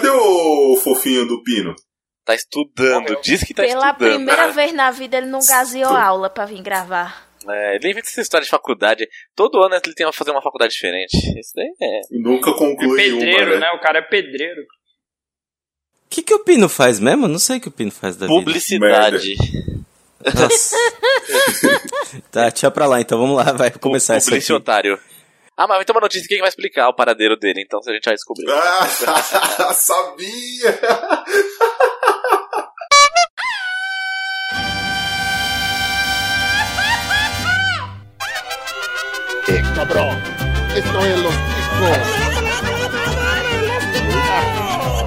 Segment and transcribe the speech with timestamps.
[0.00, 1.74] Cadê o fofinho do Pino?
[2.24, 3.96] Tá estudando, diz que tá Pela estudando.
[4.14, 7.28] primeira vez na vida ele não gaseou aula pra vir gravar.
[7.48, 9.08] É, ele inventa essa história de faculdade.
[9.34, 11.16] Todo ano ele tem que fazer uma faculdade diferente.
[11.38, 12.00] Isso daí é.
[12.10, 13.70] Nunca É conclui pedreiro, uma, né?
[13.72, 14.60] O cara é pedreiro.
[14.60, 17.26] O que, que o Pino faz mesmo?
[17.26, 18.38] Não sei o que o Pino faz da vida.
[18.38, 19.34] Publicidade.
[20.34, 20.76] Nossa.
[22.30, 24.44] tá, tchau pra lá, então vamos lá, vai começar isso aqui.
[24.46, 24.98] Publicitário.
[25.62, 28.14] Ah, mas então uma notícia quem vai explicar o paradeiro dele, então a gente vai
[28.14, 28.46] descobrir.
[29.60, 30.80] Ah, sabia!
[39.74, 40.16] cabrón.
[40.74, 41.98] Esto es los chicos.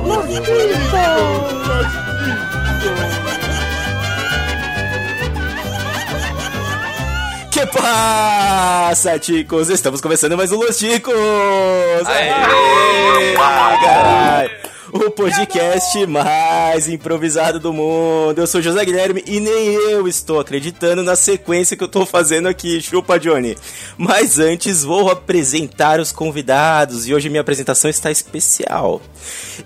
[0.05, 0.54] Los chicos.
[1.68, 1.88] Los
[2.84, 3.43] chicos.
[7.53, 9.70] Que passa, chicos?
[9.70, 11.13] Estamos começando mais um Los Chicos!
[12.07, 12.31] Aê!
[12.31, 14.49] Aê, caralho!
[14.94, 18.38] O podcast mais improvisado do mundo.
[18.38, 22.48] Eu sou José Guilherme e nem eu estou acreditando na sequência que eu tô fazendo
[22.48, 23.58] aqui, chupa Johnny.
[23.98, 29.02] Mas antes vou apresentar os convidados e hoje minha apresentação está especial.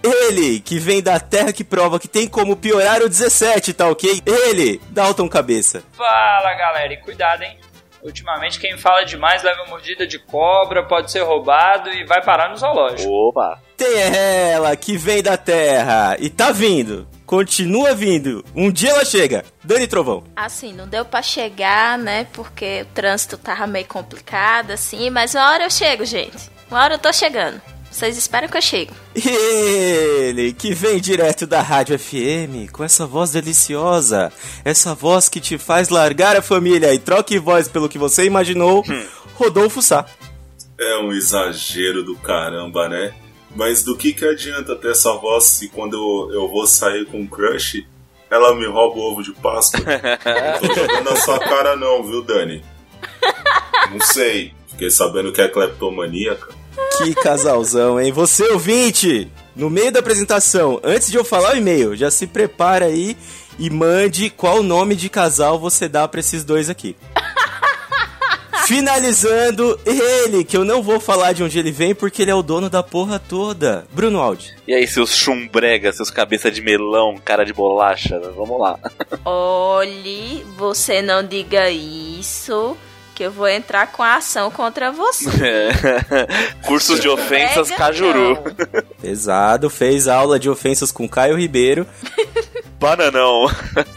[0.01, 4.21] Ele, que vem da terra que prova que tem como piorar o 17, tá ok?
[4.25, 5.83] Ele, Dalton Cabeça.
[5.91, 7.57] Fala, galera, e cuidado, hein?
[8.01, 12.55] Ultimamente quem fala demais leva mordida de cobra, pode ser roubado e vai parar no
[12.55, 13.11] zoológico.
[13.11, 13.66] Opa!
[13.77, 17.07] Tem ela que vem da terra e tá vindo.
[17.27, 18.43] Continua vindo.
[18.55, 19.45] Um dia ela chega.
[19.63, 20.23] Dani Trovão.
[20.35, 22.25] Assim, não deu pra chegar, né?
[22.33, 25.11] Porque o trânsito tava meio complicado, assim.
[25.11, 26.49] Mas uma hora eu chego, gente.
[26.71, 27.61] Uma hora eu tô chegando.
[27.91, 28.93] Vocês esperam que eu chego.
[29.15, 34.31] E ele que vem direto da Rádio FM com essa voz deliciosa.
[34.65, 38.83] Essa voz que te faz largar a família e troque voz pelo que você imaginou.
[39.35, 40.05] Rodolfo Sá.
[40.79, 43.13] É um exagero do caramba, né?
[43.55, 47.21] Mas do que que adianta ter essa voz se quando eu, eu vou sair com
[47.21, 47.85] um crush,
[48.29, 49.81] ela me rouba o ovo de Páscoa?
[50.61, 52.63] não tô jogando na sua cara não, viu, Dani?
[53.91, 54.53] Não sei.
[54.67, 56.53] Fiquei sabendo que é cleptomaníaca.
[56.97, 58.11] Que casalzão, hein?
[58.11, 62.85] Você ouvinte, no meio da apresentação, antes de eu falar o e-mail, já se prepara
[62.85, 63.17] aí
[63.57, 66.95] e mande qual nome de casal você dá pra esses dois aqui.
[68.67, 72.43] Finalizando, ele, que eu não vou falar de onde ele vem porque ele é o
[72.43, 73.87] dono da porra toda.
[73.93, 74.57] Bruno Aldi.
[74.67, 78.77] E aí, seus chumbregas, seus cabeça de melão, cara de bolacha, vamos lá.
[79.23, 82.75] Olhe, você não diga isso.
[83.17, 85.69] Que eu vou entrar com a ação contra você.
[86.67, 88.35] Cursos de ofensas Pega, Cajuru.
[88.35, 88.83] não.
[89.01, 91.87] Pesado, fez aula de ofensas com Caio Ribeiro.
[92.79, 93.49] Bananão.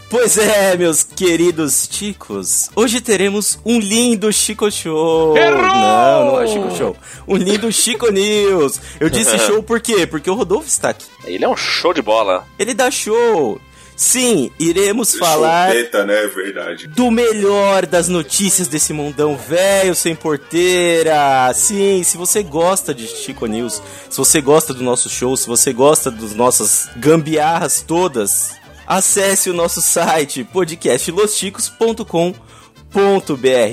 [0.09, 5.35] Pois é, meus queridos chicos, hoje teremos um lindo Chico Show.
[5.35, 6.97] Não, não é Chico Show.
[7.27, 8.81] Um lindo Chico News.
[8.99, 10.07] Eu disse show por quê?
[10.07, 11.05] Porque o Rodolfo está aqui.
[11.25, 12.43] Ele é um show de bola.
[12.57, 13.61] Ele dá show.
[14.01, 16.23] Sim, iremos falar Chupeta, né?
[16.23, 16.87] É verdade.
[16.87, 21.53] do melhor das notícias desse mundão velho sem porteira.
[21.53, 23.79] Sim, se você gosta de Chico News,
[24.09, 28.55] se você gosta do nosso show, se você gosta das nossas gambiarras todas,
[28.87, 32.50] acesse o nosso site podcastlosticos.com.br.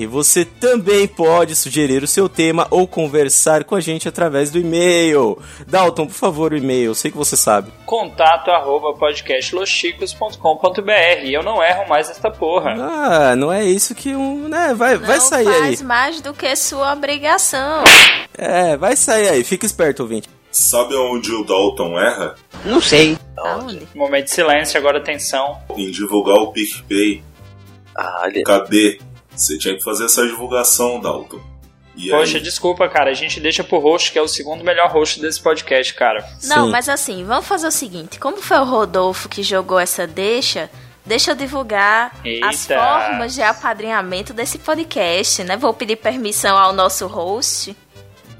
[0.07, 5.39] Você também pode sugerir o seu tema ou conversar com a gente através do e-mail.
[5.67, 7.73] Dalton, por favor, o e-mail, eu sei que você sabe.
[7.85, 12.75] Contato arroba podcastloschicos.com.br eu não erro mais esta porra.
[12.79, 15.61] Ah, não é isso que um, né, vai, vai não sair aí.
[15.61, 17.85] faz mais do que sua obrigação.
[18.37, 20.29] É, vai sair aí, fica esperto, ouvinte.
[20.51, 22.35] Sabe onde o Dalton erra?
[23.37, 23.87] Aonde?
[23.95, 25.59] Momento de silêncio, agora atenção.
[25.77, 27.23] Em divulgar o PicPay.
[27.97, 28.43] Ah, ele...
[28.43, 28.99] Cadê?
[29.39, 31.41] Você tinha que fazer essa divulgação, Dalton.
[31.97, 32.43] E Poxa, aí?
[32.43, 33.11] desculpa, cara.
[33.11, 36.25] A gente deixa pro host, que é o segundo melhor host desse podcast, cara.
[36.45, 36.71] Não, Sim.
[36.71, 40.71] mas assim, vamos fazer o seguinte: como foi o Rodolfo que jogou essa deixa,
[41.05, 42.81] deixa eu divulgar as Eita.
[42.83, 45.57] formas de apadrinhamento desse podcast, né?
[45.57, 47.77] Vou pedir permissão ao nosso host.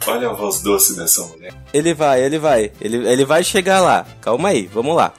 [0.07, 1.53] Olha a voz doce dessa mulher.
[1.75, 4.07] Ele vai, ele vai, ele, ele vai chegar lá.
[4.21, 5.13] Calma aí, vamos lá.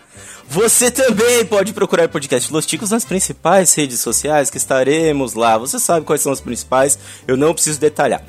[0.51, 5.59] Você também pode procurar o podcast Los Ticos nas principais redes sociais que estaremos lá.
[5.59, 6.97] Você sabe quais são as principais,
[7.27, 8.23] eu não preciso detalhar.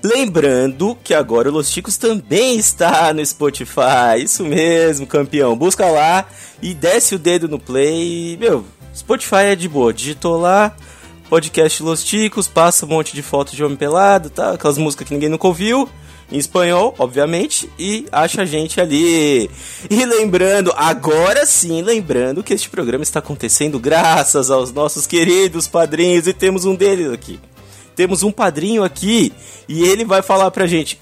[0.00, 4.22] Lembrando que agora o Los Ticos também está no Spotify.
[4.22, 5.56] Isso mesmo, campeão.
[5.56, 6.28] Busca lá
[6.62, 8.36] e desce o dedo no play.
[8.38, 9.92] Meu, Spotify é de boa.
[9.92, 10.76] Digitou lá,
[11.28, 14.52] podcast Los Ticos, passa um monte de foto de homem pelado, tá?
[14.52, 15.88] Aquelas músicas que ninguém nunca ouviu.
[16.32, 19.50] Em espanhol, obviamente, e acha a gente ali.
[19.90, 26.26] E lembrando, agora sim, lembrando que este programa está acontecendo graças aos nossos queridos padrinhos,
[26.26, 27.38] e temos um deles aqui.
[27.94, 29.32] Temos um padrinho aqui,
[29.68, 30.98] e ele vai falar pra gente: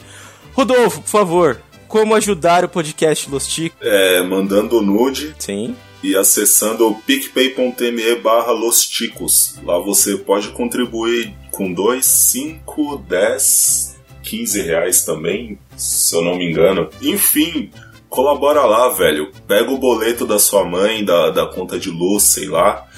[0.55, 3.79] Rodolfo, por favor, como ajudar o podcast Los Ticos.
[3.83, 5.77] É, mandando nude Sim.
[6.03, 9.57] e acessando picpay.me barra Los Ticos.
[9.63, 13.92] Lá você pode contribuir com 2, 5, 10,
[14.33, 16.89] 15 reais também, se eu não me engano.
[17.03, 17.71] Enfim,
[18.09, 19.31] colabora lá, velho.
[19.47, 22.89] Pega o boleto da sua mãe, da, da conta de luz, sei lá.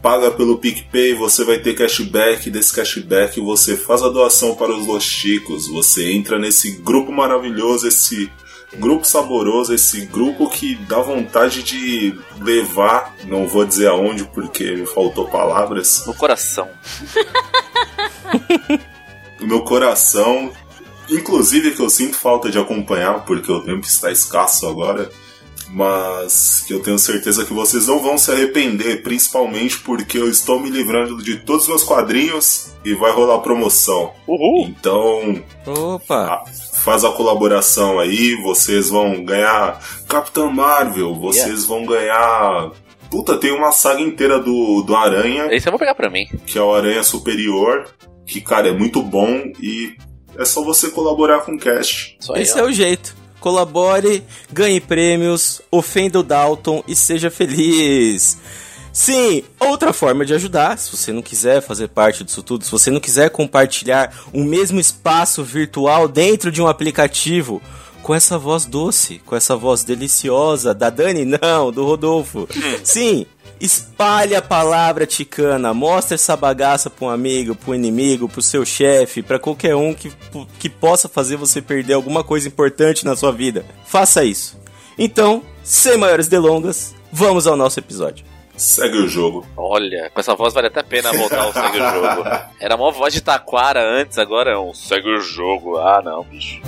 [0.00, 2.48] Paga pelo PicPay, você vai ter cashback.
[2.50, 5.66] Desse cashback você faz a doação para os Los Chicos.
[5.66, 8.30] Você entra nesse grupo maravilhoso, esse
[8.78, 14.86] grupo saboroso, esse grupo que dá vontade de levar, não vou dizer aonde porque me
[14.86, 16.68] faltou palavras, No coração.
[19.42, 20.52] o meu coração,
[21.10, 25.10] inclusive que eu sinto falta de acompanhar porque o tempo está escasso agora,
[25.68, 30.60] mas que eu tenho certeza que vocês não vão se arrepender, principalmente porque eu estou
[30.60, 34.12] me livrando de todos os meus quadrinhos e vai rolar promoção.
[34.26, 34.68] Uhul!
[34.68, 36.44] Então, Opa!
[36.84, 42.70] Faz a colaboração aí, vocês vão ganhar Capitão Marvel, vocês vão ganhar.
[43.10, 46.26] Puta, tem uma saga inteira do, do Aranha, Esse eu vou pegar pra mim.
[46.46, 47.88] que é o Aranha Superior,
[48.24, 49.96] que, cara, é muito bom e
[50.38, 52.16] é só você colaborar com o cast.
[52.20, 52.60] Só aí, Esse ó.
[52.60, 53.14] é o jeito.
[53.40, 58.38] Colabore, ganhe prêmios, ofenda o Dalton e seja feliz.
[58.92, 62.90] Sim, outra forma de ajudar, se você não quiser fazer parte disso tudo, se você
[62.90, 67.60] não quiser compartilhar o mesmo espaço virtual dentro de um aplicativo,
[68.02, 72.48] com essa voz doce, com essa voz deliciosa da Dani, não, do Rodolfo.
[72.82, 73.26] Sim,
[73.60, 79.22] espalhe a palavra ticana, mostre essa bagaça pra um amigo, pro inimigo, pro seu chefe,
[79.22, 80.12] pra qualquer um que,
[80.58, 83.64] que possa fazer você perder alguma coisa importante na sua vida.
[83.84, 84.58] Faça isso.
[84.98, 88.24] Então, sem maiores delongas, vamos ao nosso episódio.
[88.56, 89.46] Segue o jogo.
[89.56, 92.24] Olha, com essa voz vale até a pena voltar ao Segue o Jogo.
[92.58, 95.76] Era uma voz de taquara antes, agora é um Segue o Jogo.
[95.76, 96.62] Ah, não, bicho.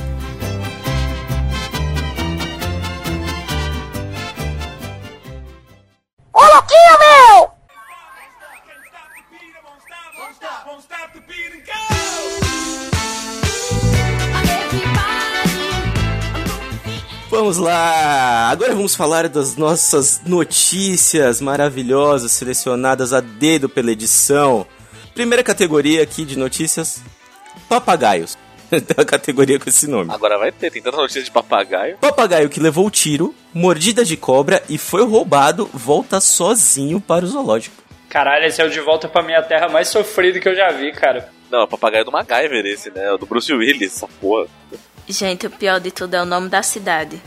[17.31, 18.49] Vamos lá!
[18.51, 24.67] Agora vamos falar das nossas notícias maravilhosas selecionadas a dedo pela edição.
[25.15, 27.01] Primeira categoria aqui de notícias:
[27.69, 28.37] papagaios.
[28.81, 30.13] Tem uma categoria com esse nome.
[30.13, 31.97] Agora vai ter, tem tanta notícia de papagaio.
[31.99, 37.83] Papagaio que levou tiro, mordida de cobra e foi roubado, volta sozinho para o zoológico.
[38.09, 40.93] Caralho, esse é o de volta pra minha terra mais sofrido que eu já vi,
[40.93, 41.31] cara.
[41.51, 43.11] Não, é o papagaio do MacGyver esse, né?
[43.13, 44.47] O do Bruce Willis, essa porra.
[45.09, 47.21] Gente, o pior de tudo é o nome da cidade.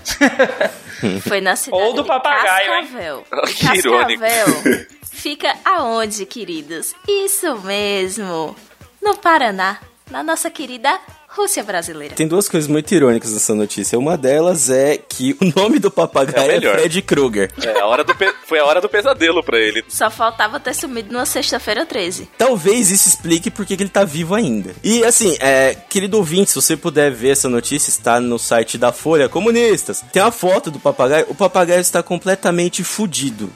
[1.27, 2.69] Foi na cidade Ou do de papagaio?
[2.69, 3.25] Cascavel.
[3.57, 4.21] Que irônico.
[4.21, 4.85] Cascavel
[5.21, 6.95] fica aonde, queridos?
[7.07, 8.55] Isso mesmo,
[9.01, 9.77] no Paraná,
[10.09, 10.99] na nossa querida
[11.33, 12.13] Rússia brasileira.
[12.13, 13.97] Tem duas coisas muito irônicas nessa notícia.
[13.97, 16.75] Uma delas é que o nome do É papagaio é, melhor.
[16.77, 17.49] Fred Krueger.
[17.63, 19.83] É, a hora do pe- foi a hora do pesadelo pra ele.
[19.87, 22.27] Só faltava ter sumido numa sexta-feira 13.
[22.37, 24.75] Talvez isso explique por que que ele tá vivo ainda.
[24.83, 28.91] E assim, é, querido ouvinte, se você puder ver essa notícia, está no site da
[28.91, 30.03] Folha Comunistas.
[30.11, 31.27] Tem uma foto do papagaio.
[31.29, 33.49] O papagaio está completamente fudido.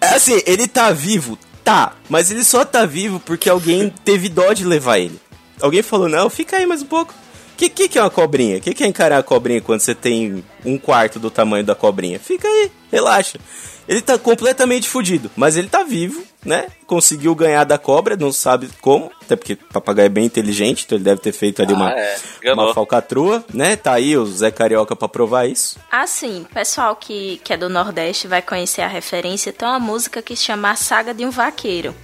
[0.00, 4.52] É assim, ele tá vivo, tá, mas ele só tá vivo porque alguém teve dó
[4.52, 5.20] de levar ele.
[5.62, 7.14] Alguém falou, não, fica aí mais um pouco.
[7.54, 8.58] O que, que, que é uma cobrinha?
[8.58, 11.74] O que, que é encarar a cobrinha quando você tem um quarto do tamanho da
[11.74, 12.18] cobrinha?
[12.18, 13.38] Fica aí, relaxa.
[13.86, 16.66] Ele tá completamente fudido, mas ele tá vivo, né?
[16.86, 20.96] Conseguiu ganhar da cobra, não sabe como, até porque o papagaio é bem inteligente, então
[20.96, 23.76] ele deve ter feito ali Ah, uma, é, uma falcatrua, né?
[23.76, 25.78] Tá aí o Zé Carioca pra provar isso.
[25.90, 29.52] Assim, pessoal que, que é do Nordeste vai conhecer a referência.
[29.52, 31.94] Tem uma música que se chama A Saga de um Vaqueiro.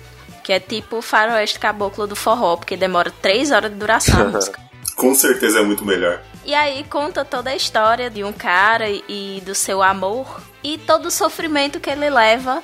[0.48, 4.24] Que é tipo o faroeste caboclo do forró, porque demora três horas de duração a
[4.32, 4.58] música.
[4.96, 6.22] Com certeza é muito melhor.
[6.42, 11.04] E aí conta toda a história de um cara e, do seu amor e todo
[11.04, 12.62] o sofrimento que ele leva,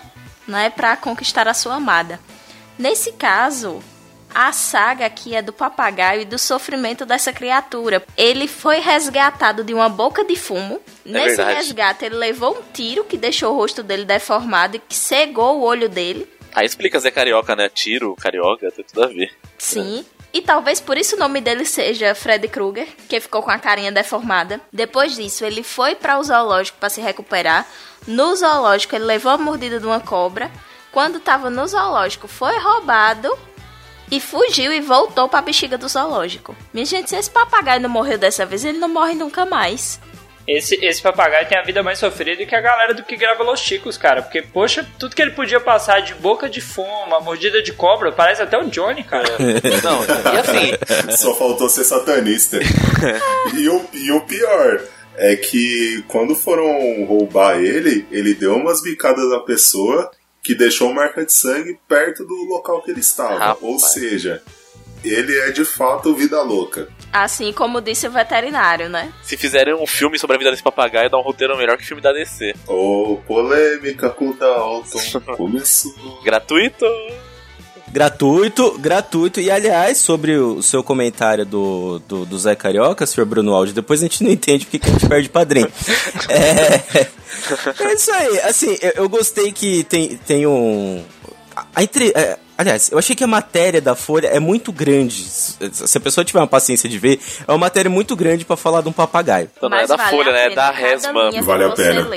[0.48, 2.18] né, para conquistar a sua amada.
[2.78, 3.82] Nesse caso,
[4.34, 8.02] a saga aqui é do papagaio e do sofrimento dessa criatura.
[8.16, 10.80] Ele foi resgatado de uma boca de fumo.
[11.04, 11.54] Nesse verdade.
[11.56, 15.62] resgate, ele levou um tiro que deixou o rosto dele deformado e que cegou o
[15.62, 16.26] olho dele.
[16.54, 17.68] Aí explica Zé Carioca, né?
[17.68, 19.32] Tiro, carioca, tem tudo a ver.
[19.58, 20.06] Sim.
[20.32, 23.92] E talvez por isso o nome dele seja Freddy Krueger, que ficou com a carinha
[23.92, 24.60] deformada.
[24.72, 27.66] Depois disso, ele foi para o zoológico para se recuperar.
[28.06, 30.50] No zoológico, ele levou a mordida de uma cobra.
[30.90, 33.36] Quando estava no zoológico, foi roubado
[34.10, 36.54] e fugiu e voltou para a bexiga do zoológico.
[36.72, 40.00] Minha gente, se esse papagaio não morreu dessa vez, ele não morre nunca mais.
[40.46, 43.60] Esse, esse papagaio tem a vida mais sofrida que a galera do que grava Los
[43.60, 44.22] Chicos, cara.
[44.22, 48.12] Porque, poxa, tudo que ele podia passar de boca de fumo, uma mordida de cobra,
[48.12, 49.28] parece até o Johnny, cara.
[49.82, 52.58] Não, e assim, Só faltou ser satanista.
[53.54, 54.82] e, o, e o pior
[55.16, 60.10] é que quando foram roubar ele, ele deu umas bicadas na pessoa
[60.42, 63.38] que deixou marca de sangue perto do local que ele estava.
[63.38, 63.58] Rapaz.
[63.62, 64.42] Ou seja,
[65.02, 66.88] ele é de fato vida louca.
[67.14, 69.12] Assim como disse o veterinário, né?
[69.22, 71.86] se fizerem um filme sobre a vida desse papagaio, dá um roteiro melhor que o
[71.86, 72.54] filme da DC.
[72.66, 74.98] Ô, polêmica com o Dalton.
[75.36, 76.20] Começou.
[76.24, 76.84] Gratuito!
[77.88, 79.40] Gratuito, gratuito.
[79.40, 84.00] E aliás, sobre o seu comentário do, do, do Zé Carioca, senhor Bruno Aldi, depois
[84.00, 85.70] a gente não entende porque que a gente perde padrinho.
[86.28, 88.40] É, é isso aí.
[88.40, 91.04] Assim, eu, eu gostei que tem, tem um.
[91.54, 95.14] A, a entre, é, aliás, eu achei que a matéria da Folha é muito grande.
[95.24, 98.80] Se a pessoa tiver uma paciência de ver, é uma matéria muito grande pra falar
[98.82, 99.50] de um papagaio.
[99.56, 100.46] Então não é da vale Folha, a né?
[100.46, 101.30] É da Resma.
[101.30, 102.08] que Vale a pena.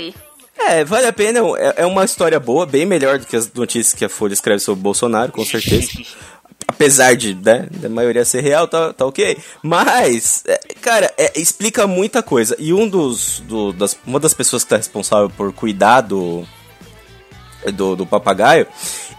[0.60, 1.39] É, vale a pena.
[1.58, 4.60] É, é uma história boa, bem melhor do que as notícias que a Folha escreve
[4.60, 5.89] sobre o Bolsonaro, com certeza.
[6.70, 9.38] Apesar de, né, da maioria ser real, tá, tá ok.
[9.63, 12.56] Mas, é, cara, é, explica muita coisa.
[12.60, 16.46] E um dos, do- das, uma das pessoas que tá responsável por cuidar do,
[17.74, 18.67] do, do papagaio,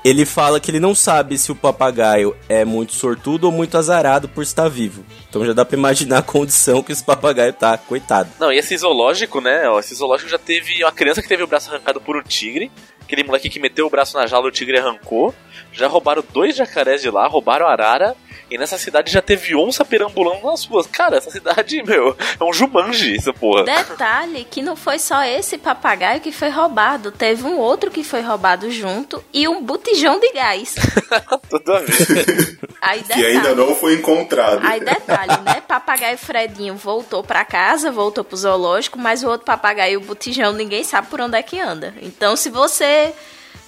[0.05, 4.29] ele fala que ele não sabe se o papagaio é muito sortudo ou muito azarado
[4.29, 5.05] por estar vivo.
[5.29, 8.31] Então já dá pra imaginar a condição que esse papagaio tá, coitado.
[8.39, 9.63] Não, e esse zoológico, né?
[9.79, 12.71] Esse zoológico já teve uma criança que teve o braço arrancado por um tigre.
[13.03, 15.35] Aquele moleque que meteu o braço na jaula, o tigre arrancou.
[15.73, 18.15] Já roubaram dois jacarés de lá, roubaram a arara.
[18.51, 20.87] E nessa cidade já teve onça perambulando nas ruas.
[20.87, 23.65] Cara, essa cidade, meu, é um Jumanji, essa porra.
[23.65, 28.21] Detalhe que não foi só esse papagaio que foi roubado, teve um outro que foi
[28.23, 30.75] roubado junto e um botijão de gás.
[31.51, 32.59] Tudo a ver.
[32.81, 34.65] Aí Que ainda não foi encontrado.
[34.67, 35.61] aí detalhe, né?
[35.67, 40.83] Papagaio Fredinho voltou pra casa, voltou pro zoológico, mas o outro papagaio, o botijão, ninguém
[40.85, 41.95] sabe por onde é que anda.
[42.01, 43.13] Então, se você,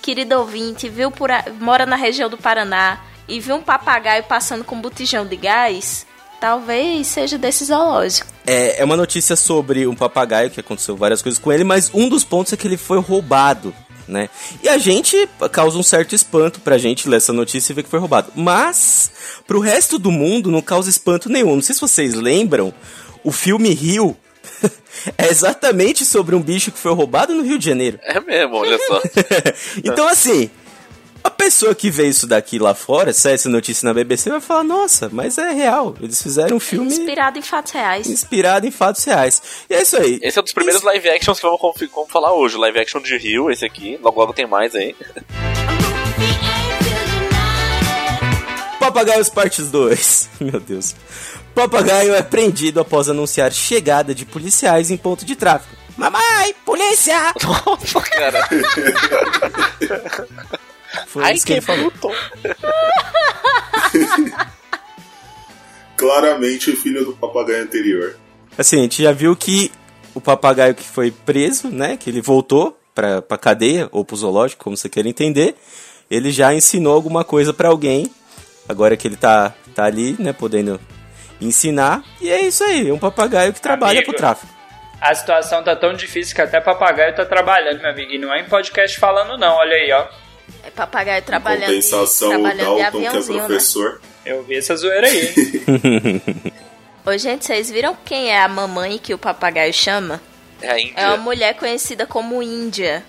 [0.01, 2.99] querido ouvinte, viu por a- mora na região do Paraná
[3.31, 6.05] e viu um papagaio passando com um botijão de gás,
[6.41, 8.27] talvez seja desse zoológico.
[8.47, 12.09] É, é uma notícia sobre um papagaio que aconteceu várias coisas com ele, mas um
[12.09, 13.73] dos pontos é que ele foi roubado,
[14.09, 14.29] né?
[14.63, 17.89] E a gente causa um certo espanto pra gente ler essa notícia e ver que
[17.89, 18.33] foi roubado.
[18.35, 19.13] Mas,
[19.47, 21.55] pro resto do mundo, não causa espanto nenhum.
[21.55, 22.75] Não sei se vocês lembram,
[23.23, 24.17] o filme Rio
[25.17, 28.01] é exatamente sobre um bicho que foi roubado no Rio de Janeiro.
[28.03, 29.01] É mesmo, olha só.
[29.85, 30.51] então, assim,
[31.23, 34.65] a pessoa que vê isso daqui lá fora, sai essa notícia na BBC, vai falar:
[34.65, 35.95] nossa, mas é real.
[36.01, 38.07] Eles fizeram um filme Inspirado em fatos reais.
[38.07, 39.43] inspirado em fatos reais.
[39.69, 40.19] E é isso aí.
[40.23, 41.61] Esse é um dos primeiros live actions que vamos,
[41.95, 42.57] vamos falar hoje.
[42.57, 43.99] Live action de Rio, esse aqui.
[44.03, 44.95] Logo, logo tem mais aí.
[48.79, 50.31] Papagaios Partes 2.
[50.41, 50.95] Meu Deus.
[51.55, 55.77] Papagaio é prendido após anunciar chegada de policiais em ponto de tráfico.
[55.97, 57.35] Mamãe, polícia!
[57.45, 58.49] Nossa, cara.
[61.07, 61.93] Foi Ai, isso que que ele falou.
[65.97, 68.17] Claramente o filho do papagaio anterior.
[68.57, 69.71] Assim, a gente já viu que
[70.15, 71.97] o papagaio que foi preso, né?
[71.97, 75.55] Que ele voltou pra, pra cadeia ou pro zoológico, como você queira entender.
[76.11, 78.11] Ele já ensinou alguma coisa pra alguém.
[78.69, 80.33] Agora que ele tá, tá ali, né?
[80.33, 80.81] Podendo
[81.41, 82.03] ensinar.
[82.21, 82.89] E é isso aí.
[82.89, 84.13] É um papagaio que trabalha Amigo.
[84.13, 84.53] pro tráfico.
[85.01, 88.13] A situação tá tão difícil que até papagaio tá trabalhando, meu amigo.
[88.13, 89.57] E não é em podcast falando, não.
[89.57, 90.07] Olha aí, ó.
[90.65, 93.47] É papagaio Em trabalhando, compensação, o trabalhando de Dalton, que é aviãozinho, né?
[93.47, 94.01] professor.
[94.25, 95.35] Eu vi essa zoeira aí.
[95.67, 96.53] hein?
[97.07, 100.21] Ô, gente, vocês viram quem é a mamãe que o papagaio chama?
[100.61, 100.95] É a Índia.
[100.97, 103.03] É uma mulher conhecida como Índia.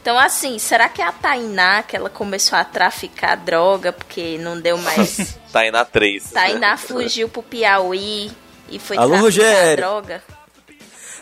[0.00, 4.60] Então, assim, será que é a Tainá que ela começou a traficar droga porque não
[4.60, 5.36] deu mais...
[5.52, 6.30] Aí na 3.
[6.30, 8.30] Tainá fugiu pro Piauí
[8.70, 9.76] e foi Alô, traficar Rogério.
[9.78, 10.22] droga?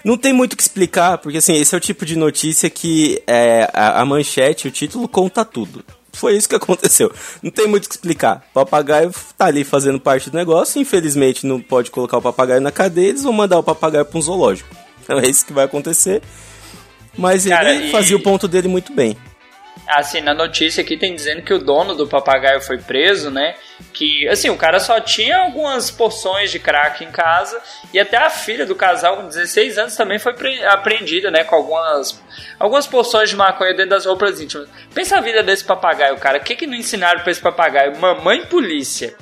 [0.07, 3.21] Não tem muito o que explicar, porque assim, esse é o tipo de notícia que
[3.27, 5.85] é, a, a manchete, o título conta tudo.
[6.13, 7.13] Foi isso que aconteceu.
[7.43, 8.47] Não tem muito o que explicar.
[8.53, 12.71] O papagaio tá ali fazendo parte do negócio, infelizmente não pode colocar o papagaio na
[12.71, 14.69] cadeia, eles vão mandar o papagaio pra um zoológico.
[15.03, 16.23] Então é isso que vai acontecer.
[17.19, 19.17] Mas Cara, ele e- fazia o ponto dele muito bem.
[19.87, 23.55] Assim, na notícia aqui tem dizendo que o dono do papagaio foi preso, né?
[23.93, 27.61] Que, assim, o cara só tinha algumas porções de crack em casa
[27.95, 31.45] e até a filha do casal com 16 anos também foi pre- apreendida, né?
[31.45, 32.21] Com algumas,
[32.59, 34.69] algumas porções de maconha dentro das roupas íntimas.
[34.93, 36.39] Pensa a vida desse papagaio, cara.
[36.39, 37.97] O que que não ensinaram pra esse papagaio?
[37.97, 39.15] Mamãe polícia.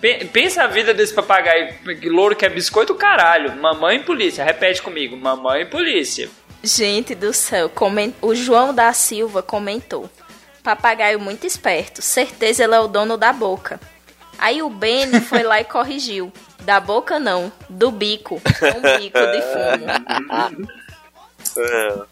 [0.00, 3.54] Pe- Pensa a vida desse papagaio louro que é biscoito, caralho.
[3.56, 4.42] Mamãe polícia.
[4.42, 5.16] Repete comigo.
[5.16, 6.28] Mamãe polícia.
[6.62, 7.70] Gente do céu,
[8.20, 10.10] o João da Silva comentou.
[10.62, 13.80] Papagaio muito esperto, certeza ele é o dono da boca.
[14.38, 16.32] Aí o Benny foi lá e corrigiu.
[16.60, 18.34] Da boca não, do bico.
[18.36, 20.80] Um bico de fumo.
[21.56, 22.02] É.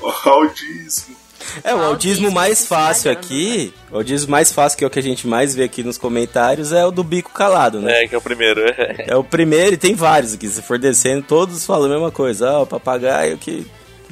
[0.00, 1.14] O autismo.
[1.62, 4.98] É, o autismo mais se fácil aqui, o autismo mais fácil, que é o que
[4.98, 8.04] a gente mais vê aqui nos comentários, é o do bico calado, né?
[8.04, 8.60] É, que é o primeiro.
[9.06, 10.48] É o primeiro e tem vários aqui.
[10.48, 12.48] Se for descendo, todos falam a mesma coisa.
[12.48, 13.66] Ah, o papagaio que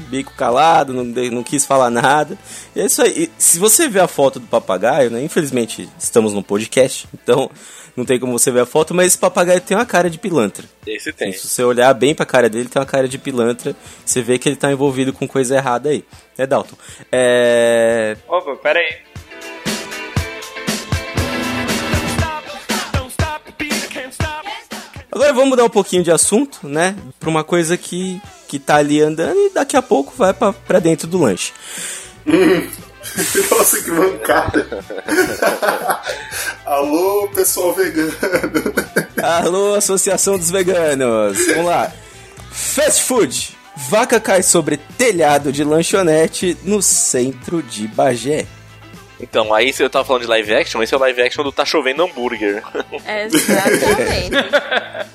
[0.09, 2.37] bico calado, não, não quis falar nada.
[2.75, 3.25] E é isso aí.
[3.25, 5.23] E se você ver a foto do papagaio, né?
[5.23, 7.51] Infelizmente estamos no podcast, então
[7.97, 10.65] não tem como você ver a foto, mas esse papagaio tem uma cara de pilantra.
[10.87, 11.33] Esse tem.
[11.33, 13.75] Se você olhar bem pra cara dele, tem uma cara de pilantra.
[14.05, 16.05] Você vê que ele tá envolvido com coisa errada aí.
[16.37, 16.77] É, Dalton?
[17.13, 18.17] É.
[18.29, 19.15] Opa, pera aí.
[25.15, 26.97] Agora vamos mudar um pouquinho de assunto, né?
[27.21, 30.81] Pra uma coisa que, que tá ali andando e daqui a pouco vai pra, pra
[30.81, 31.53] dentro do lanche.
[33.51, 34.67] Nossa, que mancada.
[36.67, 38.13] Alô, pessoal vegano.
[39.23, 41.39] Alô, Associação dos Veganos.
[41.47, 41.93] Vamos lá.
[42.51, 43.57] Fast food.
[43.77, 48.47] Vaca cai sobre telhado de lanchonete no centro de Bagé.
[49.21, 51.65] Então, aí eu tava falando de live action, esse é o live action do Tá
[51.65, 52.63] Chovendo Hambúrguer.
[53.07, 54.37] Exatamente.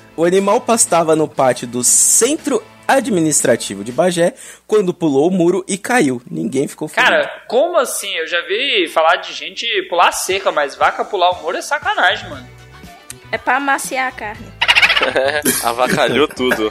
[0.16, 4.34] O animal pastava no pátio do centro administrativo de Bagé
[4.66, 6.20] quando pulou o muro e caiu.
[6.30, 7.10] Ninguém ficou ferido.
[7.10, 8.12] Cara, como assim?
[8.16, 12.28] Eu já vi falar de gente pular cerca, mas vaca pular o muro é sacanagem,
[12.28, 12.48] mano.
[13.32, 14.46] É pra amaciar a carne.
[15.64, 16.70] Avacalhou tudo.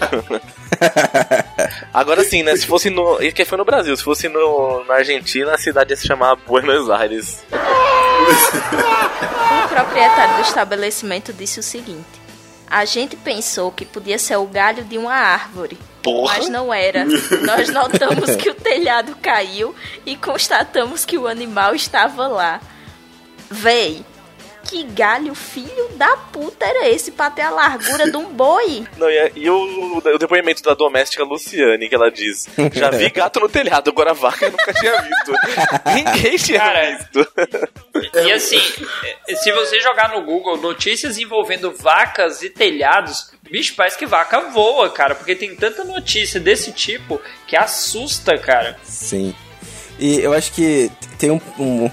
[1.93, 2.55] Agora sim, né?
[2.55, 3.21] Se fosse no.
[3.21, 6.35] Isso que foi no Brasil, se fosse no, na Argentina, a cidade ia se chamar
[6.35, 7.43] Buenos Aires.
[9.63, 12.05] O proprietário do estabelecimento disse o seguinte:
[12.69, 15.77] A gente pensou que podia ser o galho de uma árvore.
[16.01, 16.37] Porra!
[16.37, 17.05] Mas não era.
[17.05, 19.75] Nós notamos que o telhado caiu
[20.05, 22.61] e constatamos que o animal estava lá.
[23.49, 24.05] Véi,
[24.69, 28.85] que galho filho da puta era esse pra ter a largura de um boi?
[28.97, 33.39] Não, e, e o, o depoimento da doméstica Luciane, que ela diz: Já vi gato
[33.39, 35.31] no telhado, agora vaca eu nunca tinha visto.
[35.95, 37.27] Ninguém tinha Cara, visto.
[38.23, 38.61] E assim,
[39.27, 44.51] eh, se você jogar no Google notícias envolvendo vacas e telhados, bicho, parece que vaca
[44.51, 48.77] voa, cara, porque tem tanta notícia desse tipo que assusta, cara.
[48.83, 49.33] Sim.
[49.97, 51.91] E eu acho que tem um, um,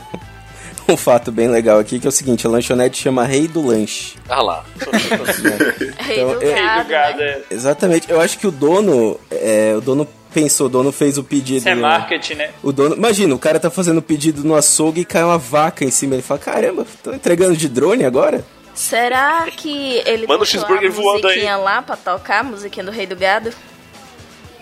[0.93, 4.15] um fato bem legal aqui, que é o seguinte, a lanchonete chama Rei do Lanche.
[4.29, 4.65] Ah lá.
[5.99, 7.25] Rei Então, do eu- Rei gado, do gado, né?
[7.29, 7.43] é.
[7.51, 8.11] Exatamente.
[8.11, 11.59] Eu acho que o dono, é, o dono pensou, o dono fez o pedido.
[11.59, 12.51] Isso é marketing, né?
[12.63, 15.85] O dono, imagina, o cara tá fazendo o pedido no açougue e cai uma vaca
[15.85, 16.15] em cima.
[16.15, 18.45] Ele fala: Caramba, tô entregando de drone agora?
[18.75, 21.43] Será que ele Manda o botou cheeseburger a voando aí.
[21.45, 23.51] lá pra tocar, a musiquinha do Rei do Gado?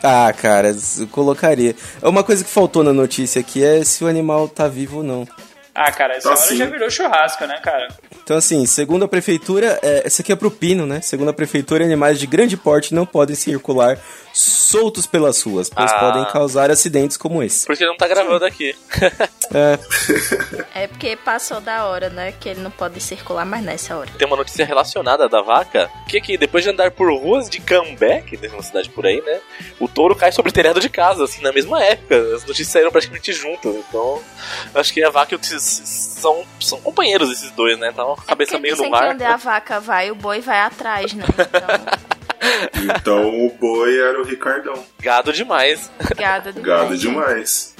[0.06, 0.76] Ah, cara,
[1.10, 1.74] colocaria.
[2.02, 5.26] Uma coisa que faltou na notícia aqui é se o animal tá vivo ou não.
[5.74, 7.88] Ah, cara, essa Tá hora já virou churrasco, né, cara?
[8.22, 11.00] Então, assim, segundo a prefeitura, é, essa aqui é pro Pino, né?
[11.00, 13.98] Segundo a prefeitura, animais de grande porte não podem circular
[14.32, 15.98] soltos pelas ruas, pois Ah.
[15.98, 17.66] podem causar acidentes como esse.
[17.66, 18.74] Porque não tá gravando aqui.
[19.54, 19.78] É,
[20.74, 22.32] É porque passou da hora, né?
[22.32, 24.10] Que ele não pode circular mais nessa hora.
[24.18, 28.22] Tem uma notícia relacionada da vaca, que aqui, depois de andar por ruas de Cambé,
[28.22, 29.40] que tem uma cidade por aí, né?
[29.78, 32.16] O touro cai sobre o telhado de casa, assim, na mesma época.
[32.34, 33.74] As notícias saíram praticamente juntas.
[33.88, 34.20] Então,
[34.74, 37.92] acho que a vaca e o são, são companheiros esses dois, né?
[37.92, 39.10] Tá com a cabeça Porque meio no que mar.
[39.14, 41.24] onde a vaca vai, o boi vai atrás, né?
[41.28, 42.04] Então,
[42.96, 44.74] Então o boi era o Ricardão.
[45.00, 45.90] Gado demais.
[46.16, 46.66] gado demais.
[46.66, 47.74] Gado demais.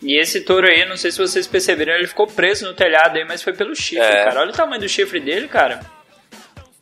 [0.00, 3.24] E esse touro aí, não sei se vocês perceberam, ele ficou preso no telhado aí,
[3.24, 4.24] mas foi pelo chifre, É.
[4.24, 4.40] cara.
[4.40, 5.80] Olha o tamanho do chifre dele, cara.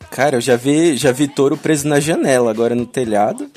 [0.09, 3.51] cara, eu já vi, já vi touro preso na janela, agora no telhado.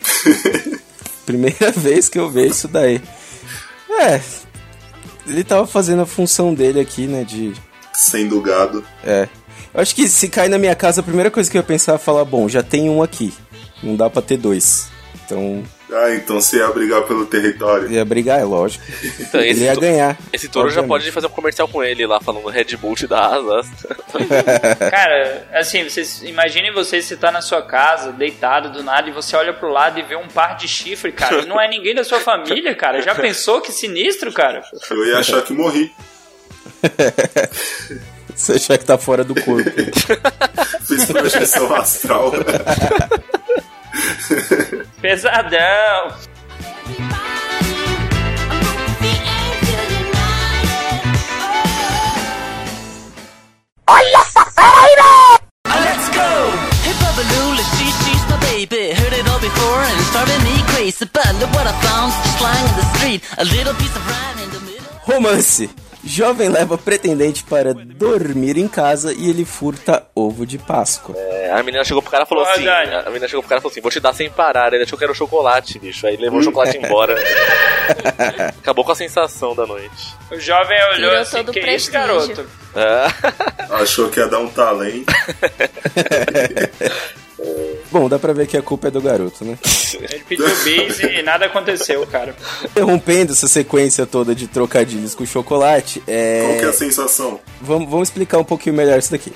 [1.24, 3.00] Primeira vez que eu vejo isso daí.
[4.00, 4.20] É,
[5.26, 7.52] ele tava fazendo a função dele aqui, né, de...
[7.92, 8.84] Sendo gado.
[9.04, 9.28] É.
[9.72, 11.94] Eu acho que se cair na minha casa, a primeira coisa que eu ia pensar
[11.94, 13.32] é falar, bom, já tem um aqui.
[13.82, 14.88] Não dá pra ter dois.
[15.24, 17.88] Então, Ah, então você ia brigar pelo território.
[17.90, 18.84] ia brigar, é lógico.
[19.20, 20.18] Então, Ele ia ganhar.
[20.32, 23.26] esse touro já pode fazer um comercial com ele lá, falando Red Bull te dá
[23.36, 23.68] asas.
[24.90, 29.36] Cara, assim, vocês imaginem você se tá na sua casa, deitado do nada, e você
[29.36, 31.42] olha pro lado e vê um par de chifre, cara.
[31.42, 33.00] E não é ninguém da sua família, cara.
[33.00, 34.62] Já pensou que sinistro, cara?
[34.90, 35.92] Eu ia achar que morri.
[38.34, 39.70] Você achar que tá fora do corpo.
[40.86, 42.32] Fiz projeção astral.
[45.06, 46.10] Pesadão.
[55.76, 56.50] Let's go!
[56.82, 58.94] Hey, Babaloo, she, she's my baby.
[58.94, 61.04] Heard it all before and it's driving me crazy.
[61.12, 63.22] But look what I found, just lying in the street.
[63.38, 64.90] A little piece of rhyme in the middle.
[65.06, 65.85] Romance.
[66.06, 71.16] Jovem leva pretendente para dormir em casa e ele furta ovo de Páscoa.
[71.18, 73.62] É, a menina chegou pro cara e falou assim: a menina chegou pro cara e
[73.62, 74.72] falou assim: vou te dar sem parar.
[74.72, 76.06] Ele achou que era o chocolate, bicho.
[76.06, 77.16] Aí levou o chocolate embora.
[78.58, 80.14] Acabou com a sensação da noite.
[80.30, 82.46] O jovem olhou Tirou assim, todo o que isso, prestígio." garoto?
[82.76, 83.12] Ah,
[83.82, 85.12] Achou que ia dar um talento.
[87.90, 89.58] Bom, dá pra ver que a culpa é do garoto, né?
[89.94, 92.34] Ele pediu bis e nada aconteceu, cara.
[92.64, 96.42] Interrompendo essa sequência toda de trocadilhos com chocolate, é...
[96.44, 97.40] Qual que é a sensação?
[97.60, 99.32] Vamos, vamos explicar um pouquinho melhor isso daqui.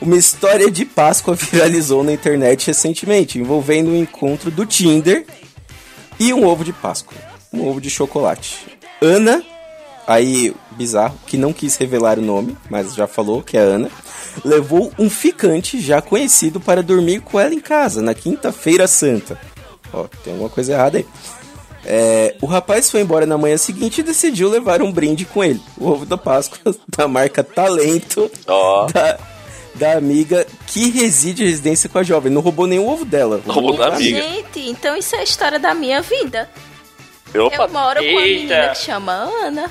[0.00, 5.24] Uma história de Páscoa viralizou na internet recentemente, envolvendo o encontro do Tinder
[6.20, 7.16] e um ovo de Páscoa.
[7.52, 8.66] Um ovo de chocolate.
[9.00, 9.42] Ana,
[10.06, 13.90] aí, bizarro, que não quis revelar o nome, mas já falou que é Ana,
[14.44, 19.38] levou um ficante já conhecido para dormir com ela em casa, na quinta-feira santa.
[19.92, 21.06] Ó, tem alguma coisa errada aí.
[21.84, 25.60] É, o rapaz foi embora na manhã seguinte e decidiu levar um brinde com ele.
[25.76, 28.86] O ovo da Páscoa da marca Talento ó.
[28.86, 29.18] da,
[29.74, 32.30] da amiga que reside em residência com a jovem.
[32.30, 33.40] Não roubou nenhum ovo dela.
[33.46, 34.20] Roubou da amiga.
[34.20, 36.50] Gente, então isso é a história da minha vida.
[37.34, 38.40] Opa, Eu moro com uma Eita.
[38.54, 39.70] menina que chama Ana.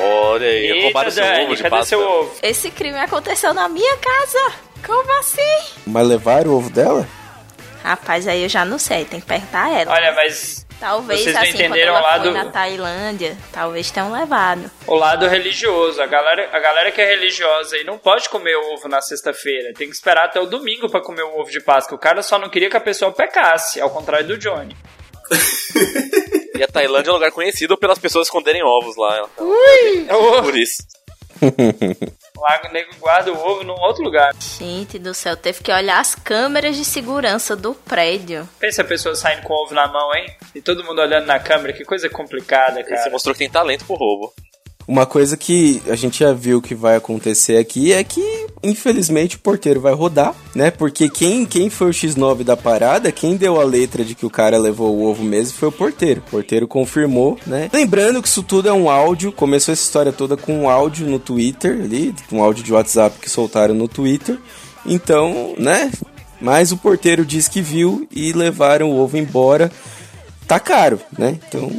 [0.00, 1.84] olha aí, Eita, roubaram seu ovo de cadê Páscoa.
[1.86, 2.34] seu ovo?
[2.42, 4.52] Esse crime aconteceu na minha casa.
[4.86, 5.58] Como assim?
[5.86, 7.06] Mas levaram o ovo dela?
[7.82, 9.92] Rapaz, aí eu já não sei, tem que perguntar a ela.
[9.92, 13.90] Olha, mas talvez vocês não assim, quando entenderam ela lá foi do- na Tailândia, talvez
[13.90, 14.70] tenham levado.
[14.86, 18.86] o lado religioso, a galera, a galera que é religiosa e não pode comer ovo
[18.88, 21.96] na sexta-feira, tem que esperar até o domingo pra comer o ovo de Páscoa.
[21.96, 24.76] O cara só não queria que a pessoa pecasse, ao contrário do Johnny.
[26.60, 29.26] E a Tailândia é um lugar conhecido pelas pessoas esconderem ovos lá.
[29.38, 30.82] O Por isso.
[32.36, 34.34] Lá o nego guarda o ovo num outro lugar.
[34.58, 38.46] Gente do céu, teve que olhar as câmeras de segurança do prédio.
[38.58, 40.26] Pensa a pessoa saindo com o ovo na mão, hein?
[40.54, 43.10] E todo mundo olhando na câmera, que coisa complicada, Você cara.
[43.10, 44.30] mostrou que tem talento pro roubo.
[44.90, 49.38] Uma coisa que a gente já viu que vai acontecer aqui é que, infelizmente, o
[49.38, 50.68] porteiro vai rodar, né?
[50.68, 54.30] Porque quem, quem foi o X9 da parada, quem deu a letra de que o
[54.30, 56.24] cara levou o ovo mesmo foi o porteiro.
[56.26, 57.70] O porteiro confirmou, né?
[57.72, 61.20] Lembrando que isso tudo é um áudio, começou essa história toda com um áudio no
[61.20, 64.38] Twitter ali, um áudio de WhatsApp que soltaram no Twitter.
[64.84, 65.92] Então, né?
[66.40, 69.70] Mas o porteiro disse que viu e levaram o ovo embora
[70.50, 71.38] tá caro, né?
[71.46, 71.70] Então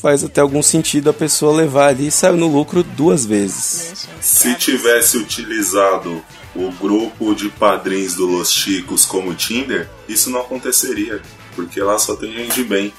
[0.00, 4.06] faz até algum sentido a pessoa levar ali e saiu no lucro duas vezes.
[4.20, 6.22] Se tivesse utilizado
[6.54, 11.20] o grupo de padrinhos do Los Chicos como Tinder, isso não aconteceria.
[11.56, 12.94] Porque lá só tem gente de bem.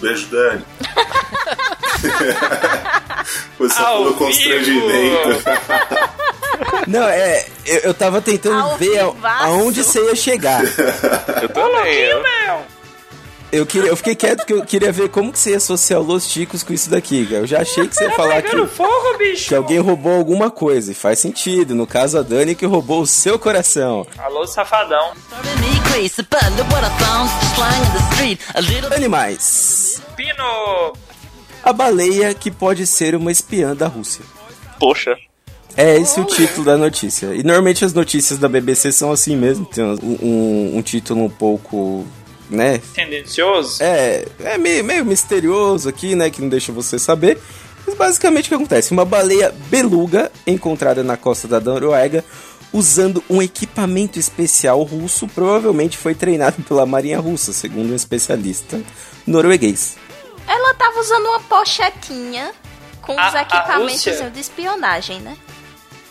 [0.00, 0.64] Beijo, Dani.
[3.56, 5.42] Foi só Ao pelo constrangimento.
[6.86, 9.44] Não, é, eu, eu tava tentando Ao ver vivaço.
[9.44, 10.62] aonde você ia chegar.
[11.42, 11.94] Eu também.
[12.00, 12.22] eu-
[13.54, 16.02] Eu, queria, eu fiquei quieto porque eu queria ver como que você ia associar o
[16.04, 17.38] Los Ticos com isso daqui, cara.
[17.42, 19.48] Eu já achei que você ia falar que, fogo, bicho!
[19.48, 20.90] que alguém roubou alguma coisa.
[20.90, 21.74] E faz sentido.
[21.74, 24.06] No caso, a Dani que roubou o seu coração.
[24.18, 25.12] Alô, safadão.
[28.94, 30.02] Animais.
[30.16, 30.92] Pino!
[31.62, 34.24] A baleia que pode ser uma espiã da Rússia.
[34.78, 35.16] Poxa.
[35.76, 37.34] É esse o título da notícia.
[37.34, 39.64] E normalmente as notícias da BBC são assim mesmo.
[39.66, 42.06] Tem um, um- um título um pouco,
[42.50, 42.80] né?
[42.94, 43.82] Tendencioso?
[43.82, 46.30] É, é meio, meio misterioso aqui, né?
[46.30, 47.38] Que não deixa você saber.
[47.86, 48.92] Mas basicamente o que acontece?
[48.92, 52.24] Uma baleia beluga encontrada na costa da Noruega
[52.72, 58.80] usando um equipamento especial russo, provavelmente foi treinado pela Marinha Russa, segundo um especialista
[59.26, 59.96] norueguês.
[60.46, 62.52] Ela tava usando uma pochetinha
[63.00, 65.36] com A- os equipamentos de espionagem, né?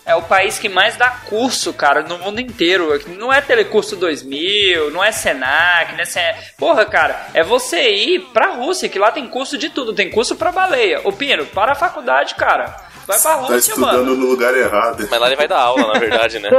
[0.05, 3.01] É o país que mais dá curso, cara, no mundo inteiro.
[3.17, 6.21] Não é Telecurso 2000, não é Senac, não é Sen...
[6.57, 9.93] Porra, cara, é você ir pra Rússia, que lá tem curso de tudo.
[9.93, 10.99] Tem curso pra baleia.
[11.05, 12.75] Ô, Pino, para a faculdade, cara.
[13.07, 14.15] Vai pra Tá Rússia, estudando mano.
[14.15, 15.07] no lugar errado.
[15.09, 16.49] Mas lá ele vai dar aula, na verdade, né?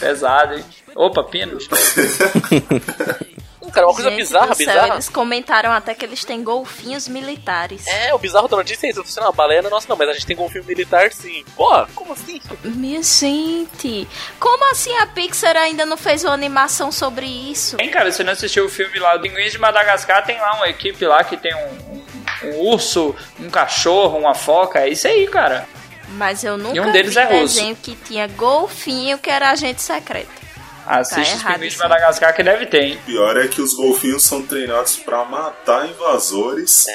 [0.00, 0.64] Pesado, hein?
[0.94, 1.56] Opa, Pino.
[3.72, 4.88] Cara, uma coisa Gente bizarra, do céu, bizarra.
[4.94, 7.86] Eles comentaram até que eles têm golfinhos militares.
[7.86, 9.02] É, o bizarro da notícia é isso.
[9.04, 11.44] Você não, a baleia não é nossa, não, mas a gente tem golfinho militar sim.
[11.56, 12.40] Pô, como assim?
[12.64, 14.06] Minha gente,
[14.38, 17.76] como assim a Pixar ainda não fez uma animação sobre isso?
[17.80, 20.24] Hein, cara, você não assistiu o filme lá do Pinguins de Madagascar?
[20.24, 21.58] Tem lá uma equipe lá que tem um,
[21.94, 22.02] um-
[22.44, 24.80] um urso, um cachorro, uma foca.
[24.80, 25.66] É isso aí, cara.
[26.08, 27.54] Mas eu nunca E um deles vi é russo.
[27.54, 30.41] desenho que tinha golfinho que era agente secreto.
[30.86, 31.78] Assiste os errado Pinguins de.
[31.78, 32.98] Madagascar que deve ter, hein?
[33.06, 36.86] pior é que os golfinhos são treinados pra matar invasores,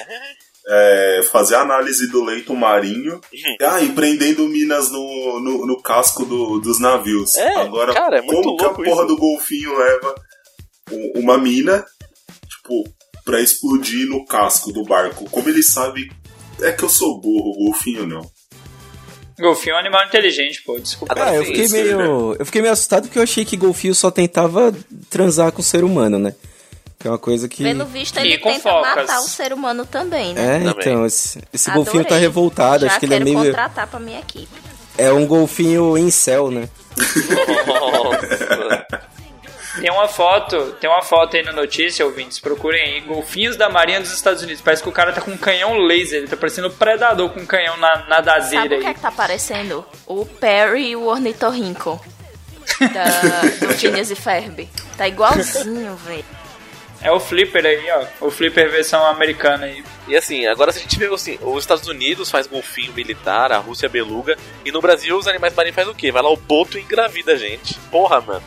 [0.69, 3.21] é, fazer análise do leito marinho
[3.61, 7.35] ah, e prendendo minas no, no, no casco do- dos navios.
[7.35, 9.05] É, Agora, cara, é muito como que a porra isso.
[9.07, 10.15] do golfinho leva
[11.15, 11.85] uma mina,
[12.49, 12.83] tipo,
[13.23, 15.29] pra explodir no casco do barco?
[15.29, 16.09] Como ele sabe
[16.61, 18.21] É que eu sou burro, golfinho não.
[19.39, 20.79] Golfinho é um animal inteligente, pô.
[20.79, 21.13] Desculpa.
[21.17, 22.35] Ah, eu fiquei meio.
[22.39, 24.73] Eu fiquei meio assustado porque eu achei que golfinho só tentava
[25.09, 26.33] transar com o ser humano, né?
[26.99, 27.61] Que é uma coisa que.
[27.63, 28.95] Pelo visto, ele tenta focas.
[28.95, 30.55] matar o ser humano também, né?
[30.55, 30.71] É, Também.
[30.79, 33.45] então, esse, esse golfinho tá revoltado, Já acho que ele é quero meio.
[33.45, 34.47] contratar pra minha equipe.
[34.97, 36.67] É um golfinho incel, né?
[37.67, 39.06] Nossa.
[39.79, 43.99] Tem uma foto, tem uma foto aí na notícia, ouvintes, procurem aí, golfinhos da Marinha
[44.01, 44.61] dos Estados Unidos.
[44.61, 47.39] Parece que o cara tá com um canhão laser, ele tá parecendo um predador com
[47.41, 48.93] um canhão na, na Sabe dazeira o que é aí.
[48.93, 49.85] que tá parecendo?
[50.05, 52.03] O Perry e o Ornitorrinco.
[52.79, 54.67] Da, do Phineas e Ferb.
[54.97, 56.25] Tá igualzinho, velho.
[57.01, 58.25] É o Flipper aí, ó.
[58.27, 59.83] O Flipper versão americana aí.
[60.07, 63.57] E assim, agora se a gente vê assim, os Estados Unidos faz golfinho militar, a
[63.57, 64.35] Rússia beluga,
[64.65, 66.11] e no Brasil os animais marinhos faz o quê?
[66.11, 67.75] Vai lá o boto e engravida a gente.
[67.91, 68.43] Porra, mano.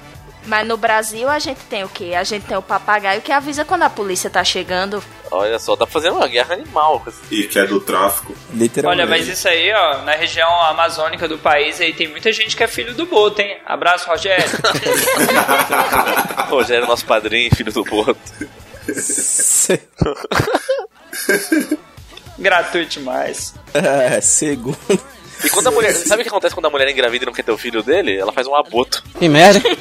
[0.47, 2.15] Mas no Brasil a gente tem o quê?
[2.17, 5.03] A gente tem o papagaio que avisa quando a polícia tá chegando.
[5.31, 7.05] Olha só, tá fazendo uma guerra animal.
[7.31, 8.35] E que é do tráfico.
[8.53, 9.03] Literalmente.
[9.03, 12.65] Olha, mas isso aí, ó, na região amazônica do país aí tem muita gente que
[12.65, 13.59] é filho do boto, hein?
[13.65, 14.45] Abraço, Rogério.
[16.49, 18.19] Rogério, nosso padrinho, filho do boto.
[22.39, 23.55] Gratuito demais.
[23.75, 24.79] é, segundo.
[25.45, 25.93] E quando a mulher.
[25.95, 27.83] Sabe o que acontece quando a mulher é engravida e não quer ter o filho
[27.83, 28.17] dele?
[28.19, 29.03] Ela faz um aborto.
[29.19, 29.61] Que merda.
[29.61, 29.79] Meu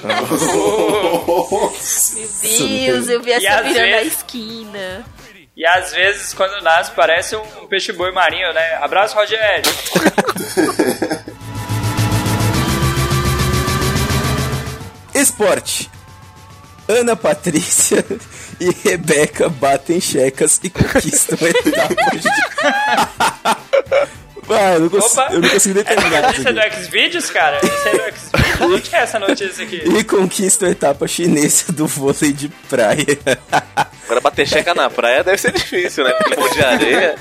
[2.42, 5.06] Deus, eu vi essa virando a vezes- esquina.
[5.58, 8.76] E às vezes, quando nasce, parece um peixe-boi marinho, né?
[8.82, 9.64] Abraço, Rogério.
[15.14, 15.90] Esporte.
[16.88, 18.04] Ana Patrícia
[18.60, 22.30] e Rebeca batem checas e conquistam etapas de...
[24.50, 25.12] Ah, eu, não cons...
[25.14, 25.28] Opa.
[25.32, 26.76] eu não consigo nem Essa terminar isso notícia aqui.
[26.78, 27.60] do Xvideos, cara?
[27.64, 28.62] Isso é do Xvideos?
[28.62, 29.76] Onde que é essa notícia aqui?
[29.86, 33.06] E conquistam a etapa chinesa do vôlei de praia.
[34.06, 36.12] Agora bater checa na praia deve ser difícil, né?
[36.14, 37.16] Porque pão de areia.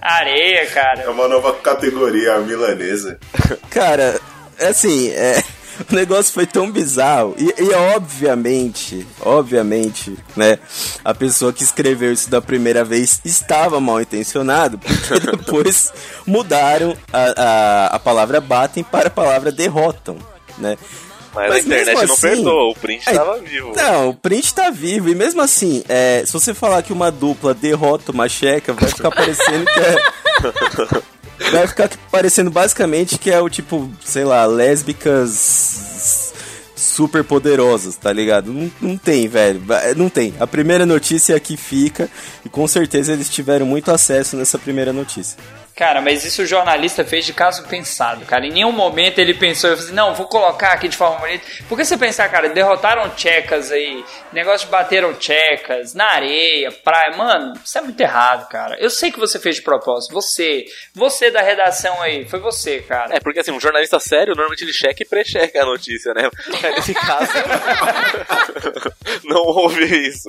[0.00, 1.10] Areia, É cara.
[1.10, 3.18] uma nova categoria, a milanesa.
[3.70, 4.20] Cara,
[4.60, 5.42] assim, é,
[5.90, 7.34] o negócio foi tão bizarro.
[7.38, 10.58] E, e obviamente, obviamente, né?
[11.04, 15.92] A pessoa que escreveu isso da primeira vez estava mal intencionado, porque depois
[16.26, 20.16] mudaram a, a, a palavra batem para a palavra derrotam,
[20.58, 20.76] né?
[21.34, 23.72] Mas, Mas a internet mesmo não assim- perdoa, o print Aí, tava vivo.
[23.76, 25.08] Não, o print tá vivo.
[25.10, 29.10] E mesmo assim, é, se você falar que uma dupla derrota uma checa, vai ficar
[29.10, 31.02] parecendo que é.
[31.52, 36.34] Vai ficar parecendo basicamente que é o tipo, sei lá, lésbicas
[36.76, 38.52] super poderosas, tá ligado?
[38.52, 39.62] Não, não tem, velho.
[39.96, 40.34] Não tem.
[40.40, 42.08] A primeira notícia aqui fica.
[42.44, 45.38] E com certeza eles tiveram muito acesso nessa primeira notícia.
[45.78, 48.44] Cara, mas isso o jornalista fez de caso pensado, cara.
[48.44, 51.46] Em nenhum momento ele pensou, eu falei, assim, não, vou colocar aqui de forma bonita.
[51.68, 57.52] Porque você pensar, cara, derrotaram tchecas aí, negócio de bateram tchecas, na areia, praia, mano,
[57.64, 58.76] isso é muito errado, cara.
[58.80, 63.14] Eu sei que você fez de propósito, você, você da redação aí, foi você, cara.
[63.14, 66.28] É, porque assim, um jornalista sério, normalmente ele checa e pré-checa a notícia, né?
[66.74, 67.30] Nesse caso,
[69.22, 70.28] não houve isso.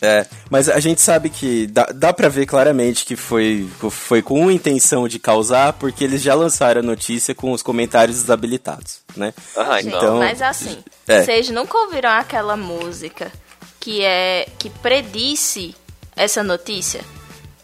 [0.00, 4.50] É, mas a gente sabe que dá, dá pra ver claramente que foi, foi com
[4.50, 9.34] intenção de causar, porque eles já lançaram a notícia com os comentários desabilitados, né?
[9.56, 9.98] Ah, Gente, então.
[9.98, 11.22] Então- mas assim, É.
[11.24, 13.32] vocês nunca ouviram aquela música
[13.80, 15.74] que é que predisse
[16.14, 17.00] essa notícia?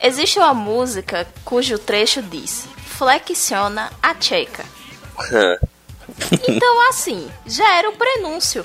[0.03, 2.67] Existe uma música cujo trecho diz:
[2.99, 4.65] flexiona a tcheca.
[6.47, 8.65] Então, assim, já era o prenúncio.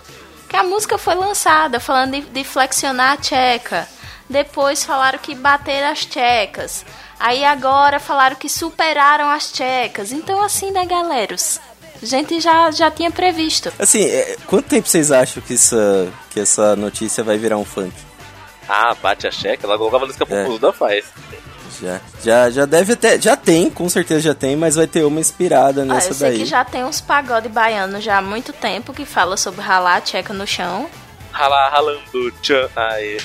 [0.49, 3.87] Que a música foi lançada falando de, de flexionar a tcheca.
[4.27, 6.83] Depois falaram que bateram as tchecas.
[7.19, 10.11] Aí agora falaram que superaram as tchecas.
[10.11, 11.59] Então, assim, né, galeros?
[12.01, 13.71] A gente já, já tinha previsto.
[13.77, 17.93] Assim, é, quanto tempo vocês acham que essa, que essa notícia vai virar um funk?
[18.67, 21.05] Ah, bate a checa, ela colocava no escapuda faz.
[21.81, 25.19] Já, já, já deve até, já tem, com certeza já tem, mas vai ter uma
[25.19, 26.39] inspirada Ah, nessa eu sei daí.
[26.39, 30.01] que já tem uns pagode baiano já há muito tempo que fala sobre ralar a
[30.01, 30.89] tcheca no chão.
[31.31, 33.19] Ralar, ralando, tchan, aí.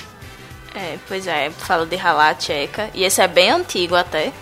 [0.74, 2.90] É, pois é, fala de ralar a tcheca.
[2.94, 4.32] E esse é bem antigo até.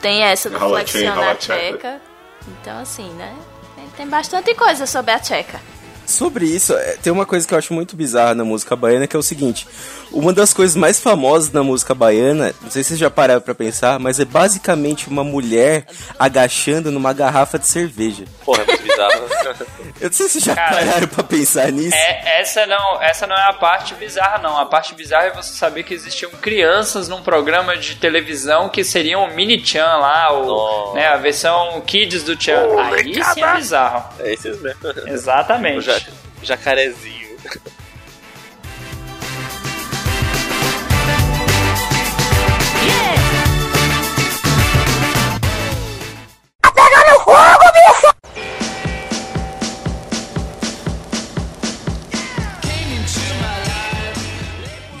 [0.00, 1.58] Tem essa do flexionar tcheca.
[1.72, 2.00] tcheca.
[2.48, 3.34] Então, assim, né?
[3.76, 5.60] Tem- Tem bastante coisa sobre a tcheca.
[6.06, 9.16] Sobre isso, é, tem uma coisa que eu acho muito bizarra na música baiana, que
[9.16, 9.66] é o seguinte:
[10.12, 13.54] uma das coisas mais famosas na música baiana, não sei se vocês já pararam pra
[13.54, 15.86] pensar, mas é basicamente uma mulher
[16.18, 18.24] agachando numa garrafa de cerveja.
[18.44, 19.24] Porra, é muito bizarro.
[20.00, 21.96] Eu não sei se vocês já Cara, pararam pra pensar nisso.
[21.96, 24.58] É, essa, não, essa não é a parte bizarra, não.
[24.58, 29.24] A parte bizarra é você saber que existiam crianças num programa de televisão que seriam
[29.24, 32.66] o Mini Chan lá, o, né, a versão Kids do Chan.
[32.78, 34.04] Aí sim é bizarro.
[34.18, 34.80] É esses mesmo.
[35.06, 37.24] Exatamente jaca, jacarezinho.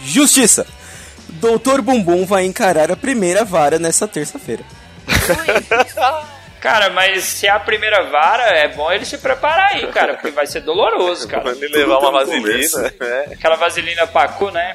[0.04, 0.64] Justiça.
[1.28, 4.64] Doutor Bumbum vai encarar a primeira vara nessa terça-feira.
[6.64, 10.30] Cara, mas se é a primeira vara, é bom ele se preparar aí, cara, porque
[10.30, 11.50] vai ser doloroso, cara.
[11.50, 12.94] Ele levar uma um vaselina.
[13.00, 13.34] é.
[13.34, 14.74] Aquela vaselina Pacu, né?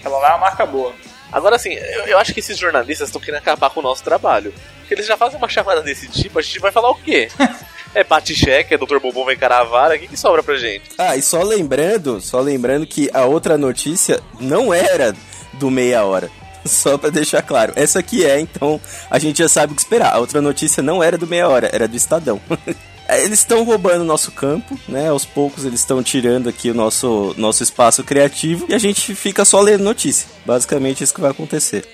[0.00, 0.92] Aquela lá é uma marca boa.
[1.30, 4.52] Agora, assim, eu, eu acho que esses jornalistas estão querendo acabar com o nosso trabalho.
[4.80, 7.28] Porque eles já fazem uma chamada desse tipo, a gente vai falar o quê?
[7.94, 8.98] é bate-cheque, é Dr.
[8.98, 10.90] Bombom vai encarar a vara, o que, que sobra pra gente?
[10.98, 15.14] Ah, e só lembrando, só lembrando que a outra notícia não era
[15.52, 16.28] do meia hora.
[16.64, 17.72] Só pra deixar claro.
[17.76, 20.14] Essa aqui é, então a gente já sabe o que esperar.
[20.14, 22.40] A outra notícia não era do meia hora, era do Estadão.
[23.10, 25.08] Eles estão roubando o nosso campo, né?
[25.08, 29.46] Aos poucos eles estão tirando aqui o nosso, nosso espaço criativo e a gente fica
[29.46, 30.28] só lendo notícia.
[30.44, 31.88] Basicamente isso que vai acontecer.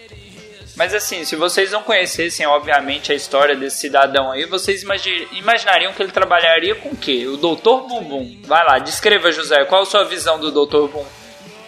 [0.74, 5.92] Mas assim, se vocês não conhecessem, obviamente, a história desse cidadão aí, vocês imagi- imaginariam
[5.92, 7.28] que ele trabalharia com o quê?
[7.28, 8.36] O Doutor Bumbum.
[8.44, 11.04] Vai lá, descreva, José, qual a sua visão do Doutor Bumbum?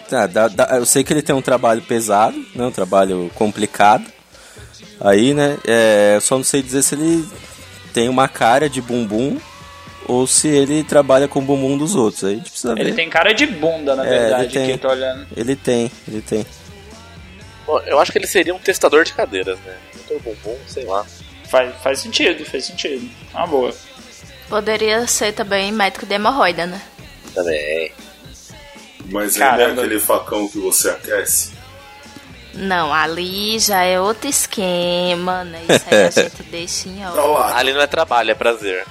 [0.08, 2.64] Tá, dá- dá- eu sei que ele tem um trabalho pesado, né?
[2.64, 4.04] Um trabalho complicado.
[5.00, 5.58] Aí, né?
[5.66, 7.28] É, eu só não sei dizer se ele
[7.92, 9.38] tem uma cara de bumbum
[10.06, 12.24] ou se ele trabalha com o bumbum dos outros.
[12.24, 12.80] Aí a gente precisa ver.
[12.82, 14.66] Ele tem cara de bunda, na É, ele verdade, tem.
[14.66, 15.26] que eu tô olhando.
[15.36, 16.46] Ele tem, ele tem.
[17.66, 19.76] Bom, eu acho que ele seria um testador de cadeiras, né?
[20.08, 20.20] Dr.
[20.22, 21.04] Bombom, sei lá.
[21.50, 23.08] Faz, faz sentido, faz sentido.
[23.34, 23.74] Uma boa.
[24.48, 26.80] Poderia ser também médico de hemorroida, né?
[27.34, 27.90] Também.
[29.10, 29.82] Mas ele é Caramba.
[29.82, 31.52] aquele facão que você aquece.
[32.54, 35.60] Não, ali já é outro esquema, né?
[35.68, 37.28] Isso aí a gente deixa em ordem.
[37.28, 37.56] lá.
[37.56, 38.84] Ali não é trabalho, é prazer.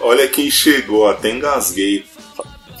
[0.00, 2.06] Olha quem chegou, até engasguei.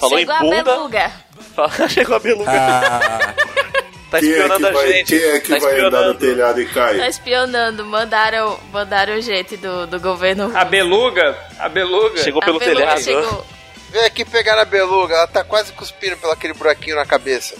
[0.00, 0.62] Falou Chegou em a bunda.
[0.64, 1.12] beluga.
[1.88, 2.50] Chegou a beluga.
[2.50, 3.34] Ah,
[4.10, 5.06] tá Quem é que espionando a vai, gente.
[5.18, 7.08] quem é que tá vai andar no telhado e Tá cair?
[7.08, 10.50] espionando, mandaram, mandaram gente do, do governo.
[10.56, 12.18] A beluga, a beluga.
[12.22, 13.00] Chegou A pelo beluga telhado.
[13.02, 13.46] chegou.
[13.94, 17.54] Vem aqui pegar a beluga, ela tá quase cuspindo pelo aquele buraquinho na cabeça.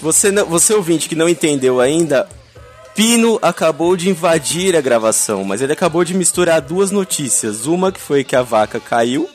[0.00, 2.28] você, não, você ouvinte que não entendeu ainda,
[2.94, 7.66] Pino acabou de invadir a gravação, mas ele acabou de misturar duas notícias.
[7.66, 9.28] Uma que foi que a vaca caiu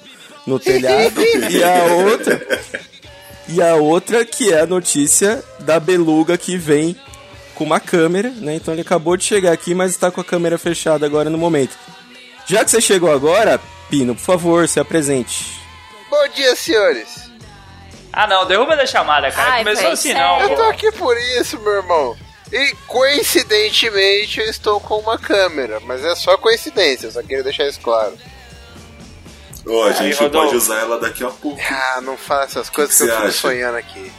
[0.46, 1.20] no telhado
[1.52, 2.48] e a outra
[3.50, 6.96] e a outra que é a notícia da beluga que vem
[7.54, 8.56] com uma câmera, né?
[8.56, 11.78] Então ele acabou de chegar aqui, mas está com a câmera fechada agora no momento.
[12.46, 15.67] Já que você chegou agora, Pino, por favor, se apresente.
[16.10, 17.30] Bom dia, senhores.
[18.12, 19.52] Ah, não, derruba da chamada, cara.
[19.54, 20.22] Ai, Começou assim, sério?
[20.22, 20.42] não.
[20.42, 22.18] Eu tô aqui por isso, meu irmão.
[22.52, 27.68] E coincidentemente eu estou com uma câmera, mas é só coincidência, eu só queria deixar
[27.68, 28.18] isso claro.
[29.68, 30.46] Ó, a gente Rodolfo.
[30.48, 31.60] pode usar ela daqui a pouco.
[31.70, 33.38] Ah, não fala essas coisas que, que eu você fico acha?
[33.40, 34.12] sonhando aqui.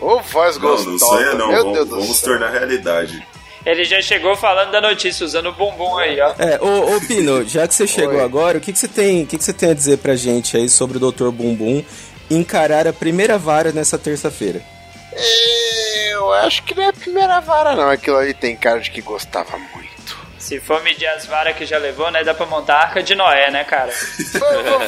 [0.00, 0.90] Ô, voz Não, gostosa.
[0.90, 1.48] não sonha não.
[1.48, 2.28] Meu vamos Deus do vamos céu.
[2.30, 3.24] tornar realidade.
[3.64, 6.34] Ele já chegou falando da notícia, usando o bumbum aí, ó.
[6.38, 8.24] É, ô, ô Pino, já que você chegou Oi.
[8.24, 10.56] agora, o que, que você tem, o que, que você tem a dizer pra gente
[10.56, 11.30] aí sobre o Dr.
[11.30, 11.84] Bumbum
[12.28, 14.60] encarar a primeira vara nessa terça-feira?
[16.10, 17.88] Eu acho que não é a primeira vara, não.
[17.88, 19.92] Aquilo ali tem cara de que gostava muito.
[20.38, 23.14] Se for medir as varas que já levou, né, dá pra montar a arca de
[23.14, 23.92] Noé, né, cara?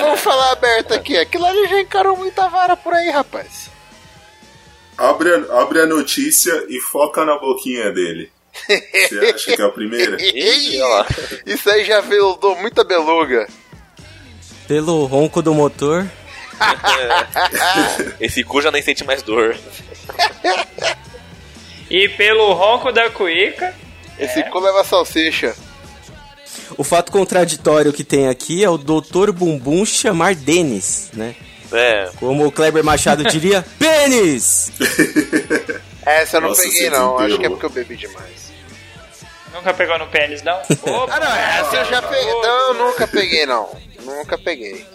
[0.01, 1.17] Vamos falar aberto aqui.
[1.17, 3.71] Aquilo ali já encarou muita vara por aí, rapaz.
[4.99, 8.34] Abre a, abre a notícia e foca na boquinha dele.
[8.67, 10.17] Você acha que é a primeira?
[10.23, 11.07] Ih, ó lá.
[11.45, 13.47] Isso aí já veludou muita beluga.
[14.67, 16.07] Pelo ronco do motor,
[18.21, 19.57] Esse cu já nem sente mais dor.
[21.91, 23.75] E pelo ronco da cuíca,
[24.19, 25.55] Esse cu leva salsicha.
[26.79, 29.33] o fato contraditório que tem aqui é o Dr.
[29.33, 31.35] Bumbum chamar Denis, né?
[31.73, 32.09] É.
[32.21, 34.71] Como o Kleber Machado diria, pênis!
[36.07, 37.19] Essa eu não Nossa, peguei, não.
[37.19, 38.44] Acho que é porque eu bebi demais.
[39.55, 40.59] Nunca pegou no pênis, não?
[40.83, 42.33] Opa, Ah, não, essa eu já peguei.
[42.43, 43.69] Não, eu nunca peguei, não.
[44.03, 44.87] Nunca peguei.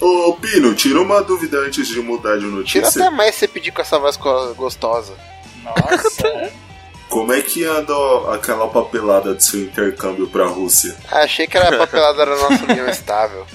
[0.00, 2.88] Ô, Pino, tira uma dúvida antes de mudar de Tira notícia.
[3.06, 5.14] até mais se você pedir com essa voz gostosa.
[5.62, 6.52] Nossa.
[7.08, 7.94] Como é que anda
[8.34, 10.94] aquela papelada do seu intercâmbio pra Rússia?
[11.10, 13.46] Ah, achei que era a papelada da nossa união estável.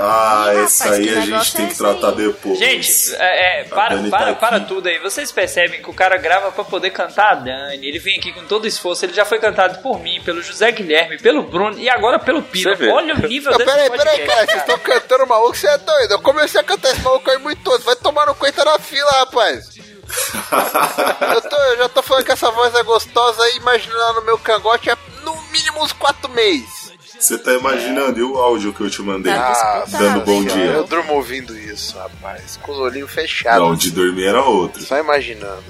[0.00, 2.14] Ah, essa rapaz, aí a gente tem é que tratar aí?
[2.14, 2.58] depois.
[2.58, 4.98] Gente, é, é, para, para, tá para tudo aí.
[5.00, 7.84] Vocês percebem que o cara grava pra poder cantar a Dani.
[7.84, 9.04] Ele vem aqui com todo esforço.
[9.04, 12.88] Ele já foi cantado por mim, pelo José Guilherme, pelo Bruno e agora pelo vê.
[12.90, 14.46] Olha o nível Não, desse peraí, podcast, peraí, cara.
[14.46, 16.12] Vocês estão cantando maluco, você é doido.
[16.12, 17.82] Eu comecei a cantar esse maluco aí muito todo.
[17.82, 19.76] Vai tomar no cu e tá na fila, rapaz.
[21.34, 24.38] eu, tô, eu já tô falando que essa voz é gostosa aí, imaginando no meu
[24.38, 26.77] cangote há no mínimo uns quatro meses.
[27.18, 29.32] Você tá imaginando e o áudio que eu te mandei?
[29.32, 30.64] Tá Ah, dando bom dia.
[30.64, 32.58] Eu durmo ouvindo isso, rapaz.
[32.62, 33.66] Com os olhinhos fechados.
[33.66, 34.82] Não, de dormir era outro.
[34.84, 35.64] Só imaginando.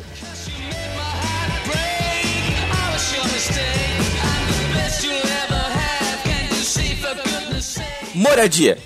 [8.14, 8.78] Moradia.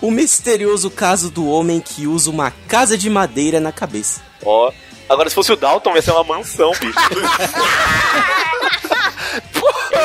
[0.00, 4.20] O misterioso caso do homem que usa uma casa de madeira na cabeça.
[4.44, 4.70] Ó.
[5.08, 6.98] Agora, se fosse o Dalton, ia ser uma mansão, bicho.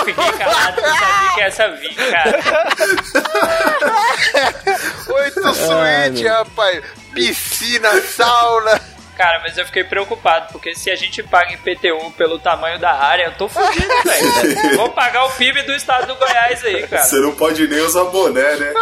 [0.02, 2.40] Eu fiquei calado, eu sabia que essa vir, cara.
[5.08, 6.84] Oito suíte, rapaz.
[7.14, 8.82] Piscina, sauna.
[9.18, 12.92] Cara, mas eu fiquei preocupado, porque se a gente paga em PTU pelo tamanho da
[12.92, 14.78] área, eu tô fudido, velho.
[14.78, 17.04] Vou pagar o PIB do estado do Goiás aí, cara.
[17.04, 18.74] Você não pode nem usar boné, né?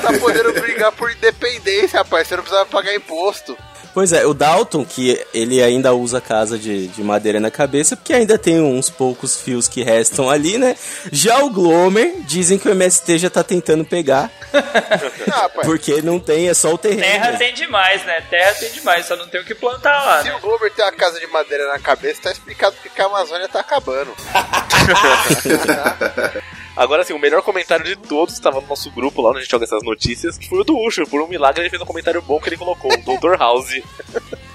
[0.00, 2.26] Tá podendo brigar por independência, rapaz.
[2.26, 3.56] Você não precisava pagar imposto.
[3.94, 8.12] Pois é, o Dalton, que ele ainda usa casa de, de madeira na cabeça, porque
[8.12, 10.74] ainda tem uns poucos fios que restam ali, né?
[11.12, 14.32] Já o Glomer, dizem que o MST já tá tentando pegar,
[15.32, 17.02] Ah, porque não tem, é só o terreno.
[17.02, 17.38] Terra né?
[17.38, 18.20] tem demais, né?
[18.28, 20.34] Terra tem demais, só não tem o que plantar lá, Se né?
[20.34, 23.60] o Glover tem uma casa de madeira na cabeça, tá explicado porque a Amazônia tá
[23.60, 24.14] acabando.
[26.76, 29.50] Agora, assim, o melhor comentário de todos estava no nosso grupo lá onde a gente
[29.50, 31.06] joga essas notícias, que foi o do Usher.
[31.06, 33.36] Por um milagre, ele fez um comentário bom que ele colocou, o Dr.
[33.38, 33.80] House.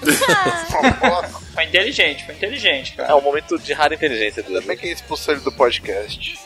[1.54, 3.10] Foi inteligente, foi inteligente, cara.
[3.10, 4.42] É um momento de rara inteligência.
[4.46, 6.38] Ainda bem que expulsou ele do podcast.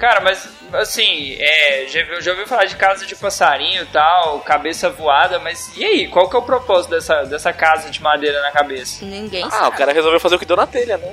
[0.00, 4.40] Cara, mas assim, é, já, viu- já ouviu falar de casa de passarinho e tal,
[4.40, 6.08] cabeça voada, mas e aí?
[6.08, 9.04] Qual que é o propósito dessa, dessa casa de madeira na cabeça?
[9.04, 9.68] Ninguém Ah, sabe.
[9.68, 11.10] o cara resolveu fazer o que deu na telha, né?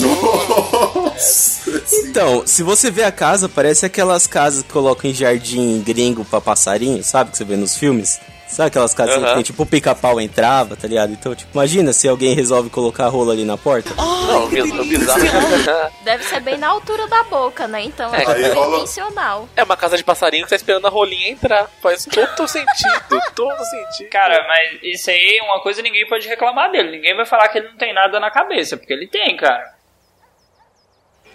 [0.00, 1.64] Nossa.
[2.04, 6.40] Então, se você vê a casa, parece aquelas casas que colocam em jardim gringo pra
[6.40, 7.30] passarinho, sabe?
[7.30, 8.20] Que você vê nos filmes.
[8.46, 9.28] Sabe aquelas casinhas Aham.
[9.30, 11.12] que tem tipo o pica-pau entrava, tá ligado?
[11.12, 13.92] Então, tipo, imagina se alguém resolve colocar a rola ali na porta.
[13.94, 15.20] Não, o biz- o bizarro.
[16.04, 17.82] Deve ser bem na altura da boca, né?
[17.82, 19.48] Então é, É, intencional.
[19.56, 21.68] é uma casa de passarinho que tá esperando a rolinha entrar.
[21.82, 24.08] Faz todo sentido, todo sentido.
[24.10, 26.90] Cara, mas isso aí é uma coisa que ninguém pode reclamar dele.
[26.92, 29.74] Ninguém vai falar que ele não tem nada na cabeça, porque ele tem, cara.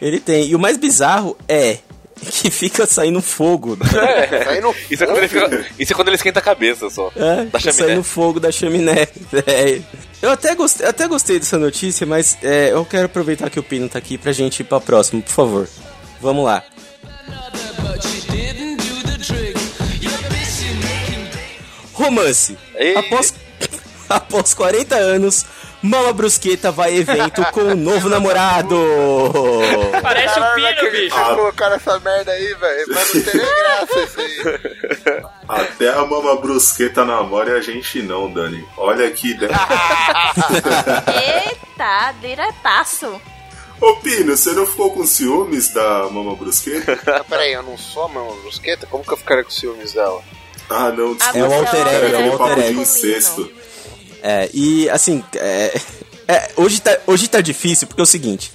[0.02, 0.46] Ele tem.
[0.48, 1.80] E o mais bizarro é
[2.32, 3.78] que fica saindo fogo.
[3.96, 4.50] É.
[4.50, 7.12] Aí no Isso é, quando ele fica- isso é quando ele esquenta a cabeça só.
[7.16, 7.88] É, Da fica chaminé.
[7.88, 9.08] saindo fogo da chaminé.
[9.48, 9.80] É.
[10.22, 13.88] Eu até gostei, até gostei dessa notícia, mas é, eu quero aproveitar que o Pino
[13.88, 15.68] tá aqui pra gente ir pra próxima, por favor.
[16.22, 16.62] Vamos lá.
[21.94, 22.58] Romance.
[22.76, 22.96] Ei.
[22.98, 23.34] Após,
[24.10, 25.46] após 40 anos,
[25.82, 28.76] Mama Brusqueta vai evento com um novo namorado.
[30.02, 31.16] Parece o acredito bicho.
[31.16, 32.86] que colocaram essa merda aí, velho.
[32.90, 35.24] Mas não tem graça isso aí.
[35.48, 38.68] Até a mama brusqueta namora e a gente não, Dani.
[38.78, 39.48] Olha aqui, né?
[41.08, 43.20] Eita, diretaço.
[43.80, 47.00] Ô Pino, você não ficou com ciúmes da mama brusqueta?
[47.08, 48.86] Ah, peraí, eu não sou a mama brusqueta?
[48.88, 50.22] Como que eu ficaria com ciúmes dela?
[50.70, 51.38] Ah, não, Ah, desculpa.
[51.40, 52.82] É o alter ego, é o um alter ego.
[52.82, 53.50] incesto.
[54.22, 55.80] É, e assim, é,
[56.28, 58.52] é, hoje, tá, hoje tá difícil porque é o seguinte: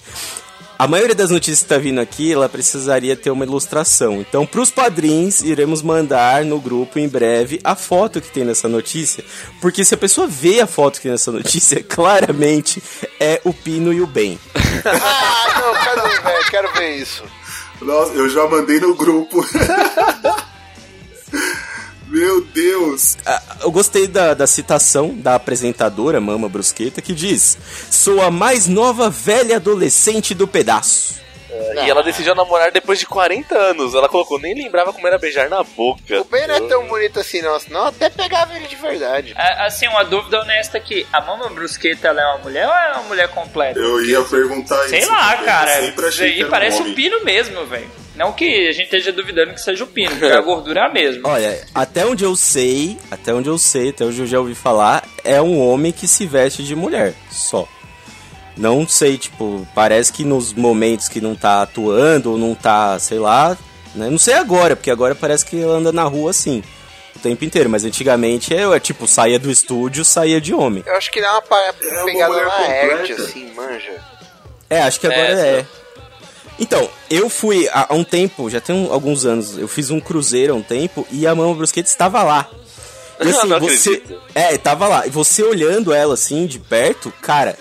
[0.78, 4.20] a maioria das notícias que tá vindo aqui, ela precisaria ter uma ilustração.
[4.20, 9.24] Então, pros padrinhos, iremos mandar no grupo em breve a foto que tem nessa notícia.
[9.60, 12.82] Porque se a pessoa vê a foto que tem nessa notícia, claramente
[13.20, 14.38] é o Pino e o Ben.
[14.84, 16.44] Ah, não, quero ver, velho.
[16.50, 17.22] Quero ver isso.
[17.80, 19.44] Nossa, eu já mandei no grupo.
[22.14, 23.16] Meu Deus!
[23.26, 27.58] Ah, Eu gostei da, da citação da apresentadora Mama Brusqueta que diz:
[27.90, 31.22] Sou a mais nova velha adolescente do pedaço.
[31.84, 33.94] E ela decidiu namorar depois de 40 anos.
[33.94, 36.20] Ela colocou, nem lembrava como era beijar na boca.
[36.20, 37.58] O Ben não é tão bonito assim, não.
[37.60, 39.32] Senão eu até pegava ele de verdade.
[39.36, 41.06] A- Assim, uma dúvida honesta aqui.
[41.12, 43.78] A Mama Brusqueta, ela é uma mulher ou é uma mulher completa?
[43.78, 45.10] Eu ia perguntar Sei isso.
[45.12, 45.80] lá, porque eu cara.
[45.80, 46.92] sempre Isso aí um parece homem.
[46.92, 47.90] o Pino mesmo, velho.
[48.14, 50.88] Não que a gente esteja duvidando que seja o Pino, porque a gordura é a
[50.92, 51.28] mesma.
[51.28, 55.02] Olha, até onde eu sei, até onde eu sei, até onde eu já ouvi falar,
[55.24, 57.66] é um homem que se veste de mulher, só.
[58.56, 63.18] Não sei, tipo, parece que nos momentos que não tá atuando ou não tá, sei
[63.18, 63.58] lá,
[63.96, 64.08] né?
[64.08, 66.62] Não sei agora, porque agora parece que ela anda na rua assim,
[67.16, 70.84] o tempo inteiro, mas antigamente é, é tipo, saía do estúdio, saía de homem.
[70.86, 72.94] Eu acho que dá uma pa- uma pegada na completa.
[72.94, 73.92] arte, assim, manja.
[74.70, 75.66] É, acho que agora É, é.
[76.58, 79.98] Então, eu fui há há um tempo, já tem um- alguns anos, eu fiz um
[80.00, 82.48] cruzeiro há um tempo e a Mama Brusqueta estava lá.
[83.20, 83.90] E assim, Não você.
[83.90, 84.20] acredito.
[84.34, 85.06] É, tava lá.
[85.06, 87.56] E você olhando ela assim, de perto, cara,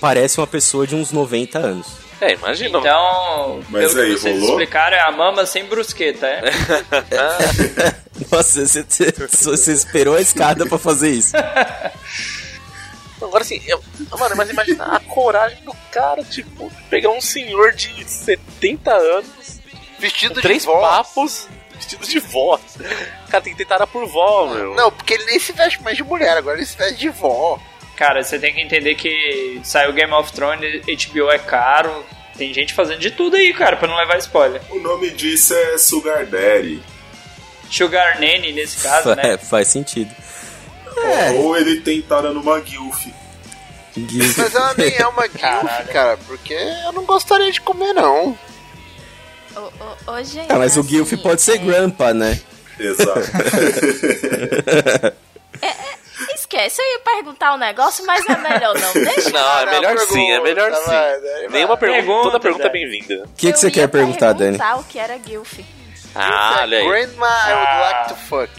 [0.00, 1.86] parece uma pessoa de uns 90 anos.
[2.20, 2.76] É, imagina.
[2.80, 4.50] Então, Mas pelo aí, que vocês rolou?
[4.50, 6.42] explicaram, é a mama sem brusqueta, é?
[8.30, 11.32] Nossa, você, você- você esperou a escada pra fazer isso.
[13.22, 13.82] Agora assim, eu,
[14.18, 19.60] mano, mas imagina a coragem do cara, tipo, pegar um senhor de 70 anos,
[19.98, 20.80] Vestido com de três vó.
[20.80, 22.58] papos, vestido de vó.
[23.30, 24.74] Cara, tem que tentar por vó, meu.
[24.74, 27.58] Não, porque ele nem se veste mais de mulher, agora ele se veste de vó.
[27.96, 32.02] Cara, você tem que entender que saiu Game of Thrones, HBO é caro.
[32.38, 34.62] Tem gente fazendo de tudo aí, cara, pra não levar spoiler.
[34.70, 36.82] O nome disso é Sugar Daddy.
[37.70, 39.36] Sugar Nanny, nesse caso, É, né?
[39.36, 40.10] faz sentido.
[41.36, 43.06] Ou ele tem tara numa guilf.
[44.36, 48.38] Mas ela nem é uma guilf, cara, porque eu não gostaria de comer, não.
[50.24, 52.40] Gente, Ah, mas o assim, Guilf pode ser é, Grandpa, né?
[52.78, 53.20] Exato.
[56.34, 58.92] Esquece, eu ia perguntar um negócio, mas é melhor não.
[58.92, 60.90] Deixa Não, é melhor sim, é melhor pergunta, sim.
[60.90, 61.48] vai, vai.
[61.48, 63.24] Nenhuma pergunta, Pergunta, toda pergunta é bem-vinda.
[63.24, 64.58] O que, que você eu quer ia perguntar, Dani?
[64.58, 65.58] perguntar o que era Guilf.
[66.14, 66.86] Ah, olha aí.
[66.88, 68.50] Grandma, I would like to fuck.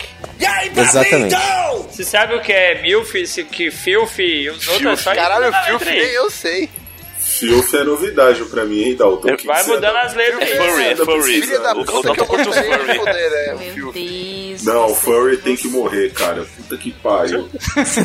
[0.79, 1.35] Exatamente.
[1.89, 4.99] Você sabe o que é MILF, que FILF e os outros?
[4.99, 6.69] É só Caralho, filf nem eu sei.
[7.19, 9.33] Filf é novidade pra mim, hein, Dalton?
[9.33, 10.57] O Vai mudando anda- as letras É aí.
[10.69, 11.41] furry, é furry.
[11.41, 12.97] Filha da O- o puta, Dalton que eu curte de furry.
[13.07, 13.93] é, o Meu filf.
[13.93, 13.93] Deus.
[14.63, 16.45] Não, o você- furry tem que morrer, cara.
[16.57, 17.49] Puta que pariu.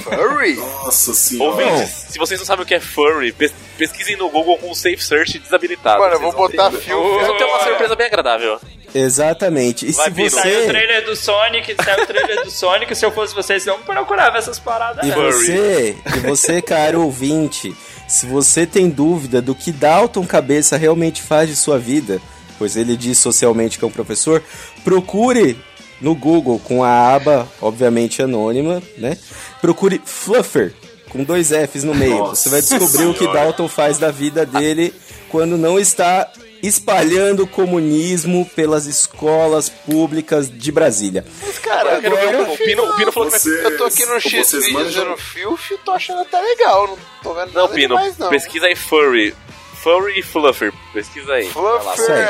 [0.03, 0.55] Furry?
[0.57, 1.51] Nossa senhora.
[1.51, 5.03] Ouvintes, se vocês não sabem o que é furry, pes- pesquisem no Google com Safe
[5.03, 5.99] Search desabilitado.
[6.01, 6.71] Mano, eu vou botar.
[6.71, 8.59] Vocês vão ter uma surpresa bem agradável.
[8.95, 9.87] Exatamente.
[9.87, 10.31] E Vai, se Pino.
[10.31, 10.69] Saiu o você.
[10.69, 14.59] trailer do Sonic, saiu o trailer do Sonic, se eu fosse vocês, não procurava essas
[14.59, 15.05] paradas.
[15.05, 15.17] E não.
[15.17, 17.75] Você, e você, caro ouvinte,
[18.09, 22.21] se você tem dúvida do que Dalton Cabeça realmente faz de sua vida,
[22.59, 24.43] pois ele diz socialmente que é um professor,
[24.83, 25.59] procure
[26.01, 29.17] no Google com a aba, obviamente anônima, né?
[29.61, 30.73] Procure Fluffer
[31.11, 32.19] com dois Fs no meio.
[32.19, 33.41] Nossa você vai descobrir o que Senhora.
[33.41, 34.93] Dalton faz da vida dele
[35.31, 36.31] quando não está
[36.63, 41.25] espalhando o comunismo pelas escolas públicas de Brasília.
[41.45, 43.77] Mas, cara, Eu quero ver agora o- o Pino- o Pino falou que Você- eu
[43.77, 46.87] tô aqui no X vocês vídeos manjam- no filf e tô achando até legal.
[46.89, 48.29] Não tô vendo Não, nada Pino, demais, não.
[48.31, 49.35] pesquisa aí furry.
[49.83, 50.73] Furry e fluffer.
[50.93, 51.49] Pesquisa aí.
[51.51, 52.29] Fluffer.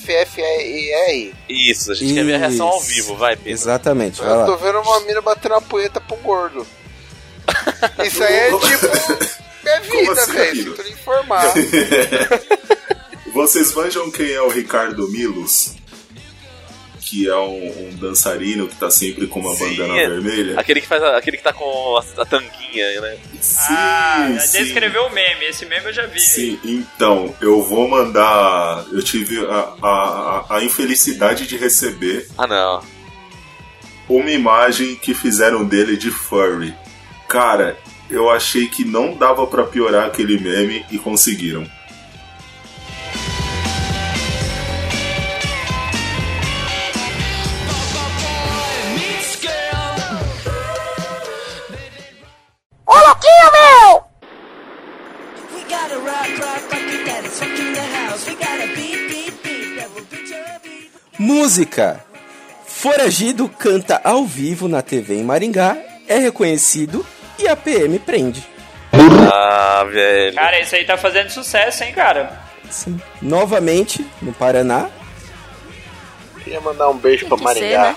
[0.00, 1.34] F-L-U-F-F-E-R.
[1.48, 2.86] Isso, a gente quer ver a reação ao Isso.
[2.86, 3.50] vivo, vai, Pino.
[3.50, 4.46] Exatamente, vai Eu lá.
[4.46, 6.66] tô vendo uma mina batendo a punheta pra um gordo.
[8.04, 8.86] Isso aí é tipo.
[9.66, 10.82] É vida, assim, velho.
[10.82, 11.44] Lhe informar.
[13.32, 15.74] Vocês manjam quem é o Ricardo Milos?
[17.10, 20.08] Que é um, um dançarino que tá sempre com uma Sim, bandana é.
[20.08, 20.60] vermelha?
[20.60, 23.16] Aquele que faz a- aquele que tá com a, a tanguinha, né?
[23.40, 24.62] Sim, Ah, já sim.
[24.62, 26.20] descreveu o meme, esse meme eu já vi.
[26.20, 28.84] Sim, então, eu vou mandar.
[28.92, 32.80] Eu tive a, a, a- a infelicidade de receber Ah, não.
[34.08, 36.72] uma imagem que fizeram dele de furry.
[37.28, 37.76] Cara,
[38.08, 41.66] eu achei que não dava pra piorar aquele meme e conseguiram.
[60.08, 60.90] Beat your beat.
[61.18, 62.04] Música.
[62.66, 65.76] Foragido canta ao vivo na TV em Maringá,
[66.08, 67.04] é reconhecido
[67.38, 68.46] e a PM prende.
[69.32, 70.34] Ah, velho.
[70.34, 72.40] Cara, esse aí tá fazendo sucesso, hein, cara?
[72.70, 72.98] Sim.
[73.20, 74.88] Novamente, no Paraná.
[76.42, 77.82] Queria mandar um beijo pra Tem ser, Maringá.
[77.82, 77.96] né?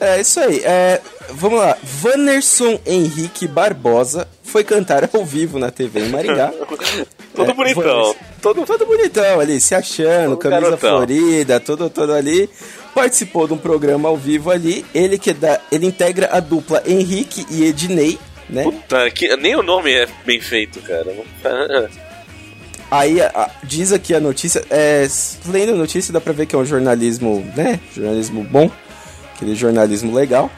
[0.00, 0.60] É isso aí.
[0.64, 1.76] É, vamos lá.
[1.82, 6.52] Vanderson Henrique Barbosa foi cantar ao vivo na TV em Maringá.
[7.34, 7.82] Todo É, bonitão.
[7.82, 8.16] Vanderson.
[8.40, 10.90] Todo, todo bonitão ali, se achando, Todo camisa garotão.
[10.98, 12.48] florida, todo, todo ali.
[12.94, 14.84] Participou de um programa ao vivo ali.
[14.94, 18.18] Ele que da, ele integra a dupla Henrique e Ednei,
[18.48, 18.62] né?
[18.64, 21.06] Puta, que, nem o nome é bem feito, cara.
[22.90, 25.06] Aí a- a- diz aqui a notícia, é,
[25.48, 27.80] lendo a notícia dá pra ver que é um jornalismo, né?
[27.94, 28.70] Jornalismo bom,
[29.34, 30.50] aquele jornalismo legal.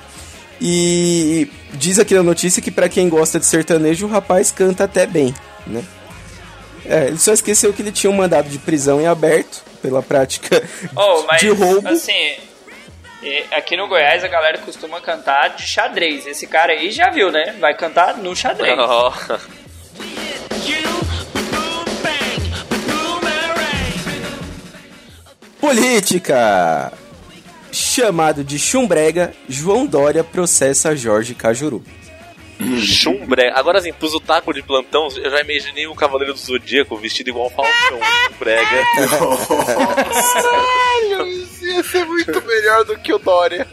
[0.61, 5.07] E diz aqui na notícia que pra quem gosta de sertanejo, o rapaz canta até
[5.07, 5.35] bem,
[5.67, 5.85] né?
[6.85, 10.63] É, ele só esqueceu que ele tinha um mandado de prisão em aberto pela prática
[10.95, 11.87] Oh, mas, de roubo.
[11.89, 12.37] assim,
[13.51, 16.27] aqui no Goiás a galera costuma cantar de xadrez.
[16.27, 17.57] Esse cara aí já viu, né?
[17.61, 18.79] Vai cantar no xadrez.
[18.79, 19.13] Ó,
[25.61, 26.93] Política!
[27.97, 31.83] Chamado de chumbrega, João Dória processa Jorge Cajuru.
[32.79, 33.59] Chumbrega.
[33.59, 37.47] Agora, assim, pros otaku de plantão, eu já imaginei o Cavaleiro do Zodíaco vestido igual
[37.47, 37.99] um falcão.
[38.29, 38.85] Chumbrega.
[40.35, 43.67] Caralho, isso ia ser muito melhor do que o Dória.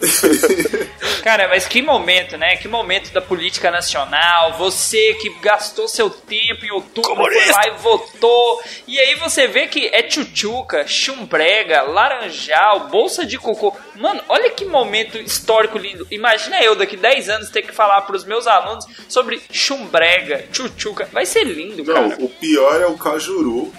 [1.22, 2.56] Cara, mas que momento, né?
[2.56, 4.52] Que momento da política nacional.
[4.58, 8.62] Você que gastou seu tempo em outubro, foi lá e votou.
[8.86, 13.74] E aí você vê que é tchutchuca, chumbrega, laranjal, bolsa de cocô.
[13.96, 16.06] Mano, olha que momento histórico lindo.
[16.10, 21.08] Imagina eu daqui 10 anos ter que falar pros meus alunos sobre chumbrega, tchutchuca.
[21.12, 22.22] Vai ser lindo, Não, cara.
[22.22, 23.72] o pior é o Cajuru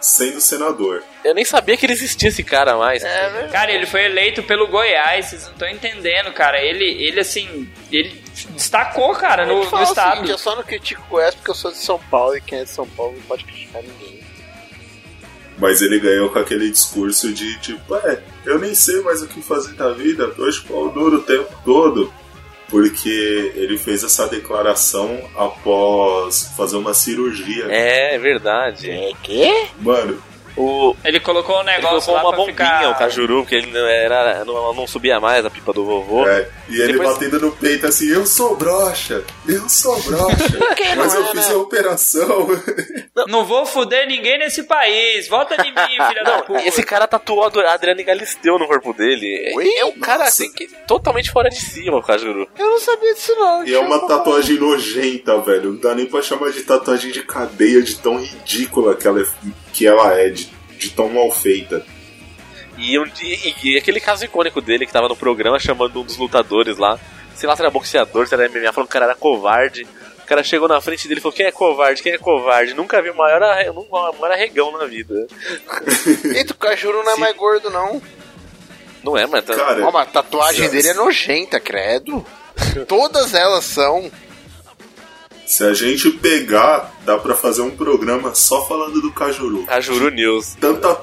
[0.00, 1.02] sendo senador.
[1.24, 3.02] Eu nem sabia que ele existia esse cara mais.
[3.50, 6.60] Cara, ele foi eleito pelo Goiás, vocês não estão entendendo, cara.
[6.62, 10.14] Ele, ele assim, ele destacou, cara, no, Eu no estado.
[10.14, 12.60] seguinte, eu só não critico o Goiás porque eu sou de São Paulo e quem
[12.60, 14.18] é de São Paulo não pode criticar ninguém.
[15.58, 19.42] Mas ele ganhou com aquele discurso de tipo, é, eu nem sei mais o que
[19.42, 22.12] fazer da vida, hoje pau duro o tempo todo.
[22.68, 27.66] Porque ele fez essa declaração após fazer uma cirurgia.
[27.68, 28.90] É, é verdade.
[28.90, 29.68] É quê?
[29.80, 30.22] Mano,
[30.58, 32.90] O, Ele colocou um ele negócio colocou lá uma pra bombinha, ficar...
[32.90, 36.26] o Cajuru, porque ele não, era, não, não subia mais a pipa do vovô.
[36.26, 40.58] é, e ele Depois- batendo no peito assim, eu sou broxa, eu sou broxa,
[40.96, 41.54] mas eu não é, fiz né?
[41.54, 42.48] a operação.
[43.26, 45.26] Não vou fuder ninguém nesse país.
[45.28, 45.74] Volta de mim,
[46.08, 46.66] filha da Não, puta.
[46.68, 49.52] esse cara tatuou a Adriane Galisteu no corpo dele.
[49.56, 49.68] Oi?
[49.76, 50.28] É um cara Nossa.
[50.44, 52.48] assim que totalmente fora de si, o Cajuru.
[52.56, 53.64] Eu não sabia disso não.
[53.66, 55.72] E é uma tatuagem nojenta, velho.
[55.72, 59.24] Não dá nem pra chamar de tatuagem de cadeia de tão ridícula que ela é,
[59.78, 61.86] que ela é de, de tão mal feita.
[62.76, 66.16] E, um- e- e aquele caso icônico dele que tava no programa chamando um dos
[66.16, 66.98] lutadores lá,
[67.36, 69.86] sei lá se era boxeador, se era MMA, falando que o cara era covarde.
[70.22, 72.02] O cara chegou na frente dele e falou: Quem é covarde?
[72.02, 72.74] Quem é covarde?
[72.74, 75.26] Nunca vi o maior, arre- maior arregão na vida.
[76.34, 78.02] Eita, o Cajuru não é mais gordo, não.
[79.02, 79.44] Não é, mas.
[79.44, 82.26] tá- Cara, Ó, mas a tatuagem se- dele é nojenta, credo.
[82.86, 84.10] Todas elas são.
[85.48, 89.64] Se a gente pegar, dá pra fazer um programa só falando do Cajuru.
[89.64, 90.54] Cajuru News.
[90.60, 90.94] Tanta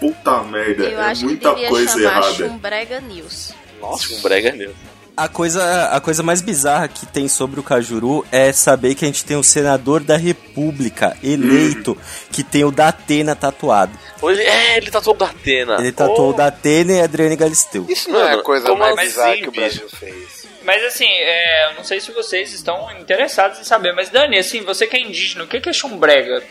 [0.00, 2.32] puta merda, Eu é acho que muita coisa errada.
[2.32, 3.52] Chumbrega News.
[3.78, 4.74] Nossa, um brega news.
[5.14, 9.08] A coisa, a coisa mais bizarra que tem sobre o Cajuru é saber que a
[9.08, 11.94] gente tem um senador da República eleito
[12.32, 13.92] que tem o Datena tatuado.
[14.22, 15.76] Ele, é, ele tatuou o da Atena.
[15.78, 17.84] Ele tatuou Oh, o Datena e a Adriane Galisteu.
[17.86, 19.60] Isso não é a Mano, coisa mais assim, bizarra que o bicho?
[19.60, 20.39] Brasil fez.
[20.62, 24.60] Mas assim, é, eu não sei se vocês estão interessados em saber, mas Dani, assim,
[24.62, 26.42] você que é indígena, o que que é chumbrega?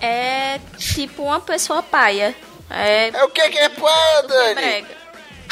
[0.00, 2.34] É tipo uma pessoa paia.
[2.70, 4.86] É É o que que é pá, Dani?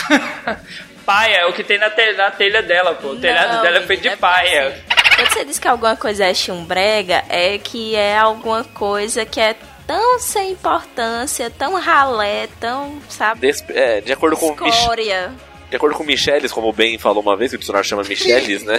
[1.04, 3.08] Paia é o que tem na, te- na telha dela, pô.
[3.08, 4.84] O telhado Não, dela é feito de é paia.
[5.16, 9.56] Quando você diz que alguma coisa é chumbrega, é que é alguma coisa que é
[9.86, 15.32] tão sem importância, tão ralé, tão, sabe, des- é, de acordo com o escória.
[15.70, 18.62] De acordo com Michelis, como o Ben falou uma vez, que o dicionário chama Michelis,
[18.62, 18.78] né?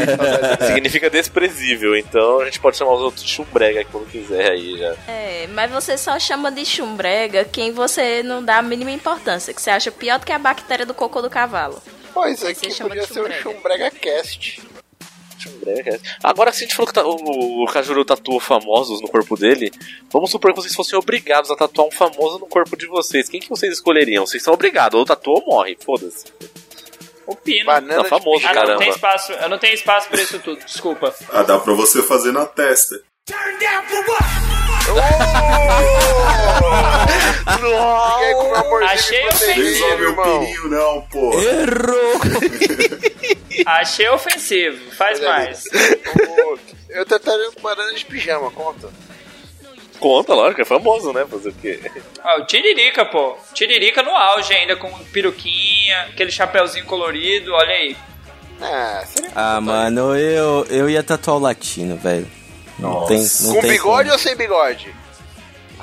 [0.66, 4.94] Significa desprezível, então a gente pode chamar os outros de chumbrega quando quiser aí já.
[5.06, 9.60] É, mas você só chama de chumbrega quem você não dá a mínima importância, que
[9.60, 11.82] você acha pior do que a bactéria do cocô do cavalo.
[12.14, 13.32] Pois aqui chama podia ser o.
[13.32, 14.62] Chumbrega Cast.
[16.22, 19.70] Agora, se a gente falou que tá- o, o Cajuru tatuou famosos no corpo dele,
[20.12, 23.28] vamos supor que vocês fossem obrigados a tatuar um famoso no corpo de vocês.
[23.28, 24.26] Quem que vocês escolheriam?
[24.26, 26.24] Vocês são obrigados, ou tatuou ou morre, foda-se.
[27.26, 27.64] O pino.
[27.66, 28.78] Banana Não, famoso, de Ah, não, não caramba.
[28.84, 29.32] tem espaço.
[29.32, 31.14] Eu não tenho espaço pra isso tudo, desculpa.
[31.30, 33.00] Ah, dá pra você fazer na testa.
[37.62, 41.32] Ninguém com meu amorzinho Achei de proteger, Resolve o pininho não, pô.
[41.40, 42.20] Errou!
[43.66, 44.90] Achei ofensivo.
[44.92, 45.64] Faz mais.
[46.28, 46.58] O-
[46.88, 48.88] Eu tatuaria com banana de pijama, conta.
[49.98, 51.24] Conta, lógico, é famoso, né?
[51.30, 51.80] Fazer o quê?
[52.22, 53.36] Ah, o Tiririca, pô.
[53.54, 57.96] Tiririca no auge ainda, com peruquinha, aquele chapeuzinho colorido, olha aí.
[58.60, 62.28] Ah, seria Ah, mano, eu, eu ia tatuar o latino, velho.
[62.78, 63.08] Não Nossa.
[63.08, 63.18] tem,
[63.48, 64.12] não com tem bigode como.
[64.12, 64.94] ou sem bigode?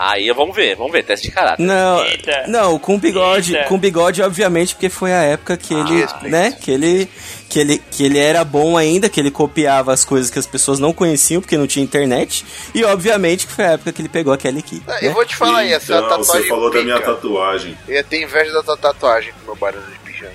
[0.04, 1.62] Aí vamos ver, vamos ver, teste de caráter.
[1.64, 2.46] Não, Eita.
[2.48, 3.68] não, com bigode, Eita.
[3.70, 6.28] com bigode, obviamente, porque foi a época que ele, respeito.
[6.30, 7.08] né, que ele,
[7.48, 10.80] que ele, que ele era bom ainda, que ele copiava as coisas que as pessoas
[10.80, 12.44] não conheciam, porque não tinha internet,
[12.74, 14.82] e obviamente que foi a época que ele pegou aquele aqui.
[14.88, 15.00] Ah, né?
[15.04, 17.14] Eu vou te falar aí, essa tatuagem você falou da minha pica.
[17.14, 17.78] tatuagem.
[17.88, 20.34] Eu ia ter inveja da tua tatuagem com meu banana de pijama.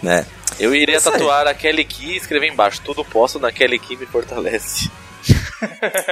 [0.00, 0.24] né?
[0.60, 3.96] Eu iria Isso tatuar a Kelly Key e escrever embaixo: Tudo posso na Kelly Key
[3.96, 4.88] me fortalece.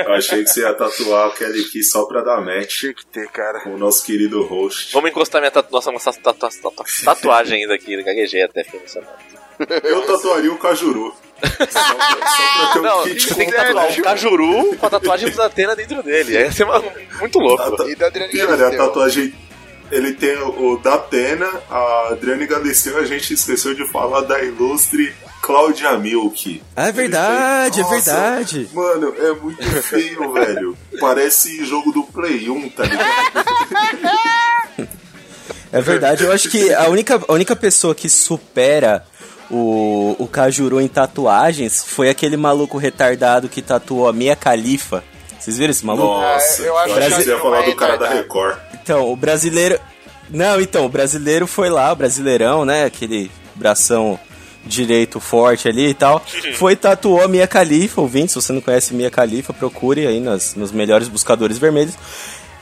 [0.07, 3.28] Eu achei que você ia tatuar aquele aqui só pra dar match Tinha que ter,
[3.28, 3.61] cara.
[3.61, 4.92] com o nosso querido host.
[4.92, 6.61] Vamos encostar minha tatu nossa, nossa tatu tatu
[7.05, 9.12] tatuagem ainda aqui, gaguejei até fiquei emocionado.
[9.84, 11.14] Eu tatuaria o Cajuru.
[11.45, 11.49] Só
[11.95, 15.30] pra, só pra ter um Não, você tem que tatuar um cajuru com a tatuagem
[15.30, 16.32] do Atena dentro dele.
[16.32, 16.82] Ia ser uma-
[17.20, 17.88] muito louco.
[17.88, 18.86] E da Adriana Cara, a Galisteu.
[18.86, 19.34] tatuagem.
[19.92, 24.42] Ele tem o, o da Atena, a Adriane Galisteu, a gente esqueceu de falar da
[24.42, 25.14] ilustre
[25.45, 26.62] Cláudia Milk.
[26.74, 28.70] Ah, é verdade, é verdade.
[28.72, 30.74] Mano, é muito feio, velho.
[30.99, 33.05] Parece jogo do Play 1, tá ligado?
[35.70, 39.05] É verdade, eu acho que a única, a única pessoa que supera
[39.51, 45.05] o, o Cajuru em tatuagens foi aquele maluco retardado que tatuou a Mia Khalifa.
[45.38, 46.07] Vocês viram esse maluco?
[46.07, 48.09] Nossa, eu acho eu achei que que você ia falar é do cara da.
[48.09, 48.57] Record.
[48.82, 49.78] Então, o brasileiro.
[50.30, 52.86] Não, então, o brasileiro foi lá, o brasileirão, né?
[52.86, 54.18] Aquele bração
[54.67, 56.25] direito forte ali e tal.
[56.57, 58.33] Foi tatuou a Mia Khalifa, ouvinte.
[58.33, 61.95] Se você não conhece Mia Khalifa, procure aí nas, nos melhores buscadores vermelhos.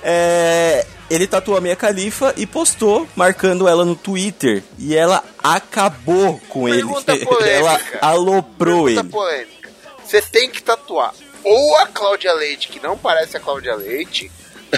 [0.05, 4.62] É, ele tatuou a Mia Khalifa e postou, marcando ela no Twitter.
[4.78, 7.24] E ela acabou com Pergunta ele.
[7.24, 7.50] polêmica.
[7.50, 9.09] ela aloprou Pergunta ele.
[9.11, 9.70] polêmica.
[10.05, 14.30] Você tem que tatuar ou a Cláudia Leite, que não parece a Cláudia Leite,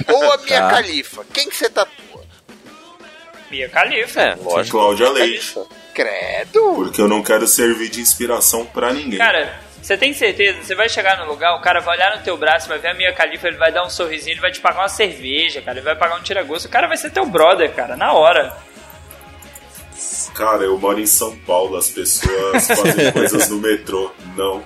[0.09, 0.68] ou a Mia Tá.
[0.70, 1.25] Khalifa.
[1.33, 2.22] Quem que você tatua?
[3.51, 4.20] Mia Khalifa.
[4.20, 4.77] É, lógico.
[4.79, 5.55] Cláudia Leite.
[5.95, 6.74] Credo.
[6.74, 9.18] Porque eu não quero servir de inspiração pra ninguém.
[9.18, 10.59] Cara, você tem certeza?
[10.62, 12.95] Você vai chegar no lugar, o cara vai olhar no teu braço, vai ver a
[12.95, 15.84] Mia Khalifa, ele vai dar um sorrisinho, ele vai te pagar uma cerveja, cara, ele
[15.84, 16.66] vai pagar um tira-gosto.
[16.66, 18.57] O cara vai ser teu brother, cara, na hora.
[20.34, 24.11] Cara, eu moro em São Paulo, as pessoas fazem coisas no metrô.
[24.36, 24.57] Não.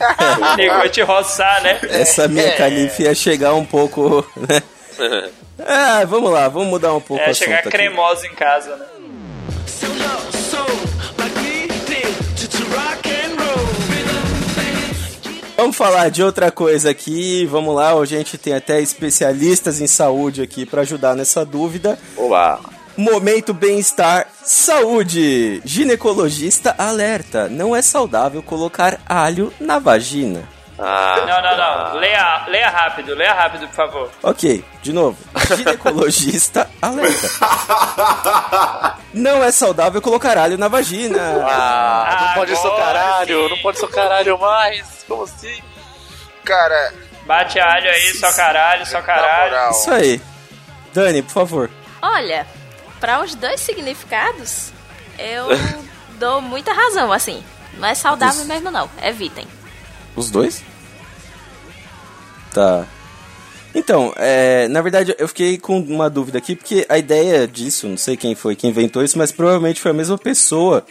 [0.00, 1.78] O nego vai te roçar, né?
[1.88, 4.60] Essa minha califa ia chegar um pouco, né?
[5.64, 7.70] Ah, vamos lá, vamos mudar um pouco o É, assunto chegar aqui.
[7.70, 8.86] cremosa em casa, né?
[15.64, 17.46] Vamos falar de outra coisa aqui.
[17.46, 21.98] Vamos lá, a gente tem até especialistas em saúde aqui para ajudar nessa dúvida.
[22.18, 22.60] Oba.
[22.94, 25.62] Momento bem-estar, saúde.
[25.64, 30.46] Ginecologista alerta: não é saudável colocar alho na vagina.
[30.78, 32.00] Ah, Não, não, não.
[32.00, 34.10] Leia, leia rápido, leia rápido, por favor.
[34.22, 35.16] Ok, de novo.
[35.56, 37.28] Ginecologista alerta.
[39.12, 41.20] Não é saudável colocar alho na vagina.
[41.46, 43.50] Ah, não pode ser o Agora caralho, sim.
[43.50, 45.04] não pode ser o caralho mais.
[45.06, 45.62] Como assim?
[46.44, 46.92] Cara,
[47.26, 49.70] Bate alho aí, só caralho, só caralho.
[49.70, 50.20] Isso aí.
[50.92, 51.70] Dani, por favor.
[52.02, 52.46] Olha,
[53.00, 54.72] para os dois significados,
[55.18, 55.46] eu
[56.18, 57.42] dou muita razão, assim.
[57.74, 58.90] Não é saudável mesmo, não.
[59.02, 59.46] Evitem.
[60.16, 60.62] Os dois?
[62.52, 62.86] Tá.
[63.74, 67.96] Então, é, na verdade eu fiquei com uma dúvida aqui, porque a ideia disso, não
[67.96, 70.86] sei quem foi que inventou isso, mas provavelmente foi a mesma pessoa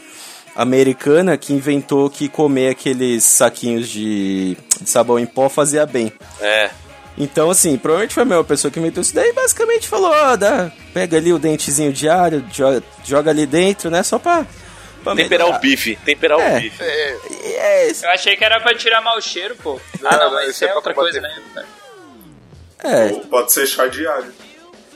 [0.56, 6.12] americana que inventou que comer aqueles saquinhos de, de sabão em pó fazia bem.
[6.42, 6.70] É.
[7.18, 10.36] Então, assim, provavelmente foi a mesma pessoa que inventou isso daí e basicamente falou, ó,
[10.36, 14.46] dá, pega ali o dentezinho de alho, joga, joga ali dentro, né, só pra...
[15.04, 15.58] pra Temperar melhorar.
[15.58, 16.58] o bife, temperar É.
[16.58, 16.84] o bife.
[16.84, 17.18] É,
[17.58, 18.06] é isso.
[18.06, 19.80] Eu achei que era pra tirar mau cheiro, pô.
[20.04, 21.44] Ah, não, mas isso é pra outra coisa, né?
[22.84, 24.34] É, Ou pode ser chá de alho.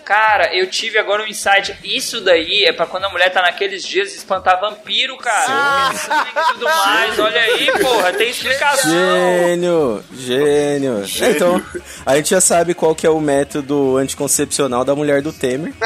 [0.07, 1.75] Cara, eu tive agora um insight.
[1.83, 5.91] Isso daí é pra quando a mulher tá naqueles dias de espantar vampiro, cara.
[5.93, 7.19] E tudo mais.
[7.19, 8.89] Olha aí, porra, tem explicação.
[8.89, 11.03] Gênio, gênio.
[11.21, 11.61] É, Então,
[12.05, 15.73] a gente já sabe qual que é o método anticoncepcional da mulher do Temer.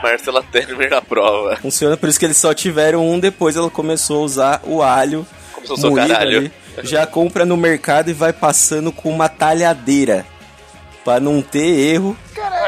[0.00, 1.56] Marcela Temer na prova.
[1.56, 5.26] Funciona, por isso que eles só tiveram um, depois ela começou a usar o alho
[5.52, 6.38] Começou a usar o moído caralho.
[6.38, 6.52] ali.
[6.84, 10.24] Já compra no mercado e vai passando com uma talhadeira.
[11.06, 12.18] Pra não ter erro.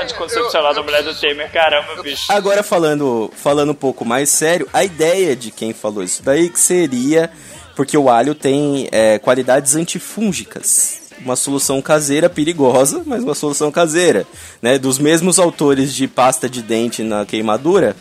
[0.01, 2.31] Anticoncepcional da mulher do Temer, caramba, bicho.
[2.31, 6.61] Agora falando, falando um pouco mais sério, a ideia de quem falou isso daí que
[6.61, 7.33] seria
[7.75, 11.01] porque o alho tem é, qualidades antifúngicas.
[11.19, 14.25] Uma solução caseira perigosa, mas uma solução caseira.
[14.63, 14.79] Né?
[14.79, 17.97] Dos mesmos autores de pasta de dente na queimadura,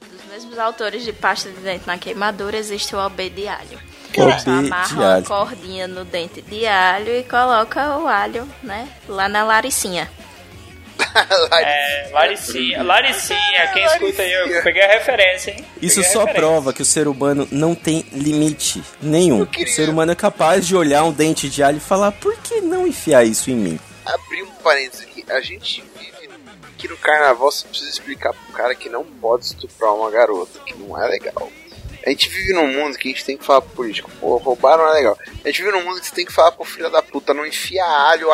[0.00, 3.80] Dos mesmos autores de pasta de dente na queimadura, existe o OB de alho.
[4.14, 8.88] Você amarra uma cordinha no dente de alho e coloca o alho, né?
[9.08, 10.10] Lá na laricinha.
[11.50, 12.82] É, Laricinha.
[12.82, 15.64] Laricinha, quem escuta aí, eu peguei a referência, hein?
[15.80, 16.40] Isso Peguei só referência.
[16.40, 19.42] prova que o ser humano não tem limite nenhum.
[19.42, 22.60] O ser humano é capaz de olhar um dente de alho e falar: por que
[22.60, 23.80] não enfiar isso em mim?
[24.04, 25.24] abrir um parênteses aqui.
[25.30, 26.30] A gente vive
[26.78, 30.74] que no carnaval você precisa explicar pro cara que não pode estuprar uma garota, que
[30.74, 31.50] não é legal.
[32.06, 34.78] A gente vive num mundo que a gente tem que falar pro político, pô, roubar
[34.78, 35.18] não é legal.
[35.44, 37.44] A gente vive num mundo que você tem que falar pro filho da puta, não
[37.44, 38.28] enfia alho,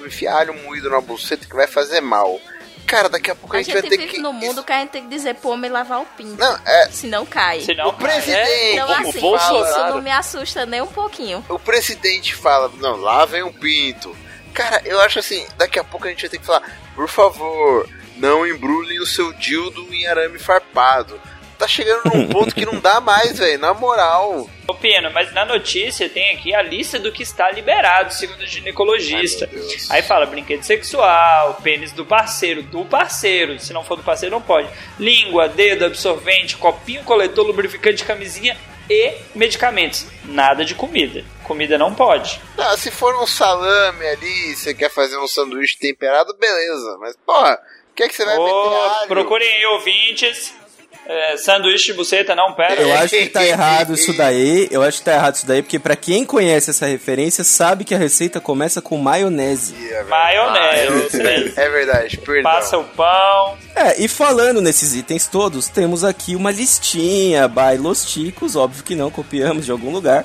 [0.00, 2.40] não enfia alho moído na buceta que vai fazer mal.
[2.86, 4.18] Cara, daqui a pouco a, A gente, gente vai ter vive que.
[4.18, 6.38] no mundo que a gente tem que dizer pro homem lavar o pinto.
[6.38, 6.88] Não, é.
[6.90, 7.60] Senão cai.
[7.60, 8.50] Senão, O presidente.
[8.72, 9.64] Então, o assim, Bolsonaro.
[9.64, 11.44] isso não me assusta nem um pouquinho.
[11.48, 14.14] O presidente fala, não, lavem um pinto.
[14.52, 16.62] Cara, eu acho assim, daqui a pouco a gente vai ter que falar,
[16.94, 21.18] por favor, não embrulhem o seu dildo em arame farpado.
[21.62, 24.50] Tá chegando num ponto que não dá mais, velho, na moral.
[24.66, 28.46] Ô Pino, mas na notícia tem aqui a lista do que está liberado, segundo o
[28.46, 29.48] ginecologista.
[29.48, 29.98] Ai.
[29.98, 34.42] Aí fala brinquedo sexual, pênis do parceiro, do parceiro, se não for do parceiro não
[34.42, 34.68] pode.
[34.98, 38.58] Língua, dedo, absorvente, copinho, coletor, lubrificante, camisinha
[38.90, 40.04] e medicamentos.
[40.24, 41.24] Nada de comida.
[41.44, 42.40] Comida não pode.
[42.58, 46.98] Ah, se for um salame ali, você quer fazer um sanduíche temperado, beleza.
[46.98, 47.56] Mas, porra,
[47.92, 49.06] o que é que você vai meter Ô, alho?
[49.06, 50.60] procurem aí ouvintes.
[51.04, 52.80] É, sanduíche de buceta, não, pera.
[52.80, 54.68] Eu acho que tá errado isso daí.
[54.70, 57.94] Eu acho que tá errado isso daí, porque pra quem conhece essa referência, sabe que
[57.94, 59.74] a receita começa com maionese.
[59.90, 61.22] É Maionese.
[61.56, 62.50] É verdade, perdão.
[62.50, 63.58] Passa o pão.
[63.74, 68.94] É, e falando nesses itens todos, temos aqui uma listinha by Los Ticos, óbvio que
[68.94, 70.24] não copiamos de algum lugar,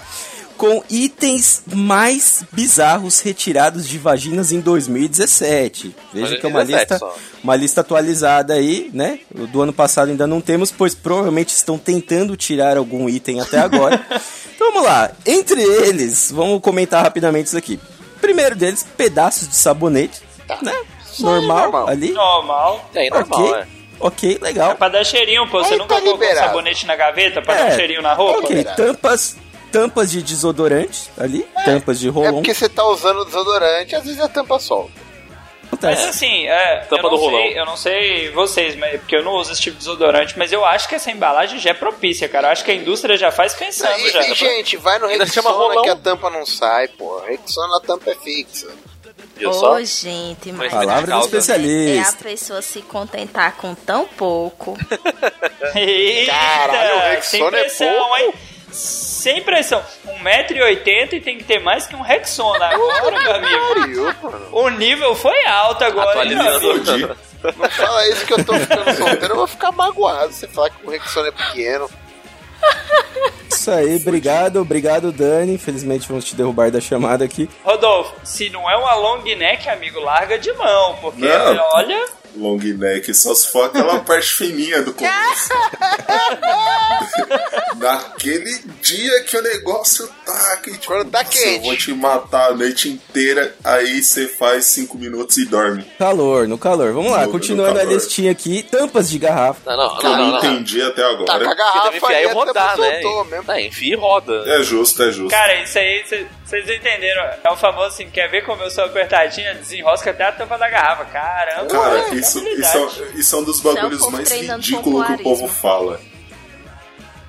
[0.58, 5.96] com itens mais bizarros retirados de vaginas em 2017.
[6.14, 7.16] Veja que é uma 2017 lista, só.
[7.44, 9.20] uma lista atualizada aí, né?
[9.34, 14.04] Do ano passado ainda não temos, pois provavelmente estão tentando tirar algum item até agora.
[14.56, 15.12] então vamos lá.
[15.26, 17.80] Entre eles, vamos comentar rapidamente isso aqui.
[18.20, 20.22] Primeiro deles, pedaços de sabonete,
[20.62, 20.74] né?
[21.20, 21.88] Normal, normal.
[21.90, 22.12] ali.
[22.12, 22.90] Normal.
[22.94, 23.54] É normal, Ok.
[23.62, 23.68] é.
[24.00, 24.72] Ok, legal.
[24.72, 25.58] É pra dar cheirinho, pô.
[25.64, 26.48] Você Aí nunca tá colocou liberado.
[26.50, 28.42] sabonete na gaveta pra dar um É, cheirinho na roupa?
[28.42, 29.36] Ok, tampas,
[29.82, 32.34] tampas de desodorante ali, tampas de É rolão.
[32.36, 34.92] porque você tá usando desodorante, às vezes a tampa solta.
[35.82, 37.40] Mas assim, é, eu Tampa não do rolão.
[37.42, 40.52] sei, eu não sei vocês, mas, porque eu não uso esse tipo de desodorante, mas
[40.52, 42.48] eu acho que essa embalagem já é propícia, cara.
[42.48, 44.22] Eu acho que a indústria já faz pensando E, já.
[44.28, 47.20] e, gente, vai no Rexona que a tampa não sai, pô.
[47.20, 48.68] Rexona a tampa é fixa.
[49.36, 49.74] Viu só?
[49.74, 52.24] Ô, gente, mas Palavra Palavra do causa, é a especialista.
[52.24, 54.76] pessoa se contentar com tão pouco.
[55.76, 58.18] Eita, Caralho, o sem Rexona é pouco?
[58.18, 58.34] hein?
[59.28, 59.84] Sem pressão.
[60.24, 63.36] 1,80m e tem que ter mais que um Rexona agora, meu
[63.76, 64.16] amigo.
[64.54, 66.92] O nível foi alto agora, hein, meu Atualizando.
[66.92, 67.16] amigo?
[67.58, 70.32] Não fala isso que eu tô ficando solteiro, eu vou ficar magoado.
[70.32, 71.90] Você falar que o Rexona é pequeno.
[73.50, 75.56] Isso aí, obrigado, obrigado, Dani.
[75.56, 77.50] Infelizmente vamos te derrubar da chamada aqui.
[77.66, 81.66] Rodolfo, se não é uma long neck, amigo, larga de mão, porque Não.
[81.74, 82.06] olha.
[82.38, 85.50] Long neck, só se for aquela parte fininha do começo.
[87.78, 91.94] Naquele dia que o negócio tá que, tipo, Quando tá "Nossa, quente." Eu vou te
[91.94, 95.84] matar a noite inteira, aí você faz cinco minutos e dorme.
[95.98, 96.94] Calor, no calor.
[96.94, 98.64] Vamos lá, No- continuando no a listinha aqui.
[98.64, 99.60] Tampas de garrafa.
[99.66, 100.32] Não, não, Que eu não, não, não.
[100.32, 100.38] não.
[100.54, 101.40] entendi até Tá com a agora.
[101.46, 103.02] Porque garrafa enfiar e a rodar, né?
[103.02, 103.52] soltou mesmo.
[103.52, 104.44] É, enfia e roda.
[104.48, 105.30] É justo, é justo.
[105.30, 106.04] Cara, isso aí,
[106.44, 107.24] vocês entenderam?
[107.44, 109.54] É o famoso assim, quer ver como eu sou apertadinha?
[109.56, 111.06] Desenrosca até a tampa da garrafa.
[111.06, 115.14] Caramba, Cara, é isso, isso, é, isso é um dos bagulhos povo mais ridículos que
[115.14, 116.00] o povo fala.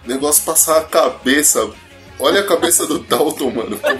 [0.06, 1.68] Negócio passar a cabeça.
[2.20, 3.80] Olha a cabeça do Dalton, mano.
[3.82, 3.92] É?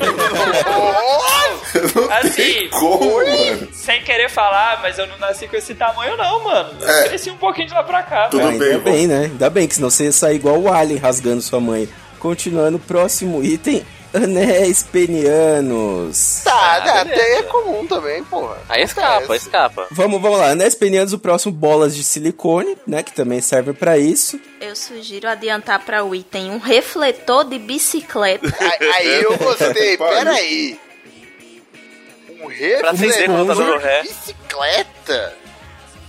[1.94, 3.68] Não Assim, tem como, mano.
[3.72, 6.70] Sem querer falar, mas eu não nasci com esse tamanho não, mano.
[6.80, 7.08] Eu É.
[7.08, 8.28] cresci um pouquinho de lá pra cá.
[8.28, 9.20] Tudo Ah, bem, ainda bem, né?
[9.24, 11.88] Ainda bem que senão você ia sair igual o Alien rasgando sua mãe.
[12.18, 16.40] Continuando, próximo item: anéis penianos.
[16.44, 17.22] Tá, né, beleza.
[17.22, 18.58] até é comum também, porra.
[18.68, 19.86] Aí escapa, escapa.
[19.90, 23.02] Vamos, vamos lá, anéis penianos, o próximo, bolas de silicone, né?
[23.02, 24.40] Que também servem pra isso.
[24.60, 28.48] Eu sugiro adiantar para o item um refletor de bicicleta.
[28.58, 30.80] Aí, aí eu gostei, peraí.
[32.40, 35.34] Um refletor de bicicleta?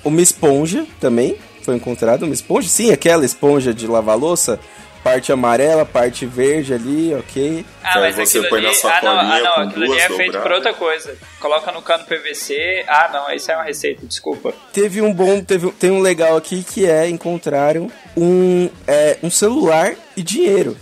[0.03, 2.25] Uma esponja também foi encontrada.
[2.25, 4.59] Uma esponja, sim, aquela esponja de lavar louça.
[5.03, 7.65] Parte amarela, parte verde ali, ok.
[7.81, 8.77] Ah, Aí mas você aquilo põe na ali.
[8.83, 11.15] Ah, não, ah, não aquilo ali é feito por outra coisa.
[11.39, 12.83] Coloca no cano PVC.
[12.87, 14.53] Ah, não, isso é uma receita, desculpa.
[14.73, 19.93] Teve um bom, teve, tem um legal aqui que é encontraram um, é, um celular
[20.17, 20.75] e dinheiro.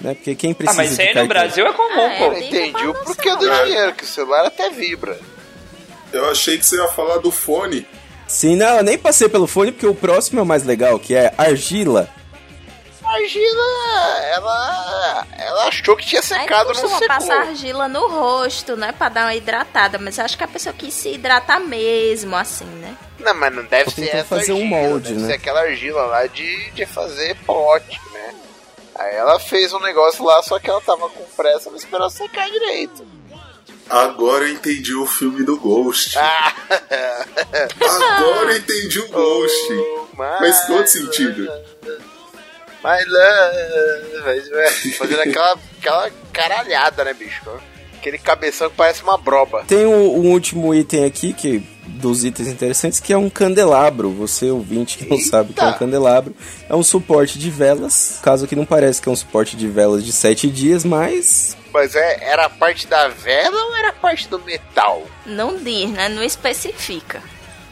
[0.00, 0.14] Né?
[0.14, 2.30] Porque quem Ah, precisa mas isso aí no Brasil é comum, Ah, é, pô.
[2.30, 5.18] bem Entendi o porquê do dinheiro, que o celular até vibra.
[6.10, 7.86] Eu achei que você ia falar do fone.
[8.26, 11.14] Sim, não, eu nem passei pelo fone porque o próximo é o mais legal, que
[11.14, 12.08] é argila.
[13.08, 13.62] Imagina,
[14.34, 17.08] ela, ela achou que tinha Aí secado, não costuma secou.
[17.08, 18.92] passar argila no rosto, né?
[18.92, 19.98] Pra dar uma hidratada.
[19.98, 22.94] Mas eu acho que a pessoa quis se hidratar mesmo, assim, né?
[23.18, 25.26] Não, mas não deve ser essa fazer um argila, molde, deve né?
[25.26, 28.34] ser aquela argila lá de, de fazer pote, né?
[28.94, 32.48] Aí ela fez um negócio lá, só que ela tava com pressa, não esperou secar
[32.50, 33.06] direito.
[33.88, 36.18] Agora eu entendi o filme do Ghost.
[36.18, 36.52] Ah,
[37.80, 39.72] Agora eu entendi o Ghost.
[39.72, 41.50] oh, Faz todo sentido.
[42.84, 44.22] My love.
[44.24, 47.42] Mas, é, Fazendo aquela, aquela caralhada, né, bicho?
[47.98, 49.64] Aquele cabeção que parece uma broba.
[49.66, 54.10] Tem um, um último item aqui, que dos itens interessantes, que é um candelabro.
[54.10, 55.28] Você, ouvinte, que não Eita!
[55.28, 56.34] sabe o que é um candelabro,
[56.68, 58.20] é um suporte de velas.
[58.22, 61.96] Caso que não parece que é um suporte de velas de sete dias, mas Mas
[61.96, 65.02] é, era a parte da vela ou era a parte do metal?
[65.26, 66.08] Não diz, né?
[66.08, 67.20] Não especifica.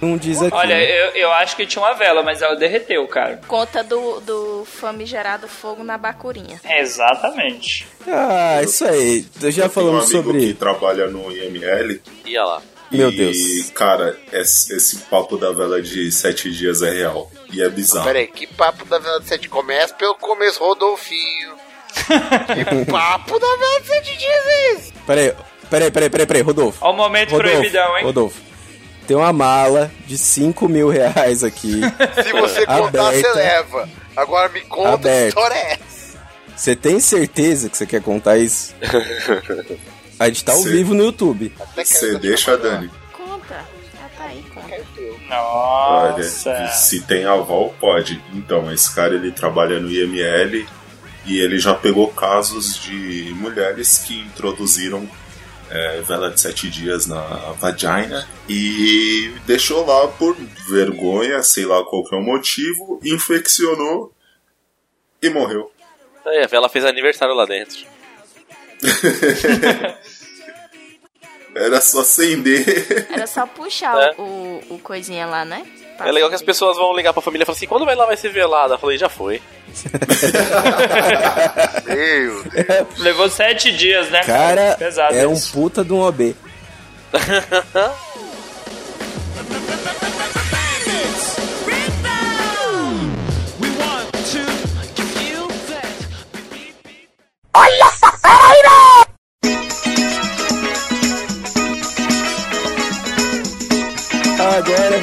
[0.00, 0.54] Não diz aqui.
[0.54, 3.40] Olha, eu, eu acho que tinha uma vela, mas ela derreteu, cara.
[3.46, 6.60] Conta do, do famigerado fogo na bacurinha.
[6.68, 7.86] Exatamente.
[8.06, 9.26] Ah, isso aí.
[9.40, 10.54] Já Tem um falamos amigo que sobre.
[10.54, 12.00] trabalha no IML.
[12.24, 12.62] Ia lá.
[12.90, 13.70] Meu e, Deus.
[13.70, 17.30] cara, esse, esse papo da vela de sete dias é real.
[17.52, 18.04] E é bizarro.
[18.06, 21.56] Pera aí, que papo da vela de sete começa pelo começo, Rodolfinho.
[21.96, 24.92] que papo da vela de sete dias é esse?
[25.06, 25.32] Peraí,
[25.68, 26.78] peraí, peraí, peraí, peraí, Rodolfo.
[26.80, 28.04] Ó o momento Rodolfo, proibidão, hein?
[28.04, 28.45] Rodolfo.
[29.06, 31.80] Tem uma mala de 5 mil reais aqui.
[32.22, 33.88] Se você contar, você leva.
[34.16, 35.28] Agora me conta que Aberta.
[35.28, 36.18] história é essa.
[36.56, 38.74] Você tem certeza que você quer contar isso?
[40.18, 40.70] A gente tá ao Sim.
[40.70, 41.52] vivo no YouTube.
[41.60, 42.90] Até que Você deixa, chamada- Dani.
[43.12, 43.54] Conta.
[43.94, 44.76] Já tá aí, conta.
[45.38, 46.68] Olha, Nossa.
[46.68, 48.22] se tem aval, pode.
[48.32, 50.66] Então, esse cara ele trabalha no IML
[51.26, 55.06] e ele já pegou casos de mulheres que introduziram
[55.70, 57.20] é, vela de sete dias na
[57.60, 60.36] vagina e deixou lá por
[60.68, 64.12] vergonha, sei lá qual que é o motivo, infeccionou
[65.22, 65.72] e morreu.
[66.24, 67.78] Aí, a vela fez aniversário lá dentro.
[71.54, 73.06] Era só acender.
[73.10, 74.14] Era só puxar É.
[74.18, 75.64] o, o coisinha lá, né?
[75.98, 78.06] É legal que as pessoas vão ligar pra família e falar assim: quando vai lá
[78.06, 78.74] vai ser velada?
[78.74, 79.40] Eu falei: já foi.
[81.86, 82.98] Meu Deus.
[82.98, 84.20] Levou sete dias, né?
[84.22, 85.52] Cara, Pesado é um isso.
[85.52, 86.34] puta de um OB.
[87.12, 87.92] Agora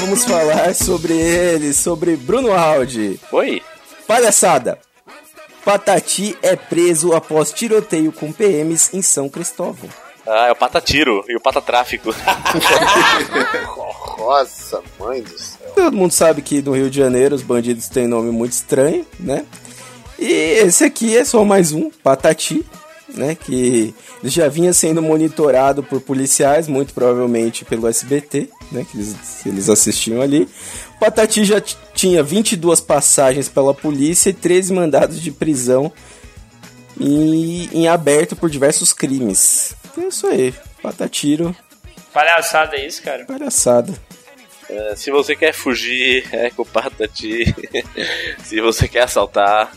[0.04, 3.18] vamos falar sobre ele, sobre Bruno Aldi.
[3.32, 3.64] Oi?
[4.06, 4.78] Palhaçada.
[5.64, 9.90] Patati é preso após tiroteio com PMs em São Cristóvão.
[10.28, 12.14] Ah, é o Patatiro e o Patatráfico.
[14.20, 15.72] Nossa, mãe do céu.
[15.74, 19.46] Todo mundo sabe que no Rio de Janeiro os bandidos têm nome muito estranho, né?
[20.20, 22.66] E esse aqui é só mais um, Patati,
[23.14, 23.36] né?
[23.36, 23.94] Que
[24.24, 28.86] já vinha sendo monitorado por policiais, muito provavelmente pelo SBT, né?
[28.90, 30.48] Que eles, eles assistiam ali.
[31.00, 31.62] Patati já
[31.94, 35.92] tinha 22 passagens pela polícia e 13 mandados de prisão
[37.00, 39.76] e, em aberto por diversos crimes.
[39.92, 41.56] Então é isso aí, Patatiro,
[42.14, 43.26] Palhaçada é isso, cara.
[43.26, 43.92] palhaçada.
[44.70, 47.54] É, se você quer fugir, é com o Patati.
[48.46, 49.76] Se você quer assaltar,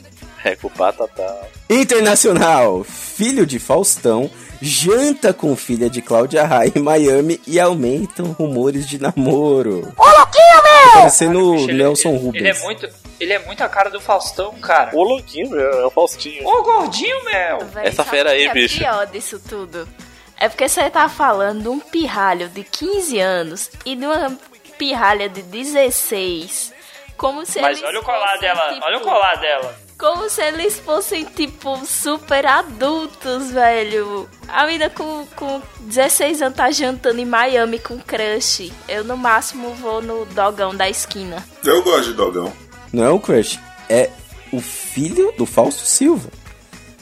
[0.50, 1.42] é com o Patatá.
[1.68, 4.30] Internacional, filho de Faustão,
[4.60, 9.92] janta com filha de Cláudia Raia em Miami e aumentam rumores de namoro.
[9.96, 10.92] Ô, louquinho, meu!
[10.94, 12.40] Parecendo Bicho, ele- Nelson ele, Rubens.
[12.44, 12.88] Ele é muito.
[13.18, 14.90] Ele é muito a cara do Faustão, cara.
[14.94, 16.46] Ô, louquinho, meu, é o Faustinho.
[16.46, 17.66] Ô, gordinho, meu!
[17.68, 18.78] Véi, Essa fera o aí, que é bicho.
[18.78, 19.88] pior disso tudo?
[20.38, 24.36] É porque você tá falando de um pirralho de 15 anos e de uma
[24.76, 26.74] pirralha de 16.
[27.16, 29.74] Como se Mas olha o colar dela, tipo, olha o colar dela.
[29.98, 34.28] Como se eles fossem, tipo, super adultos, velho.
[34.46, 38.70] A menina com, com 16 anos tá jantando em Miami com crush.
[38.86, 41.42] Eu, no máximo, vou no dogão da esquina.
[41.64, 42.52] Eu gosto de dogão.
[42.92, 44.10] Não é o crush, é
[44.52, 46.28] o filho do Fausto Silva.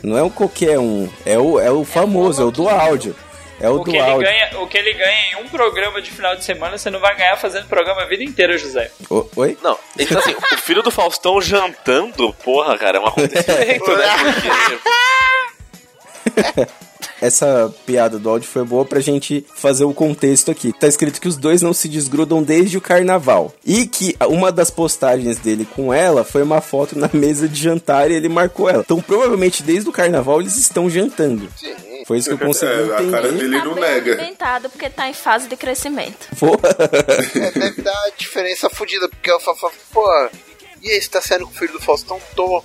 [0.01, 3.17] Não é um qualquer um, é o, é o famoso, é o do áudio.
[3.61, 4.27] É o, O que, do ele áudio.
[4.29, 7.17] ganha, o que ele ganha em um programa de final de semana, você não vai
[7.17, 8.91] ganhar fazendo programa a vida inteira, José.
[9.09, 9.57] O- oi?
[9.63, 14.07] Não, então assim, o filho do Faustão jantando, porra, cara, é um acontecimento, né?
[16.35, 16.71] Porque
[17.21, 20.73] Essa piada do áudio foi boa pra gente fazer o contexto aqui.
[20.79, 23.55] Tá escrito que os dois não se desgrudam desde o carnaval.
[23.65, 28.11] E que uma das postagens dele com ela foi uma foto na mesa de jantar
[28.11, 28.83] e ele marcou ela.
[28.85, 31.49] Então provavelmente desde o carnaval eles estão jantando.
[31.57, 31.75] Sim.
[32.05, 33.33] Foi isso que eu consegui É, a cara entender.
[33.39, 34.13] dele tá não nega.
[34.13, 36.29] alimentado porque tá em fase de crescimento.
[37.35, 40.29] É, deve dar a diferença fodida, porque ela fala, pô,
[40.83, 42.21] e aí, você tá saindo com o filho do Faustão?
[42.37, 42.63] Tô.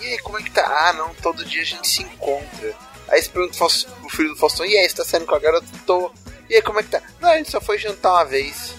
[0.00, 0.64] E aí, como é que tá?
[0.88, 2.74] Ah, não, todo dia a gente se encontra.
[3.08, 3.56] Aí você pergunta
[4.00, 5.66] pro filho do Faustão, e aí, você tá saindo com a garota?
[5.86, 6.10] Tô.
[6.48, 7.00] E aí, como é que tá?
[7.20, 8.74] Não, a gente só foi jantar uma vez.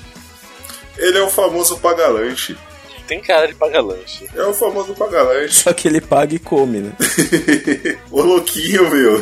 [0.98, 2.58] Ele é o famoso pagalante.
[3.12, 4.26] Tem cara de pagar lanche.
[4.34, 5.54] É o famoso pagalante.
[5.54, 6.94] só que ele paga e come, né?
[8.10, 9.22] o louquinho, meu.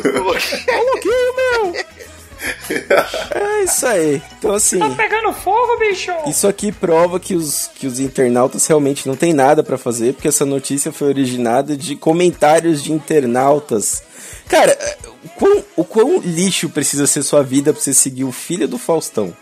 [3.34, 4.22] É isso aí.
[4.38, 6.12] Então assim, Tá pegando fogo, bicho!
[6.28, 10.28] Isso aqui prova que os, que os internautas realmente não tem nada pra fazer, porque
[10.28, 14.04] essa notícia foi originada de comentários de internautas.
[14.48, 18.30] Cara, é, o quão, o quão lixo precisa ser sua vida pra você seguir o
[18.30, 19.34] filho do Faustão?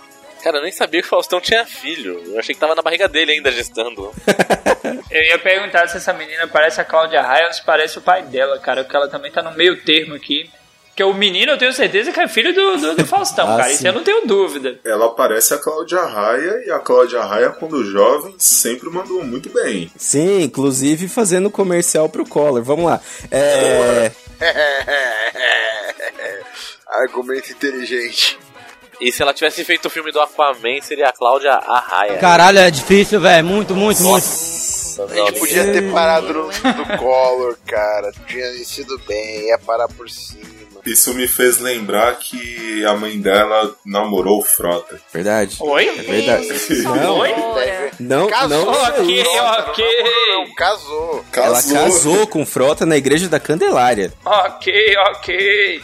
[0.43, 2.23] Cara, eu nem sabia que o Faustão tinha filho.
[2.27, 4.13] Eu achei que tava na barriga dele ainda gestando.
[5.11, 8.23] Eu ia perguntar se essa menina parece a Cláudia Raia ou se parece o pai
[8.23, 10.51] dela, cara, porque ela também tá no meio termo aqui.
[10.89, 13.69] Porque o menino eu tenho certeza que é filho do, do, do Faustão, Ah, cara.
[13.69, 13.75] sim.
[13.77, 14.79] Isso eu não tenho dúvida.
[14.85, 19.91] Ela parece a Cláudia Raia e a Cláudia Raia, quando jovem, sempre mandou muito bem.
[19.97, 22.63] Sim, inclusive fazendo comercial pro Collor.
[22.63, 23.01] Vamos lá.
[23.31, 24.11] É.
[26.87, 28.39] Argumento inteligente.
[29.01, 32.19] E se ela tivesse feito o filme do Aquaman, seria a Cláudia Arraia.
[32.19, 33.45] Caralho, é difícil, velho.
[33.47, 34.25] Muito, muito, muito.
[34.27, 38.11] Nossa, A gente podia ter parado no, no Collor, cara.
[38.27, 40.59] Tinha sido bem, ia parar por cima.
[40.85, 45.01] Isso me fez lembrar que a mãe dela namorou o Frota.
[45.13, 45.57] Verdade.
[45.61, 45.89] Oi?
[45.89, 46.49] É verdade.
[46.83, 47.35] Não, Oi?
[48.01, 48.73] não, Casou, não.
[48.73, 49.85] Ok, ok.
[50.29, 51.25] Não, casou.
[51.33, 54.13] Ela casou com Frota na igreja da Candelária.
[54.25, 54.73] Ok,
[55.11, 55.83] ok.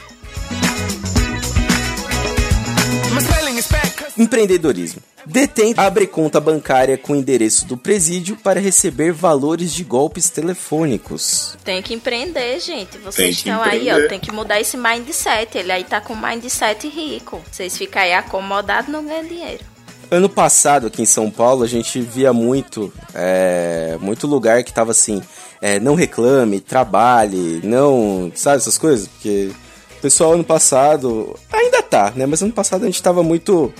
[4.17, 5.03] Empreendedorismo.
[5.27, 11.57] Detém abre conta bancária com endereço do presídio para receber valores de golpes telefônicos.
[11.65, 12.99] Tem que empreender, gente.
[12.99, 14.05] Vocês estão aí, empreender.
[14.05, 14.09] ó.
[14.09, 15.57] Tem que mudar esse mindset.
[15.57, 17.41] Ele aí tá com mindset rico.
[17.51, 19.65] Vocês ficam aí acomodados, não ganham dinheiro.
[20.11, 24.91] Ano passado, aqui em São Paulo, a gente via muito, é, muito lugar que tava
[24.91, 25.23] assim,
[25.63, 29.09] é, não reclame, trabalhe, não, sabe essas coisas?
[29.09, 29.51] Porque
[29.99, 32.27] o pessoal ano passado, ainda tá, né?
[32.27, 33.73] Mas ano passado a gente tava muito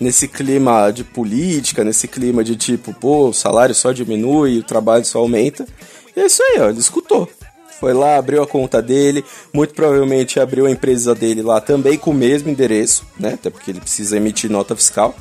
[0.00, 5.04] nesse clima de política, nesse clima de tipo, pô, o salário só diminui, o trabalho
[5.04, 5.66] só aumenta.
[6.16, 7.28] E é isso aí, ó, ele escutou.
[7.80, 9.22] Foi lá, abriu a conta dele,
[9.52, 13.34] muito provavelmente abriu a empresa dele lá também com o mesmo endereço, né?
[13.34, 15.14] Até porque ele precisa emitir nota fiscal.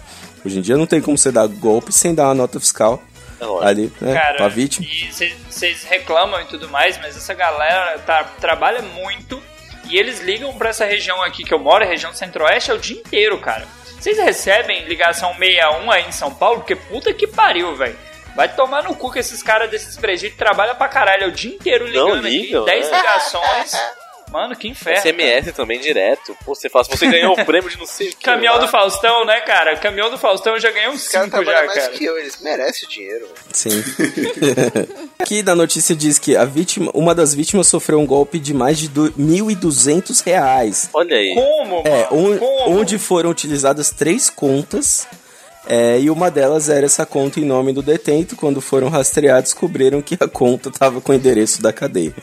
[0.46, 3.02] Hoje em dia não tem como você dar golpe sem dar uma nota fiscal
[3.42, 3.68] É lógico.
[3.68, 4.14] ali, né?
[4.14, 4.86] Cara, pra vítima.
[4.88, 5.12] e
[5.50, 9.42] vocês reclamam e tudo mais, mas essa galera tá- trabalha muito
[9.90, 12.78] e eles ligam pra essa região aqui que eu moro, a região centro-oeste, é o
[12.80, 13.68] dia inteiro, cara.
[14.06, 16.60] Vocês recebem ligação 61 aí em São Paulo?
[16.60, 17.98] Porque puta que pariu, velho.
[18.36, 21.56] Vai tomar no cu que esses caras desses presídios trabalham pra caralho é o dia
[21.56, 22.72] inteiro ligando ligam, aqui.
[22.72, 22.98] 10 é.
[22.98, 23.72] ligações.
[24.36, 25.00] Mano, que inferno.
[25.02, 26.36] SMS também direto.
[26.44, 28.18] Pô, você fala, se você ganhou o prêmio de não sei o que.
[28.18, 28.60] Caminhão lá.
[28.60, 29.78] do Faustão, né, cara?
[29.78, 31.98] Caminhão do Faustão eu já ganhei uns Os caras 5 trabalham já, mais cara.
[31.98, 33.28] que eu, eles merecem o dinheiro.
[33.54, 33.70] Sim.
[35.20, 38.78] Aqui na notícia diz que a vítima, uma das vítimas sofreu um golpe de mais
[38.78, 40.90] de do- 1.200 reais.
[40.94, 41.34] Olha aí.
[41.34, 41.88] Como, mano?
[41.88, 42.78] É, on- Como?
[42.80, 45.08] onde foram utilizadas três contas.
[45.68, 48.36] é, e uma delas era essa conta em nome do detento.
[48.36, 52.14] Quando foram rastreados, descobriram que a conta estava com o endereço da cadeia.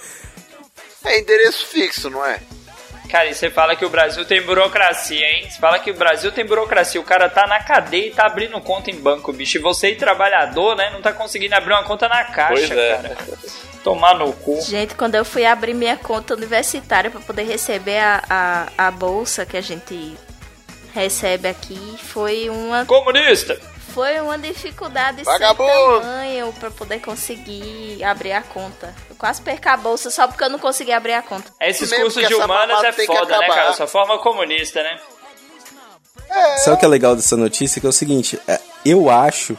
[1.05, 2.41] É endereço fixo, não é?
[3.11, 5.51] Cara, e você fala que o Brasil tem burocracia, hein?
[5.51, 6.99] Você fala que o Brasil tem burocracia.
[7.01, 9.59] O cara tá na cadeia e tá abrindo conta em banco, bicho.
[9.59, 10.89] E você, trabalhador, né?
[10.91, 12.97] Não tá conseguindo abrir uma conta na caixa, Pois é.
[12.97, 13.17] cara.
[13.85, 14.61] Tomar no cu.
[14.63, 18.23] Gente, quando eu fui abrir minha conta universitária para poder receber a,
[18.79, 20.17] a, a bolsa que a gente
[20.95, 23.59] recebe aqui, foi uma, Comunista!
[23.93, 25.71] foi uma dificuldade Vagabundo!
[25.71, 28.95] sem tamanho para poder conseguir abrir a conta.
[29.23, 31.49] Quase perco a bolsa só porque eu não consegui abrir a conta.
[31.61, 33.73] Esses Mesmo cursos de humanas é foda, né, cara?
[33.73, 34.99] Só forma comunista, né?
[36.65, 37.81] Sabe o que é legal dessa notícia?
[37.81, 39.57] Que é o seguinte, é, eu acho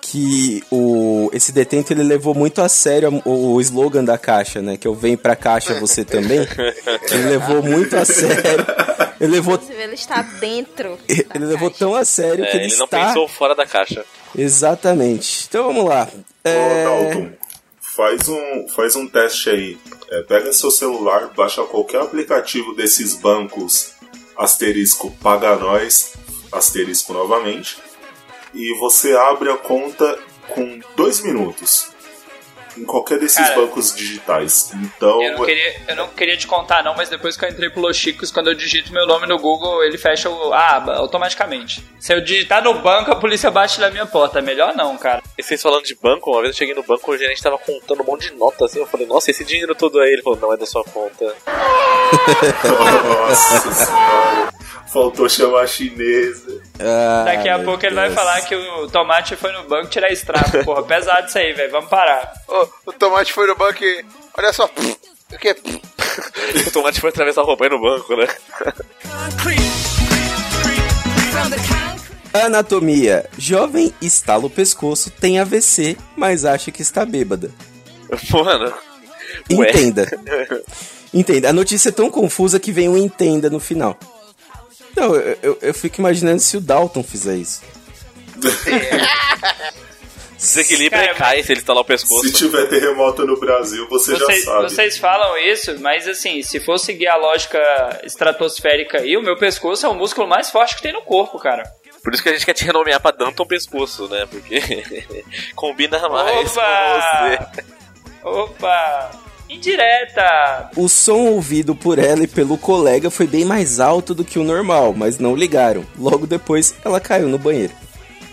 [0.00, 4.78] que o, esse detento ele levou muito a sério o, o slogan da caixa, né?
[4.78, 6.38] Que eu venho pra caixa você também.
[7.10, 8.64] Ele levou muito a sério.
[9.20, 10.98] Ele levou, Inclusive, ele está dentro.
[11.08, 11.84] ele da levou caixa.
[11.84, 13.08] tão a sério É, que ele, ele não está.
[13.08, 14.04] pensou fora da caixa.
[14.34, 15.46] Exatamente.
[15.48, 16.08] Então vamos lá.
[16.14, 16.84] Ô, É...
[16.84, 17.30] Dalton,
[17.96, 19.78] faz um, faz um teste aí.
[20.10, 23.96] É, pega seu celular, baixa qualquer aplicativo desses bancos
[24.36, 26.12] asterisco paga nós,
[26.52, 27.78] asterisco novamente,
[28.52, 30.18] e você abre a conta
[30.48, 31.95] com dois minutos.
[32.76, 34.70] Em qualquer desses Cara, bancos digitais.
[34.74, 35.22] Então.
[35.22, 37.80] Eu não, queria, eu não queria te contar, não, mas depois que eu entrei pro
[37.80, 41.82] Los Chicos, quando eu digito meu nome no Google, ele fecha o- a aba automaticamente.
[41.98, 44.38] Se eu digitar no banco, a polícia bate na minha porta.
[44.38, 45.22] É melhor não, cara.
[45.38, 48.02] E vocês falando de banco, uma vez eu cheguei no banco, o gerente tava contando
[48.02, 48.80] um monte de notas assim.
[48.80, 50.12] Eu falei, nossa, esse dinheiro todo aí.
[50.12, 51.34] Ele falou, não é da sua conta.
[52.64, 54.55] Nossa senhora.
[54.92, 56.60] Faltou chamar a chinesa.
[56.78, 58.18] Ah, Daqui a pouco ele vai Deus.
[58.18, 60.64] falar que o tomate foi no banco tirar extrato.
[60.64, 61.70] Porra, pesado isso aí, velho.
[61.70, 62.32] Vamos parar.
[62.48, 64.04] Ô, o tomate foi no banco e.
[64.36, 64.68] Olha só.
[65.32, 65.56] O que?
[66.66, 68.26] O tomate foi atravessar a roupa aí no banco, né?
[72.32, 73.28] Anatomia.
[73.38, 77.50] Jovem estala o pescoço, tem AVC, mas acha que está bêbada.
[78.30, 78.72] Mano.
[79.52, 79.70] Ué.
[79.70, 80.06] Entenda.
[81.12, 81.50] Entenda.
[81.50, 83.98] A notícia é tão confusa que vem um entenda no final.
[84.96, 87.62] Não, eu, eu, eu fico imaginando se o Dalton fizer isso.
[90.36, 92.26] Desequilibra Cara, e cai se ele estalar o pescoço.
[92.26, 94.62] Se tiver terremoto no Brasil, você Vocês, já sabe.
[94.64, 97.58] vocês falam isso, mas assim, se for seguir a lógica
[98.04, 101.62] estratosférica aí, o meu pescoço é o músculo mais forte que tem no corpo, cara.
[102.04, 104.26] Por isso que a gente quer te renomear pra Danton Pescoço, né?
[104.30, 104.60] Porque
[105.56, 107.48] combina mais Opa!
[107.48, 107.64] com você.
[108.22, 109.10] Opa!
[109.48, 110.70] Indireta!
[110.76, 114.44] O som ouvido por ela e pelo colega foi bem mais alto do que o
[114.44, 115.84] normal, mas não ligaram.
[115.98, 117.72] Logo depois, ela caiu no banheiro.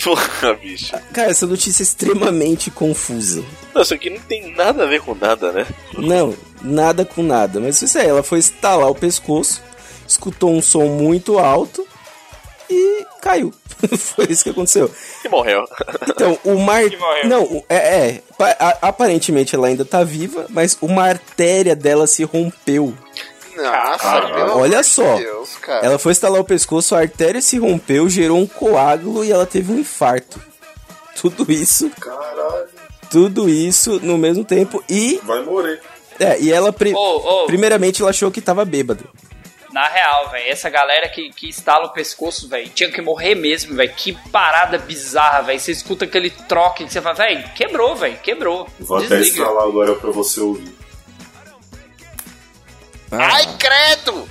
[0.04, 0.94] Porra, bicho.
[1.14, 3.44] Cara, essa notícia é extremamente confusa.
[3.74, 5.66] Não, isso aqui não tem nada a ver com nada, né?
[5.98, 7.60] Não, nada com nada.
[7.60, 9.62] Mas isso aí, ela foi estalar o pescoço,
[10.06, 11.88] escutou um som muito alto
[12.74, 13.54] e caiu.
[13.98, 14.90] foi isso que aconteceu.
[15.24, 15.66] E morreu.
[16.10, 16.82] Então, o mar...
[17.26, 18.22] Não, o- é, é.
[18.82, 22.94] Aparentemente ela ainda tá viva, mas uma artéria dela se rompeu.
[23.56, 25.16] Nossa, pelo Olha só.
[25.16, 25.86] de Deus, cara.
[25.86, 29.72] Ela foi estalar o pescoço, a artéria se rompeu, gerou um coágulo e ela teve
[29.72, 30.42] um infarto.
[31.16, 32.66] Tudo isso, Caralho.
[33.12, 35.80] tudo isso no mesmo tempo e Vai morrer.
[36.20, 37.46] é, e ela pri- Ô, ô.
[37.46, 39.04] primeiramente ela achou que tava bêbada.
[39.74, 43.76] Na real, velho, essa galera que, que estala o pescoço, velho, tinha que morrer mesmo,
[43.76, 43.92] velho.
[43.96, 45.60] Que parada bizarra, velho.
[45.60, 48.70] Você escuta aquele troque que você fala, velho, quebrou, velho, quebrou.
[48.80, 49.30] Vou até Desliga.
[49.30, 50.76] estralar agora pra você ouvir.
[53.12, 54.30] Ai, credo!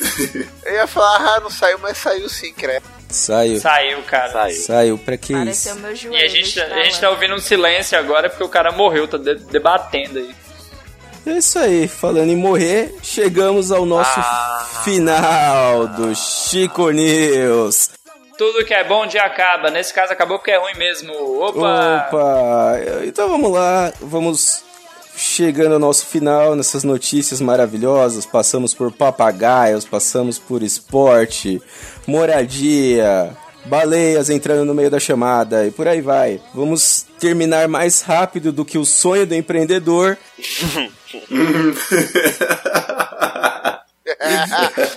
[0.64, 2.84] Eu ia falar, ah, não saiu, mas saiu sim, credo.
[3.08, 3.58] Saiu.
[3.60, 4.32] Saiu, cara.
[4.32, 4.56] Saiu.
[4.62, 5.82] Saiu pra que Pareceu isso?
[5.82, 6.24] meu E joelho.
[6.24, 9.34] a gente, a gente tá ouvindo um silêncio agora porque o cara morreu, tá de-
[9.46, 10.34] debatendo aí.
[11.28, 14.66] É isso aí, falando em morrer, chegamos ao nosso Ah.
[14.82, 17.90] final do Chico News.
[18.38, 19.70] Tudo que é bom um dia acaba.
[19.70, 21.12] Nesse caso acabou porque é ruim mesmo.
[21.42, 22.06] Opa!
[22.08, 22.72] Opa!
[23.04, 24.62] Então vamos lá, vamos
[25.16, 28.24] chegando ao nosso final nessas notícias maravilhosas.
[28.24, 31.60] Passamos por papagaios, passamos por esporte,
[32.06, 33.36] moradia,
[33.68, 36.40] baleias entrando no meio da chamada e por aí vai.
[36.54, 40.16] Vamos terminar mais rápido do que o sonho do empreendedor.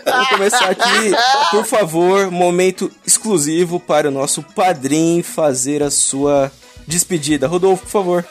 [0.06, 1.12] Vamos começar aqui,
[1.52, 6.52] por favor, momento exclusivo para o nosso padrinho fazer a sua
[6.88, 7.48] despedida.
[7.48, 8.26] Rodolfo, por favor.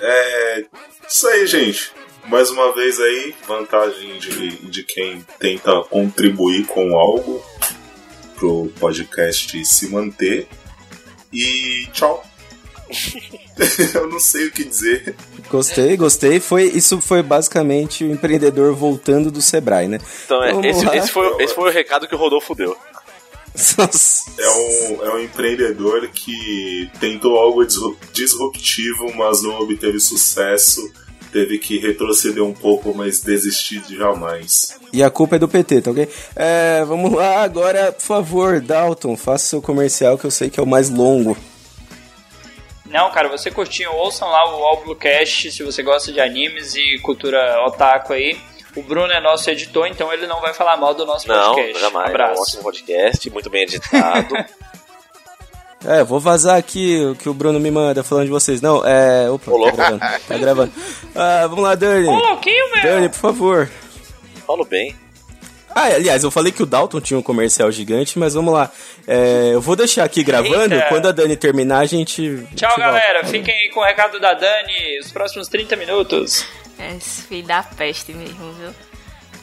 [0.00, 0.64] É.
[1.08, 1.92] Isso aí, gente.
[2.26, 7.40] Mais uma vez aí, vantagem de, de quem tenta contribuir com algo
[8.36, 10.46] pro podcast se manter.
[11.32, 12.24] E tchau.
[13.94, 15.16] Eu não sei o que dizer.
[15.50, 16.38] Gostei, gostei.
[16.38, 19.98] Foi, isso foi basicamente o empreendedor voltando do Sebrae, né?
[20.24, 20.96] Então, é, Vamos esse, lá.
[20.96, 22.76] esse foi, esse foi o recado que o Rodolfo deu.
[24.38, 30.92] É um, é um empreendedor que tentou algo disru- disruptivo, mas não obteve sucesso.
[31.36, 34.80] Teve que retroceder um pouco, mas desistir de jamais.
[34.90, 36.08] E a culpa é do PT, tá ok?
[36.34, 40.62] É, vamos lá, agora, por favor, Dalton, faça seu comercial que eu sei que é
[40.62, 41.36] o mais longo.
[42.86, 46.74] Não, cara, você curtiu, ouçam lá o All Blue Cast se você gosta de animes
[46.74, 48.38] e cultura otaku aí.
[48.74, 51.80] O Bruno é nosso editor, então ele não vai falar mal do nosso Não, podcast.
[51.82, 52.06] jamais.
[52.06, 52.40] É um Abraço.
[52.40, 54.34] ótimo podcast, muito bem editado.
[55.84, 58.60] É, vou vazar aqui o que o Bruno me manda falando de vocês.
[58.60, 59.30] Não, é.
[59.30, 60.00] Opa, Ô, tá gravando.
[60.26, 60.72] Tá gravando.
[61.14, 62.08] Ah, vamos lá, Dani.
[62.08, 62.82] Ô, louquinho, meu!
[62.82, 63.70] Dani, por favor.
[64.46, 64.96] Falo bem.
[65.78, 68.70] Ah, aliás, eu falei que o Dalton tinha um comercial gigante, mas vamos lá.
[69.06, 70.74] É, eu vou deixar aqui gravando.
[70.74, 70.86] Eita.
[70.88, 72.46] Quando a Dani terminar, a gente.
[72.56, 73.22] Tchau, a gente galera.
[73.22, 73.28] volta.
[73.28, 76.46] Fiquem aí com o recado da Dani os próximos 30 minutos.
[76.96, 78.70] Esse filho da peste mesmo, viu?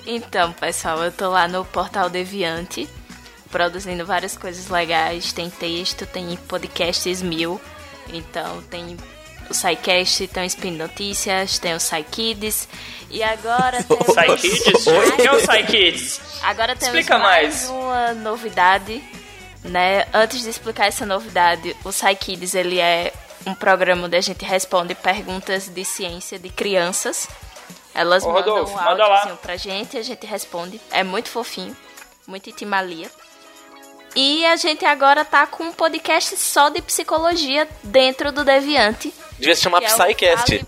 [0.08, 2.90] Então, pessoal, eu tô lá no Portal Deviante,
[3.54, 5.32] produzindo várias coisas legais.
[5.32, 7.62] Tem texto, tem podcasts mil.
[8.12, 8.98] Então, tem
[9.48, 12.68] o SciCast, tem o Spin Notícias, tem o SciKids.
[13.12, 14.08] E agora temos...
[14.08, 14.88] Psykids?
[14.88, 16.22] O que é o Psykids?
[16.42, 17.70] Agora temos Explica mais, mais.
[17.70, 19.04] uma novidade,
[19.64, 20.08] né?
[20.12, 23.14] Antes de explicar essa novidade, o SciKids, ele é
[23.46, 27.28] um programa onde a gente responde perguntas de ciência de crianças.
[27.94, 29.16] Elas Ô, mandam Rodolfo, um manda lá.
[29.18, 30.82] áudiozinho pra gente e a gente responde.
[30.90, 31.78] É muito fofinho,
[32.26, 33.12] muito itimalia.
[34.16, 39.14] E a gente agora tá com um podcast só de psicologia dentro do Deviante.
[39.40, 40.60] Devia se chamar é Psycast.
[40.60, 40.68] Fale-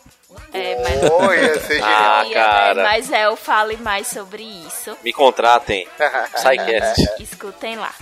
[0.54, 1.12] É, mas...
[1.12, 1.90] Oi, ia ser genial.
[1.92, 2.34] Ah, Ia, né?
[2.34, 2.84] cara.
[2.84, 4.98] Mas é o Fale Mais Sobre Isso.
[5.04, 5.88] Me contratem.
[6.34, 7.08] Psycast.
[7.20, 7.94] Escutem lá.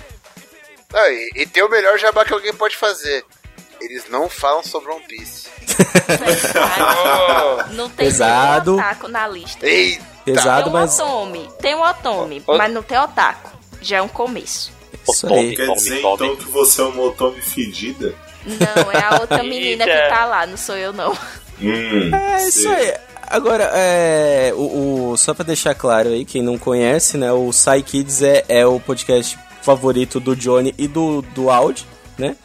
[0.94, 3.26] Não, e, e tem o melhor jabá que alguém pode fazer.
[3.82, 5.50] Eles não falam sobre One Piece.
[7.68, 8.72] Ô, Não tem Pesado.
[8.76, 9.66] nenhum otaku na lista.
[9.68, 10.06] Eita!
[10.24, 11.00] Pesado, tem um mas.
[11.00, 13.52] otome, tem um otome, mas não tem otaku.
[13.82, 14.72] Já é um começo.
[15.10, 15.56] Isso aí.
[15.56, 18.14] Quer dizer então que você é uma otome fedida?
[18.46, 21.12] Não, é a outra menina que tá lá, não sou eu não.
[21.62, 22.94] Hum, É isso aí.
[23.28, 27.32] Agora, é, o, o- só pra deixar claro aí, quem não conhece, né?
[27.32, 31.86] O Psy Kids é, é o podcast favorito do Johnny e do, do Audi,
[32.18, 32.36] né?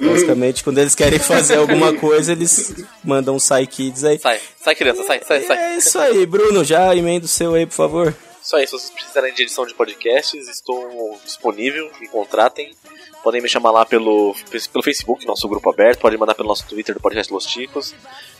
[0.00, 2.72] Basicamente, quando eles querem fazer alguma coisa, eles
[3.02, 4.18] mandam um Psy Kids aí.
[4.20, 5.56] Sai, sai criança, sai, sai, E sai.
[5.58, 8.14] é isso aí, Bruno, já emenda o seu aí, por favor.
[8.48, 12.74] Isso aí, se vocês precisarem de edição de podcasts, estou disponível, me contratem.
[13.22, 14.34] Podem me chamar lá pelo,
[14.72, 17.94] pelo Facebook, nosso grupo aberto, podem mandar pelo nosso Twitter do podcast Los Ticos.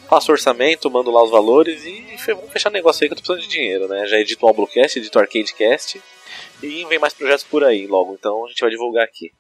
[0.09, 3.43] Faço orçamento, mando lá os valores e vamos fechar negócio aí que eu tô precisando
[3.47, 4.07] de dinheiro, né?
[4.07, 6.01] Já edito o Alblocast, edito o Arcadecast
[6.63, 9.31] e vem mais projetos por aí logo, então a gente vai divulgar aqui.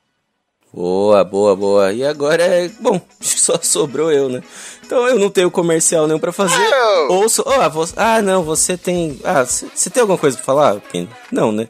[0.72, 1.92] Boa, boa, boa.
[1.92, 2.68] E agora é.
[2.80, 4.42] Bom, só sobrou eu, né?
[4.84, 6.62] Então eu não tenho comercial nenhum pra fazer.
[6.62, 7.12] Eu.
[7.12, 7.44] Ouço.
[7.46, 7.94] Oh, você...
[7.96, 9.20] Ah, não, você tem.
[9.24, 11.08] Ah, você tem alguma coisa pra falar, Pino?
[11.30, 11.68] Não, né?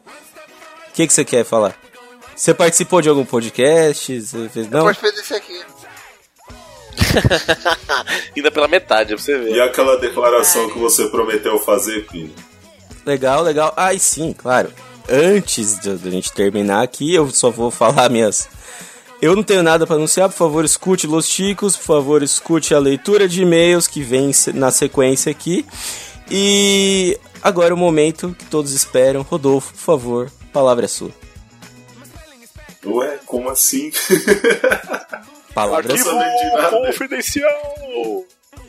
[0.89, 1.75] O que que você quer falar?
[2.35, 4.21] Você participou de algum podcast?
[4.21, 4.69] Você fez...
[4.69, 4.81] Não?
[4.81, 5.61] Pode fazer isso aqui.
[8.35, 9.55] Ainda pela metade, pra você ver.
[9.55, 12.33] E aquela declaração que você prometeu fazer, Pino?
[13.05, 13.73] Legal, legal.
[13.75, 14.71] Ah, e sim, claro.
[15.09, 18.47] Antes da gente terminar aqui, eu só vou falar minhas.
[19.21, 22.79] Eu não tenho nada pra anunciar, por favor, escute Los Chicos, por favor, escute a
[22.79, 25.65] leitura de e-mails que vem na sequência aqui.
[26.31, 29.21] E agora é o momento que todos esperam.
[29.21, 31.11] Rodolfo, por favor, a palavra é sua.
[32.85, 33.91] Ué, como assim?
[35.53, 36.69] Palavra é Arquivo sua.
[36.85, 38.23] confidencial!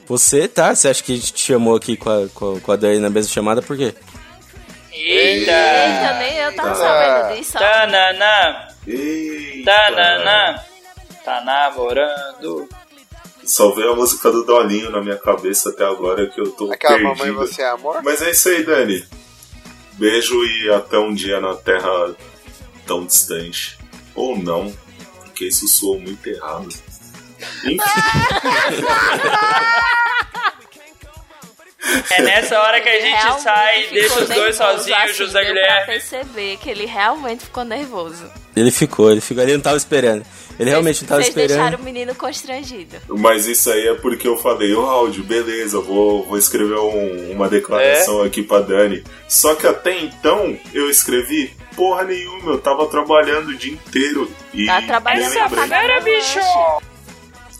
[0.08, 0.74] Você, tá?
[0.74, 2.98] Você acha que a gente te chamou aqui com a, com a, com a Dani
[2.98, 3.94] na mesma chamada por quê?
[4.92, 5.52] Eita!
[5.52, 7.52] Eita, nem eu tava sabendo disso.
[7.58, 8.68] Tananã!
[8.86, 9.64] Eita.
[9.70, 10.60] Tananã!
[11.24, 12.68] Tá namorando.
[13.44, 16.96] Só veio a música do Dolinho na minha cabeça até agora que eu tô Aquela
[16.98, 17.16] perdido.
[17.16, 18.02] mamãe você é amor?
[18.02, 19.04] Mas é isso aí, Dani.
[19.94, 22.14] Beijo e até um dia na terra
[22.86, 23.78] tão distante.
[24.14, 24.74] Ou não,
[25.24, 26.68] porque isso soou muito errado.
[27.64, 27.76] Enfim,
[32.10, 35.12] É nessa hora que a gente Realmente sai e deixa os dois nervoso, sozinhos, assim,
[35.14, 35.86] José deu pra Guilherme.
[35.86, 38.30] perceber que ele realmente ficou nervoso.
[38.54, 39.42] Ele ficou, ele ficou.
[39.42, 40.24] Ele não tava esperando.
[40.58, 41.80] Ele realmente não tava Vocês deixaram esperando.
[41.80, 42.96] o menino constrangido.
[43.08, 47.48] mas isso aí é porque eu falei, ô áudio, beleza, vou, vou escrever um- uma
[47.48, 49.02] declaração aqui pra Dani.
[49.26, 54.30] Só que até então eu escrevi porra nenhuma, eu tava trabalhando o dia inteiro.
[54.52, 56.38] E Tava trabalhando pra pagar meu bicho!
[56.38, 56.84] lanche.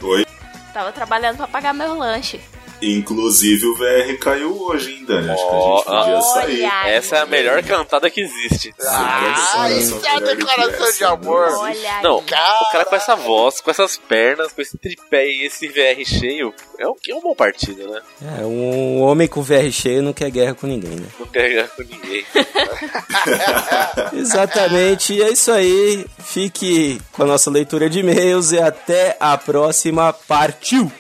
[0.03, 0.27] Oi?
[0.75, 2.39] Tava trabalhando pra pagar meu lanche.
[2.83, 5.31] Inclusive o VR caiu hoje, hein, Dani?
[5.31, 6.63] Acho que a gente podia sair.
[6.63, 6.89] Olha.
[6.91, 8.75] Essa é a melhor cantada que existe.
[8.87, 11.49] Ah, isso é uma declaração de amor.
[11.59, 12.25] Olha Não, aí.
[12.25, 16.55] o cara com essa voz, com essas pernas, com esse tripé e esse VR cheio,
[16.79, 18.01] é um, é um bom partido, né?
[18.41, 21.07] É, um homem com VR cheio não quer guerra com ninguém, né?
[21.19, 22.25] Não quer ganhar com ninguém.
[24.15, 26.07] Exatamente, e é isso aí.
[26.19, 30.13] Fique com a nossa leitura de e-mails e até a próxima.
[30.13, 30.91] Partiu!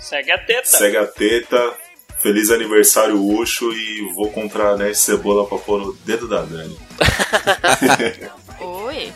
[0.00, 0.66] Segue a teta.
[0.66, 1.76] Segue a teta.
[2.18, 6.76] Feliz aniversário, Ucho, e vou comprar né, cebola pra pôr no dedo da Dani.
[8.60, 9.12] Oi.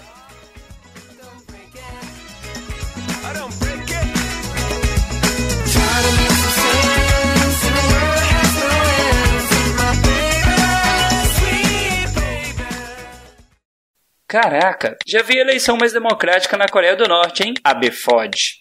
[14.28, 17.52] Caraca, já vi eleição mais democrática na Coreia do Norte, hein?
[17.62, 18.56] A BFOD.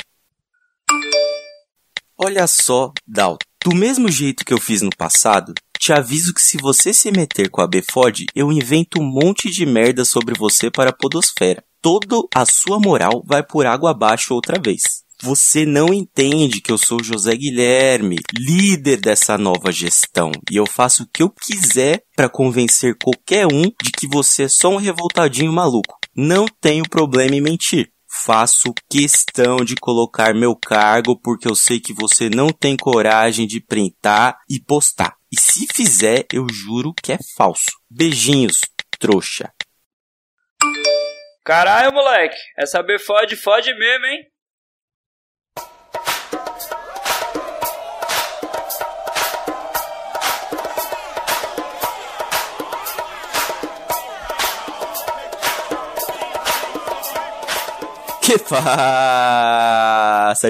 [2.24, 6.56] Olha só, Dal, do mesmo jeito que eu fiz no passado, te aviso que se
[6.56, 10.92] você se meter com a BFOD, eu invento um monte de merda sobre você para
[10.92, 11.64] a podosfera.
[11.82, 14.84] Toda a sua moral vai por água abaixo outra vez.
[15.24, 21.04] Você não entende que eu sou José Guilherme, líder dessa nova gestão, e eu faço
[21.04, 25.52] o que eu quiser para convencer qualquer um de que você é só um revoltadinho
[25.52, 25.98] maluco.
[26.16, 27.92] Não tenho problema em mentir.
[28.14, 33.62] Faço questão de colocar meu cargo porque eu sei que você não tem coragem de
[33.62, 35.16] printar e postar.
[35.32, 37.72] E se fizer, eu juro que é falso.
[37.90, 38.60] Beijinhos,
[39.00, 39.52] trouxa.
[41.46, 44.31] Caralho, moleque, essa BFOD fode mesmo, hein?
[58.38, 59.84] Que passa,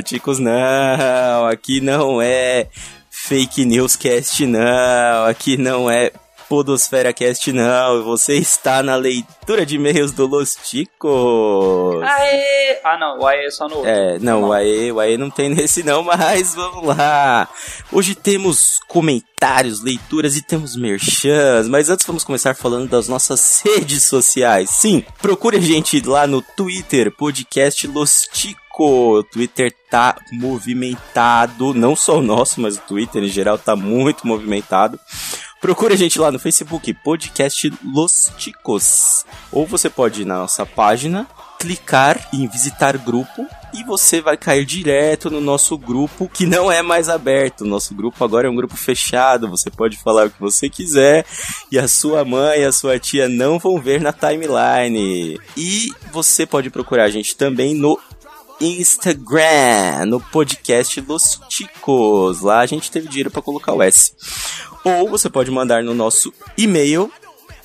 [0.04, 0.38] ticos?
[0.38, 2.68] Não, aqui não é
[3.10, 5.26] fake news cast, não.
[5.26, 6.12] Aqui não é
[6.52, 8.04] Podosfera Cast, não.
[8.04, 12.04] Você está na leitura de e-mails do Los Ticos.
[12.04, 12.78] Aê!
[12.84, 13.90] Ah, não, o aê é só no outro.
[13.90, 17.48] É, não, o AE, o AE não tem nesse não, mas vamos lá.
[17.90, 24.04] Hoje temos comentários, leituras e temos merchans, mas antes vamos começar falando das nossas redes
[24.04, 24.72] sociais.
[24.72, 28.60] Sim, procure a gente lá no Twitter, podcast Los Tico.
[28.74, 34.28] O Twitter tá movimentado, não só o nosso, mas o Twitter em geral tá muito
[34.28, 35.00] movimentado.
[35.62, 39.24] Procure a gente lá no Facebook, podcast Los Ticos.
[39.52, 41.28] Ou você pode ir na nossa página,
[41.60, 46.82] clicar em visitar grupo e você vai cair direto no nosso grupo que não é
[46.82, 47.64] mais aberto.
[47.64, 49.48] Nosso grupo agora é um grupo fechado.
[49.50, 51.28] Você pode falar o que você quiser
[51.72, 55.40] e a sua mãe e a sua tia não vão ver na timeline.
[55.56, 58.00] E você pode procurar a gente também no
[58.62, 62.42] Instagram, no podcast Los Ticos.
[62.42, 64.14] Lá a gente teve dinheiro para colocar o S.
[64.84, 67.10] Ou você pode mandar no nosso e-mail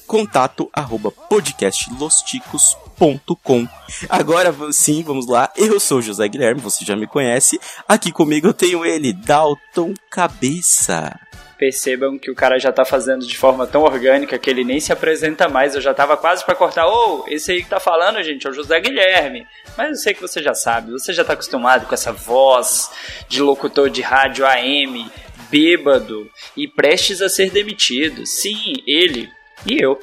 [0.06, 3.68] contato arroba podcastlosticos.com
[4.08, 5.52] Agora sim, vamos lá.
[5.56, 7.60] Eu sou José Guilherme, você já me conhece.
[7.86, 11.18] Aqui comigo eu tenho ele, Dalton Cabeça.
[11.58, 14.92] Percebam que o cara já tá fazendo de forma tão orgânica que ele nem se
[14.92, 15.74] apresenta mais.
[15.74, 16.86] Eu já tava quase pra cortar.
[16.86, 19.46] Ô, esse aí que tá falando, gente, é o José Guilherme.
[19.76, 22.90] Mas eu sei que você já sabe, você já tá acostumado com essa voz
[23.28, 25.10] de locutor de rádio AM,
[25.50, 28.26] bêbado e prestes a ser demitido.
[28.26, 29.30] Sim, ele
[29.66, 29.98] e eu.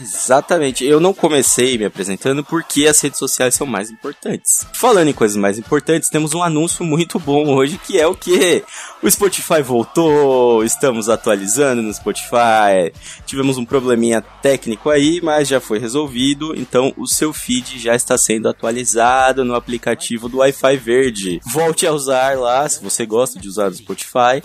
[0.00, 0.84] Exatamente.
[0.84, 4.66] Eu não comecei me apresentando porque as redes sociais são mais importantes.
[4.74, 8.64] Falando em coisas mais importantes, temos um anúncio muito bom hoje que é o que?
[9.02, 12.92] O Spotify voltou, estamos atualizando no Spotify.
[13.26, 16.54] Tivemos um probleminha técnico aí, mas já foi resolvido.
[16.56, 21.40] Então o seu feed já está sendo atualizado no aplicativo do Wi-Fi Verde.
[21.44, 24.42] Volte a usar lá se você gosta de usar o Spotify.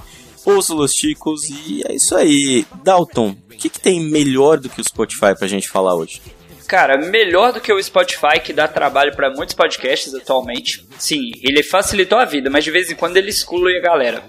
[0.50, 2.66] Os Ticos e é isso aí.
[2.82, 6.22] Dalton, o que, que tem melhor do que o Spotify pra gente falar hoje?
[6.66, 10.86] Cara, melhor do que o Spotify, que dá trabalho pra muitos podcasts atualmente.
[10.98, 14.24] Sim, ele facilitou a vida, mas de vez em quando ele exclui a galera.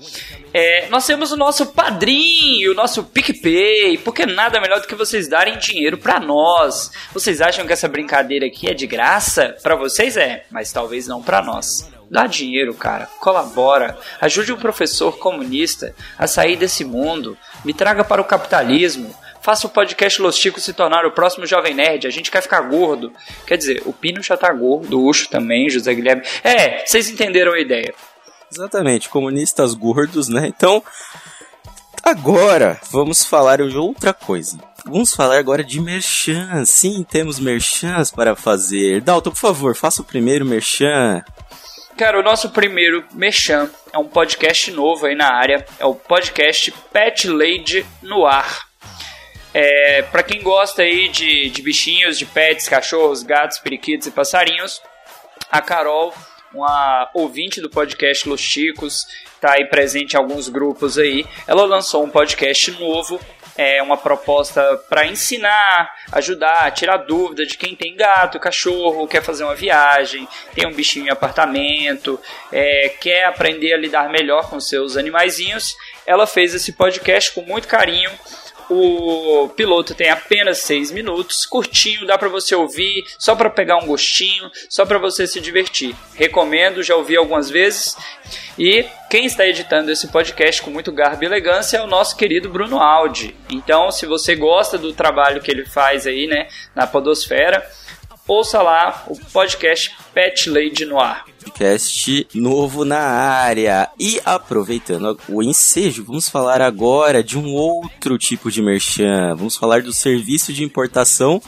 [0.52, 5.28] É, nós temos o nosso padrinho, o nosso PicPay, porque nada melhor do que vocês
[5.28, 6.90] darem dinheiro pra nós.
[7.12, 9.56] Vocês acham que essa brincadeira aqui é de graça?
[9.62, 11.88] Pra vocês é, mas talvez não pra nós.
[12.10, 13.06] Dá dinheiro, cara.
[13.20, 13.98] Colabora.
[14.20, 17.36] Ajude um professor comunista a sair desse mundo.
[17.64, 19.14] Me traga para o capitalismo.
[19.42, 22.06] Faça o podcast Los Chicos se tornar o próximo Jovem Nerd.
[22.06, 23.12] A gente quer ficar gordo.
[23.46, 26.22] Quer dizer, o Pino já tá gordo, o Ucho também, José Guilherme.
[26.42, 27.94] É, vocês entenderam a ideia.
[28.50, 30.48] Exatamente, comunistas gordos, né?
[30.48, 30.82] Então,
[32.02, 34.58] agora vamos falar de outra coisa.
[34.86, 36.64] Vamos falar agora de merchan.
[36.64, 39.02] Sim, temos merchans para fazer.
[39.02, 41.22] Dalton, por favor, faça o primeiro merchan.
[41.98, 45.66] Cara, o nosso primeiro Mechan é um podcast novo aí na área.
[45.80, 48.68] É o podcast Pet Lady no Ar.
[49.52, 54.80] É, para quem gosta aí de, de bichinhos, de pets, cachorros, gatos, periquitos e passarinhos,
[55.50, 56.14] a Carol,
[56.54, 59.04] uma ouvinte do podcast Los Chicos,
[59.40, 61.26] tá aí presente em alguns grupos aí.
[61.48, 63.18] Ela lançou um podcast novo
[63.58, 69.42] é uma proposta para ensinar, ajudar, tirar dúvida de quem tem gato, cachorro, quer fazer
[69.42, 72.20] uma viagem, tem um bichinho em apartamento,
[72.52, 75.76] é, quer aprender a lidar melhor com seus animaizinhos.
[76.06, 78.12] Ela fez esse podcast com muito carinho.
[78.70, 83.86] O piloto tem apenas 6 minutos, curtinho, dá para você ouvir, só para pegar um
[83.86, 85.94] gostinho, só para você se divertir.
[86.14, 87.96] Recomendo, já ouvi algumas vezes.
[88.58, 92.50] E quem está editando esse podcast com muito garbo e elegância é o nosso querido
[92.50, 93.34] Bruno Aldi.
[93.48, 97.66] Então, se você gosta do trabalho que ele faz aí, né, na Podosfera,
[98.28, 101.24] ouça lá o podcast Pet Lady no ar.
[101.42, 103.88] Podcast novo na área.
[103.98, 109.34] E aproveitando o ensejo, vamos falar agora de um outro tipo de merchan.
[109.34, 111.40] Vamos falar do serviço de importação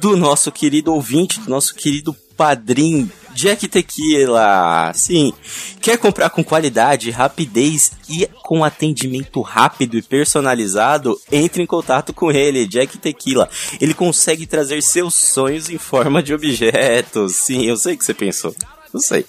[0.00, 4.92] do nosso querido ouvinte, do nosso querido padrinho Jack Tequila.
[4.94, 5.32] Sim,
[5.80, 11.20] quer comprar com qualidade, rapidez e com atendimento rápido e personalizado?
[11.30, 13.48] Entre em contato com ele, Jack Tequila.
[13.80, 17.36] Ele consegue trazer seus sonhos em forma de objetos.
[17.36, 18.54] Sim, eu sei o que você pensou.
[18.92, 19.24] Eu sei.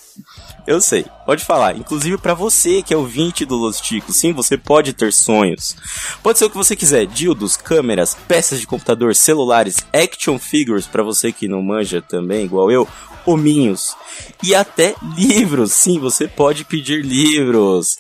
[0.66, 1.76] Eu sei, pode falar.
[1.76, 5.76] Inclusive para você que é ouvinte do Los Ticos, sim, você pode ter sonhos.
[6.22, 11.04] Pode ser o que você quiser: dildos, câmeras, peças de computador, celulares, action figures para
[11.04, 12.88] você que não manja também, igual eu,
[13.26, 13.96] hominhos
[14.44, 15.74] e até livros.
[15.74, 17.98] Sim, você pode pedir livros.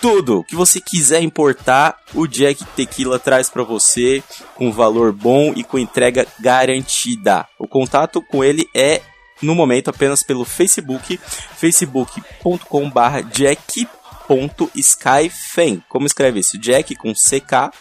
[0.00, 4.20] Tudo que você quiser importar, o Jack Tequila traz para você
[4.56, 7.46] com valor bom e com entrega garantida.
[7.56, 9.00] O contato com ele é
[9.42, 11.18] no momento apenas pelo Facebook,
[11.56, 15.82] facebook.com.br jack.skyfeng.
[15.88, 16.58] Como escreve isso?
[16.58, 17.72] Jack com CK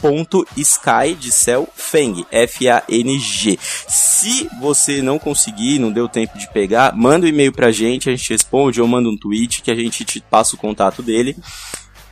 [0.00, 3.58] ponto sky de céu Feng, F-A-N-G.
[3.60, 8.16] Se você não conseguir, não deu tempo de pegar, manda um e-mail pra gente, a
[8.16, 11.36] gente responde ou manda um tweet que a gente te passa o contato dele.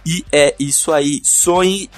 [0.04, 1.20] E é isso aí.
[1.24, 1.90] Sonhe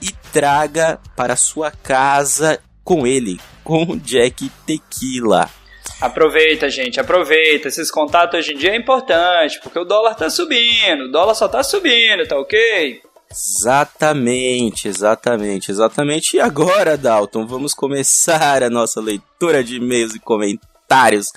[0.00, 5.50] e traga para sua casa com ele, com Jack Tequila.
[6.00, 7.68] Aproveita, gente, aproveita.
[7.68, 11.48] Esses contatos hoje em dia é importante, porque o dólar tá subindo, o dólar só
[11.48, 13.00] tá subindo, tá ok?
[13.30, 16.36] Exatamente, exatamente, exatamente.
[16.36, 21.32] E agora, Dalton, vamos começar a nossa leitura de e-mails e comentários.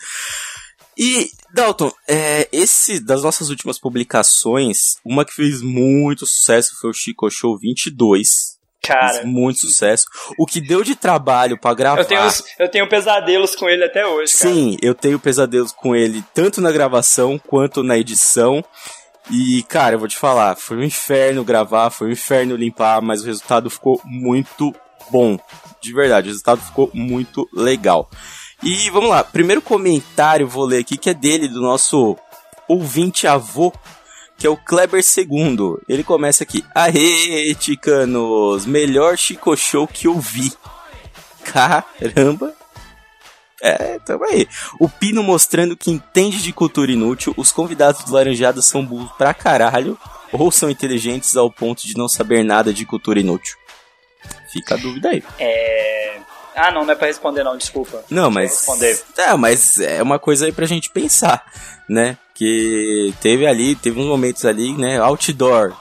[0.98, 6.94] E, Dalton, é, esse das nossas últimas publicações, uma que fez muito sucesso foi o
[6.94, 8.59] Chico Show 22.
[8.82, 10.06] Cara, muito sucesso.
[10.38, 12.02] O que deu de trabalho pra gravar.
[12.02, 12.30] eu tenho,
[12.60, 14.54] eu tenho pesadelos com ele até hoje, cara.
[14.54, 18.64] Sim, eu tenho pesadelos com ele tanto na gravação quanto na edição.
[19.30, 23.22] E, cara, eu vou te falar, foi um inferno gravar, foi um inferno limpar, mas
[23.22, 24.74] o resultado ficou muito
[25.12, 25.38] bom.
[25.82, 28.10] De verdade, o resultado ficou muito legal.
[28.64, 32.18] E vamos lá, primeiro comentário vou ler aqui que é dele, do nosso
[32.68, 33.72] ouvinte avô,
[34.40, 35.78] que é o Kleber II.
[35.88, 40.52] Ele começa aqui: Aê, Ticanos, melhor Chico Show que eu vi.
[41.44, 42.56] Caramba,
[43.62, 44.48] é, tamo aí.
[44.80, 49.34] O Pino mostrando que entende de cultura inútil, os convidados do Laranjada são burros pra
[49.34, 49.98] caralho,
[50.32, 53.58] ou são inteligentes ao ponto de não saber nada de cultura inútil.
[54.52, 55.24] Fica a dúvida aí.
[55.38, 56.20] É...
[56.56, 58.04] Ah, não, não é pra responder não, desculpa.
[58.10, 58.52] Não, mas.
[58.52, 59.02] responder.
[59.18, 61.46] É, mas é uma coisa aí pra gente pensar,
[61.88, 62.18] né?
[62.40, 64.98] Que teve ali, teve uns momentos ali, né?
[64.98, 65.74] Outdoor.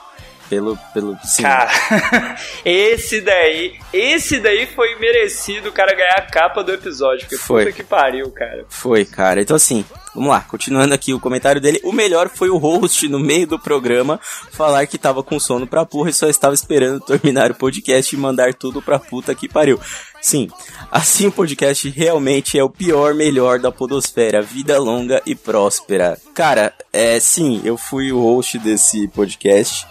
[0.49, 0.77] Pelo.
[0.93, 1.43] pelo sim.
[1.43, 1.71] Cara,
[2.65, 7.63] esse daí, esse daí foi merecido o cara ganhar a capa do episódio, porque Foi.
[7.63, 8.65] puta que pariu, cara.
[8.67, 9.41] Foi, cara.
[9.41, 11.79] Então, assim, Vamos lá, continuando aqui o comentário dele.
[11.83, 14.19] O melhor foi o host no meio do programa
[14.51, 18.19] falar que tava com sono pra porra e só estava esperando terminar o podcast e
[18.19, 19.79] mandar tudo pra puta que pariu.
[20.21, 20.49] Sim,
[20.91, 24.41] assim o podcast realmente é o pior melhor da podosfera.
[24.41, 26.19] Vida longa e próspera.
[26.33, 29.87] Cara, é sim, eu fui o host desse podcast.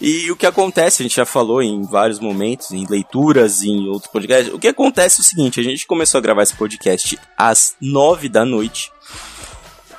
[0.00, 4.10] E o que acontece, a gente já falou em vários momentos, em leituras, em outros
[4.12, 4.52] podcasts.
[4.52, 8.28] O que acontece é o seguinte: a gente começou a gravar esse podcast às nove
[8.28, 8.92] da noite.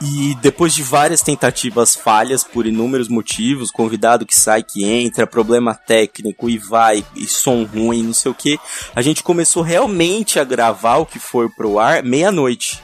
[0.01, 5.73] E depois de várias tentativas falhas por inúmeros motivos, convidado que sai, que entra, problema
[5.73, 8.59] técnico e vai, e som ruim, não sei o que,
[8.95, 12.81] a gente começou realmente a gravar o que for pro ar meia-noite.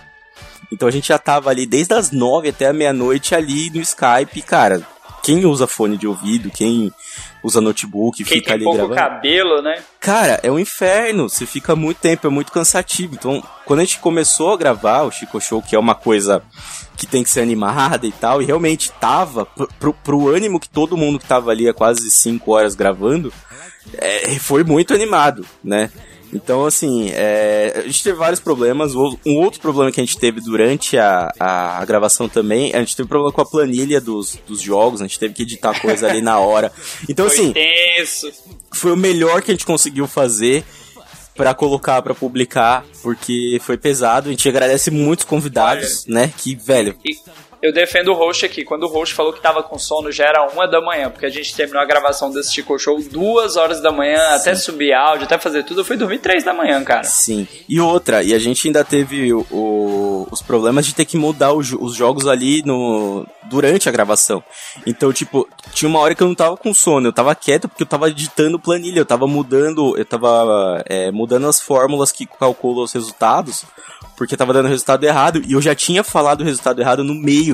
[0.71, 4.41] Então a gente já tava ali desde as nove até a meia-noite ali no Skype,
[4.43, 4.81] cara.
[5.21, 6.91] Quem usa fone de ouvido, quem
[7.43, 8.95] usa notebook, Quem fica ali pouco gravando.
[8.95, 9.83] cabelo, né?
[9.99, 11.29] Cara, é um inferno.
[11.29, 13.13] Você fica muito tempo, é muito cansativo.
[13.13, 16.41] Então, quando a gente começou a gravar o Chico Show, que é uma coisa
[17.01, 19.43] que tem que ser animada e tal, e realmente tava,
[19.79, 23.33] pro, pro, ânimo que todo mundo que tava ali há quase 5 horas gravando,
[23.97, 25.89] é, foi muito animado, né?
[26.31, 28.93] Então, assim, é, a gente teve vários problemas.
[28.95, 33.09] Um outro problema que a gente teve durante a, a, gravação também, a gente teve
[33.09, 36.39] problema com a planilha dos, dos jogos, a gente teve que editar coisa ali na
[36.39, 36.71] hora.
[37.09, 38.31] Então, Foi assim, tenso.
[38.71, 40.63] foi o melhor que a gente conseguiu fazer
[41.41, 44.29] pra colocar, pra publicar, porque foi pesado.
[44.29, 46.31] A gente agradece muitos convidados, né?
[46.37, 47.17] Que, velho, E
[47.61, 48.63] eu defendo o host aqui.
[48.63, 51.29] Quando o host falou que tava com sono, já era uma da manhã, porque a
[51.29, 55.37] gente terminou a gravação desse Chico Show duas horas da manhã, até subir áudio, até
[55.37, 55.81] fazer tudo.
[55.81, 57.03] Eu fui dormir três da manhã, cara.
[57.03, 57.47] sim.
[57.67, 61.53] E outra, e a gente ainda teve o- o- os problemas de ter que mudar
[61.53, 64.41] o jo- os jogos ali no durante a gravação.
[64.85, 67.83] Então, tipo, tinha uma hora que eu não tava com sono, eu tava quieto porque
[67.83, 72.83] eu tava editando planilha, eu tava mudando, eu tava é, mudando as fórmulas que calculam
[72.83, 73.65] os resultados,
[74.15, 77.50] porque tava dando resultado errado, e eu já tinha falado o resultado errado no meio.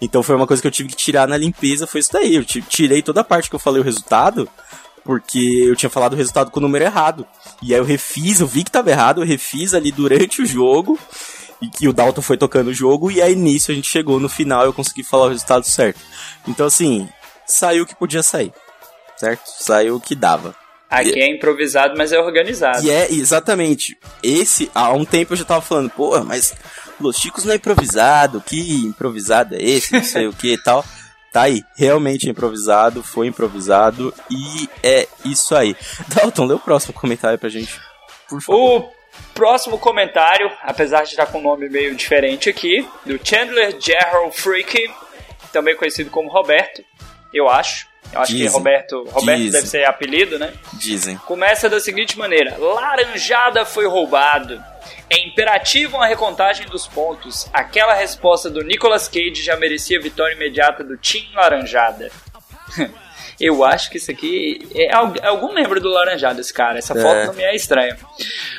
[0.00, 2.36] Então foi uma coisa que eu tive que tirar na limpeza, foi isso daí.
[2.36, 4.48] Eu ti- tirei toda a parte que eu falei o resultado,
[5.04, 7.26] porque eu tinha falado o resultado com o número errado.
[7.62, 10.98] E aí eu refiz, eu vi que tava errado, eu refiz ali durante o jogo,
[11.60, 14.28] e que o Dalton foi tocando o jogo, e aí nisso a gente chegou no
[14.28, 15.98] final e eu consegui falar o resultado certo.
[16.46, 17.08] Então assim,
[17.46, 18.52] saiu o que podia sair,
[19.16, 19.42] certo?
[19.46, 20.54] Saiu o que dava.
[20.88, 22.82] Aqui é improvisado, mas é organizado.
[22.82, 23.98] E é exatamente.
[24.22, 26.54] Esse, há um tempo eu já tava falando, pô, mas
[27.00, 30.84] Los Chicos não é improvisado, que improvisado é esse, não sei o que e tal.
[31.32, 35.76] Tá aí, realmente é improvisado, foi improvisado e é isso aí.
[36.08, 37.78] Dalton, lê o próximo comentário pra gente,
[38.28, 38.80] por favor.
[38.80, 38.92] O
[39.34, 44.90] próximo comentário, apesar de estar com um nome meio diferente aqui, do Chandler Gerald Freak,
[45.52, 46.82] também conhecido como Roberto,
[47.32, 47.86] eu acho.
[48.12, 48.52] Eu acho que Dizem.
[48.52, 49.52] Roberto, Roberto Dizem.
[49.52, 50.52] deve ser apelido, né?
[50.74, 51.16] Dizem.
[51.18, 54.62] Começa da seguinte maneira: Laranjada foi roubado.
[55.10, 57.48] É imperativo uma recontagem dos pontos.
[57.52, 62.10] Aquela resposta do Nicolas Cage já merecia vitória imediata do Team Laranjada.
[63.40, 66.78] Eu acho que isso aqui é al- é algum membro do Laranjada, esse cara.
[66.78, 67.00] Essa É.
[67.02, 67.96] foto não me é estranha.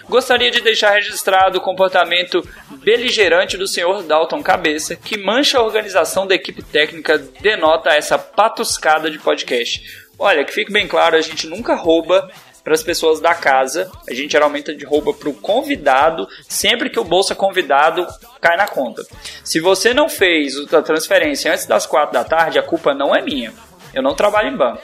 [0.07, 2.41] Gostaria de deixar registrado o comportamento
[2.72, 9.11] beligerante do senhor Dalton Cabeça, que mancha a organização da equipe técnica, denota essa patuscada
[9.11, 9.81] de podcast.
[10.18, 12.30] Olha, que fique bem claro, a gente nunca rouba
[12.64, 13.89] para as pessoas da casa.
[14.10, 18.06] A gente geralmente rouba para o convidado sempre que o bolsa convidado
[18.41, 19.03] cai na conta.
[19.43, 23.22] Se você não fez a transferência antes das quatro da tarde, a culpa não é
[23.22, 23.53] minha.
[23.93, 24.81] Eu não trabalho em banco.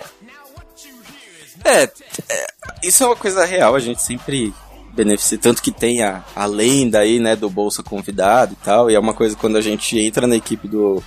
[1.64, 2.48] É, é,
[2.84, 4.54] isso é uma coisa real, a gente sempre
[4.94, 8.96] beneficia, tanto que tem a, a lenda aí, né, do Bolsa Convidado e tal, e
[8.96, 11.04] é uma coisa quando a gente entra na equipe do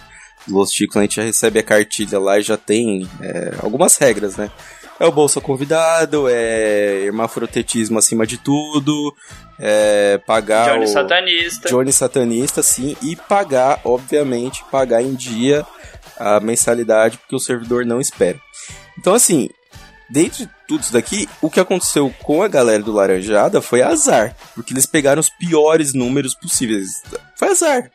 [0.47, 4.37] Los Chicos, a gente já recebe a cartilha lá e já tem é, algumas regras,
[4.37, 4.51] né?
[5.01, 9.15] É o Bolsa Convidado, é hermafrotetismo acima de tudo,
[9.59, 10.89] é pagar Johnny o...
[10.89, 11.69] Satanista.
[11.69, 15.65] Johnny Satanista, sim, e pagar, obviamente, pagar em dia
[16.19, 18.39] a mensalidade, porque o servidor não espera.
[18.99, 19.49] Então, assim,
[20.11, 24.35] dentro de tudo isso daqui, o que aconteceu com a galera do Laranjada foi azar,
[24.55, 27.03] porque eles pegaram os piores números possíveis.
[27.37, 27.91] Foi azar.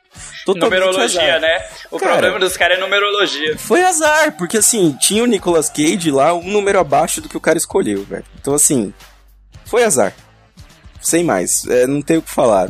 [0.46, 1.42] Totalmente Numerologia, azar.
[1.42, 1.66] né?
[1.90, 3.58] O Cara, problema dos caras é numerologia.
[3.58, 7.42] Foi azar, porque assim, tinha o Nicolas Cage lá, um número abaixo do que o
[7.42, 8.26] cara escolheu, velho.
[8.40, 8.94] Então, assim,
[9.66, 10.14] foi azar.
[11.04, 12.70] Sem mais, é, não tem o que falar.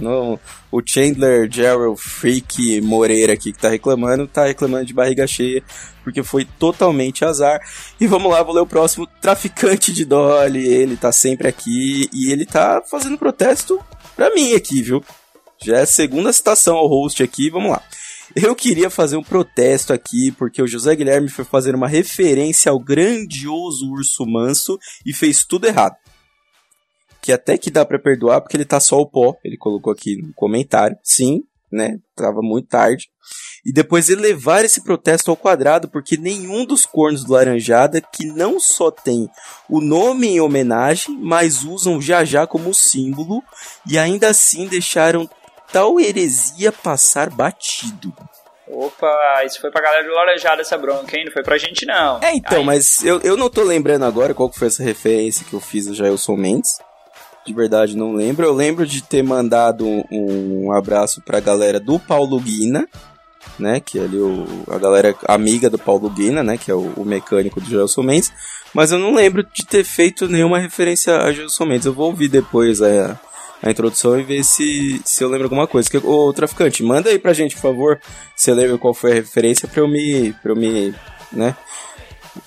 [0.71, 5.63] O Chandler, Gerald, Freak, Moreira aqui que tá reclamando, tá reclamando de barriga cheia,
[6.03, 7.61] porque foi totalmente azar.
[8.01, 9.07] E vamos lá, vou ler o próximo.
[9.21, 13.79] Traficante de Dolly, ele tá sempre aqui e ele tá fazendo protesto
[14.15, 15.03] pra mim aqui, viu?
[15.63, 17.83] Já é a segunda citação ao host aqui, vamos lá.
[18.35, 22.79] Eu queria fazer um protesto aqui, porque o José Guilherme foi fazer uma referência ao
[22.79, 25.95] grandioso urso manso e fez tudo errado.
[27.23, 29.33] Que até que dá pra perdoar, porque ele tá só o pó.
[29.45, 30.97] Ele colocou aqui no comentário.
[31.01, 31.97] Sim, né?
[32.17, 33.07] Tava muito tarde.
[33.65, 38.59] E depois elevar esse protesto ao quadrado, porque nenhum dos cornos do Laranjada, que não
[38.59, 39.29] só tem
[39.69, 43.41] o nome em homenagem, mas usam já já como símbolo,
[43.89, 45.29] e ainda assim deixaram
[45.71, 48.13] tal heresia passar batido.
[48.67, 51.25] Opa, isso foi pra galera do Laranjada essa bronca, hein?
[51.25, 52.19] Não foi pra gente, não.
[52.21, 55.45] É, então, Aí- mas eu, eu não tô lembrando agora qual que foi essa referência
[55.49, 56.77] que eu fiz do Jailson Mendes.
[57.45, 58.45] De verdade, não lembro.
[58.45, 62.87] Eu lembro de ter mandado um, um abraço pra galera do Paulo Guina,
[63.59, 63.79] né?
[63.79, 66.57] Que é ali o, a galera amiga do Paulo Guina, né?
[66.57, 68.31] Que é o, o mecânico do Jailson Mendes.
[68.73, 71.85] Mas eu não lembro de ter feito nenhuma referência a Jailson Mendes.
[71.85, 73.19] Eu vou ouvir depois a,
[73.61, 75.89] a introdução e ver se, se eu lembro alguma coisa.
[75.89, 75.99] Que,
[76.33, 77.99] traficante, manda aí pra gente, por favor,
[78.35, 80.33] se lembra qual foi a referência pra eu me.
[80.41, 80.95] Pra eu me.
[81.31, 81.55] né?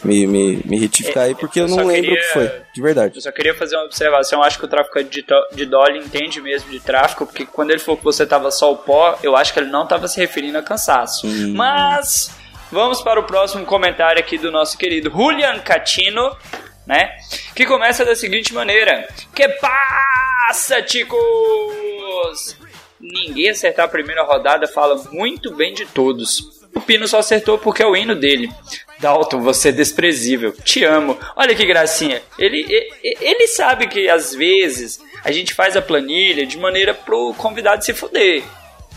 [0.02, 2.82] Me, me, me retificar aí, porque eu eu não lembro o que queria- foi, de
[2.82, 3.16] verdade.
[3.16, 4.42] Eu só queria fazer uma observação.
[4.42, 5.24] Acho que o traficante de,
[5.56, 8.76] de Dolly entende mesmo de tráfico, porque quando ele falou que você tava só o
[8.76, 11.26] pó, eu acho que ele não tava se referindo a cansaço.
[11.26, 11.54] Hum.
[11.54, 12.30] Mas
[12.72, 16.36] vamos para o próximo comentário aqui do nosso querido Julian Catino,
[16.84, 17.16] né?
[17.54, 22.56] Que começa da seguinte maneira: Que passa, ticos?
[23.00, 26.56] Ninguém acertar a primeira rodada fala muito bem de todos.
[26.74, 28.50] O Pino só acertou porque é o hino dele.
[28.98, 30.52] Dalton, você é desprezível.
[30.64, 31.18] Te amo.
[31.36, 32.23] Olha que gracinha.
[32.39, 37.35] Ele, e- ele sabe que às vezes a gente faz a planilha de maneira pro
[37.35, 38.43] convidado se fuder.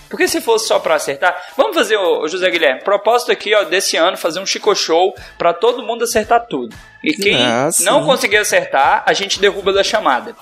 [0.09, 3.95] Porque se fosse só pra acertar, vamos fazer, o José Guilherme, propósito aqui, ó, desse
[3.95, 6.76] ano, fazer um Chico Show pra todo mundo acertar tudo.
[7.03, 7.84] E quem Ah, sim.
[7.84, 10.35] não conseguir acertar, a gente derruba da chamada.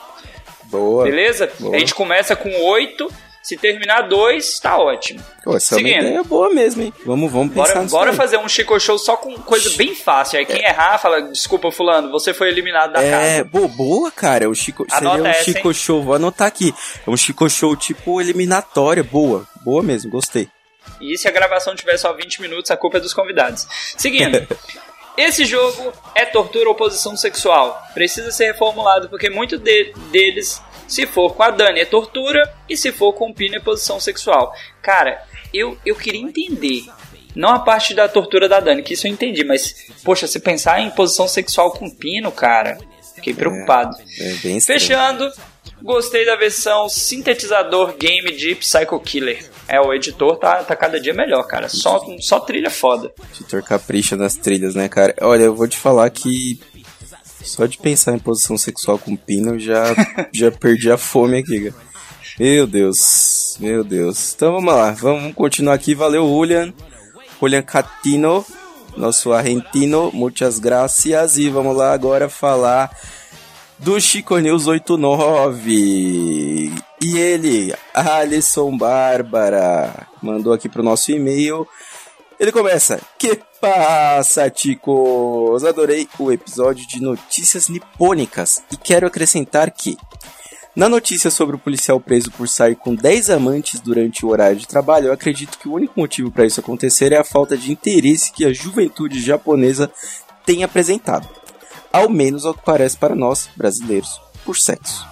[0.65, 1.03] Boa.
[1.03, 1.51] Beleza?
[1.59, 1.75] Boa.
[1.75, 3.11] A gente começa com 8,
[3.47, 5.23] se terminar 2, tá ótimo.
[5.43, 6.93] Pô, essa é uma ideia boa mesmo, hein?
[7.05, 8.17] Vamos, vamos pensar Bora, nisso bora aí.
[8.17, 10.37] fazer um Chico Show só com coisa bem fácil.
[10.37, 13.43] Aí quem errar, fala, desculpa, fulano, você foi eliminado da É, casa.
[13.45, 14.43] bo- boa, cara.
[14.43, 15.73] É um Chico, Anota seria um essa, Chico hein?
[15.73, 16.03] Show.
[16.03, 16.73] Vou anotar aqui.
[17.05, 19.03] É um Chico Show tipo eliminatória.
[19.03, 19.47] Boa.
[19.63, 20.49] Boa mesmo, gostei.
[20.99, 23.65] E se a gravação tiver só 20 minutos, a culpa é dos convidados.
[23.97, 24.45] Seguindo.
[25.17, 27.81] Esse jogo é tortura ou oposição sexual.
[27.93, 32.77] Precisa ser reformulado porque muito de- deles, se for com a Dani, é tortura e
[32.77, 34.53] se for com o Pino é posição sexual.
[34.81, 35.21] Cara,
[35.53, 36.85] eu, eu queria entender.
[37.35, 40.81] Não a parte da tortura da Dani, que isso eu entendi, mas, poxa, se pensar
[40.81, 42.77] em posição sexual com o Pino, cara,
[43.15, 43.95] fiquei preocupado.
[44.19, 44.79] É bem estranho.
[44.79, 45.31] Fechando,
[45.81, 49.49] gostei da versão sintetizador game de Psycho Killer.
[49.67, 51.67] É, o editor tá, tá cada dia melhor, cara.
[51.69, 53.11] Só, só trilha foda.
[53.35, 55.13] Editor capricha nas trilhas, né, cara?
[55.21, 56.59] Olha, eu vou te falar que
[57.47, 59.95] só de pensar em posição sexual com pino, já,
[60.33, 61.87] já perdi a fome aqui, cara.
[62.39, 64.33] Meu Deus, meu Deus.
[64.35, 65.95] Então vamos lá, vamos continuar aqui.
[65.95, 66.71] Valeu, Julian.
[67.39, 68.45] Julian Catino,
[68.95, 70.11] nosso argentino.
[70.13, 71.37] Muitas gracias.
[71.37, 72.95] E vamos lá agora falar
[73.79, 76.71] do Chico News 89.
[77.01, 81.67] E ele, Alisson Bárbara, mandou aqui pro nosso e-mail.
[82.39, 85.63] Ele começa: Que passa, ticos?
[85.63, 89.97] Adorei o episódio de notícias nipônicas e quero acrescentar que.
[90.75, 94.67] Na notícia sobre o policial preso por sair com 10 amantes durante o horário de
[94.67, 98.31] trabalho, eu acredito que o único motivo para isso acontecer é a falta de interesse
[98.31, 99.91] que a juventude japonesa
[100.45, 101.27] tem apresentado.
[101.91, 105.03] Ao menos ao que parece para nós, brasileiros, por sexo.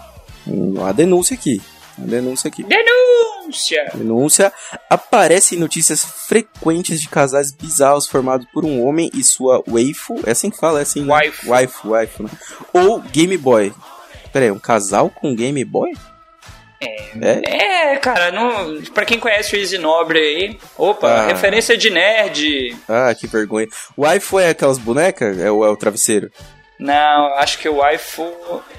[0.47, 1.59] Hum, Uma denúncia aqui.
[1.97, 2.63] Uma denúncia aqui.
[2.63, 3.89] Denúncia!
[3.93, 4.51] Denúncia.
[4.89, 10.19] Aparecem notícias frequentes de casais bizarros formados por um homem e sua waifu.
[10.25, 11.13] É assim que fala, é assim, né?
[11.13, 11.49] Waifu.
[11.49, 12.29] Waifu, waifu, né?
[12.73, 13.73] Ou Game Boy.
[14.33, 15.91] Pera aí, um casal com Game Boy?
[16.81, 17.93] É.
[17.93, 21.27] É, cara, não, pra quem conhece o Easy Nobre aí, opa, Ah.
[21.27, 22.75] referência de nerd.
[22.87, 23.67] Ah, que vergonha.
[23.97, 25.39] Waifu é aquelas bonecas?
[25.39, 26.29] É o, é o travesseiro?
[26.77, 28.29] Não, acho que o waifu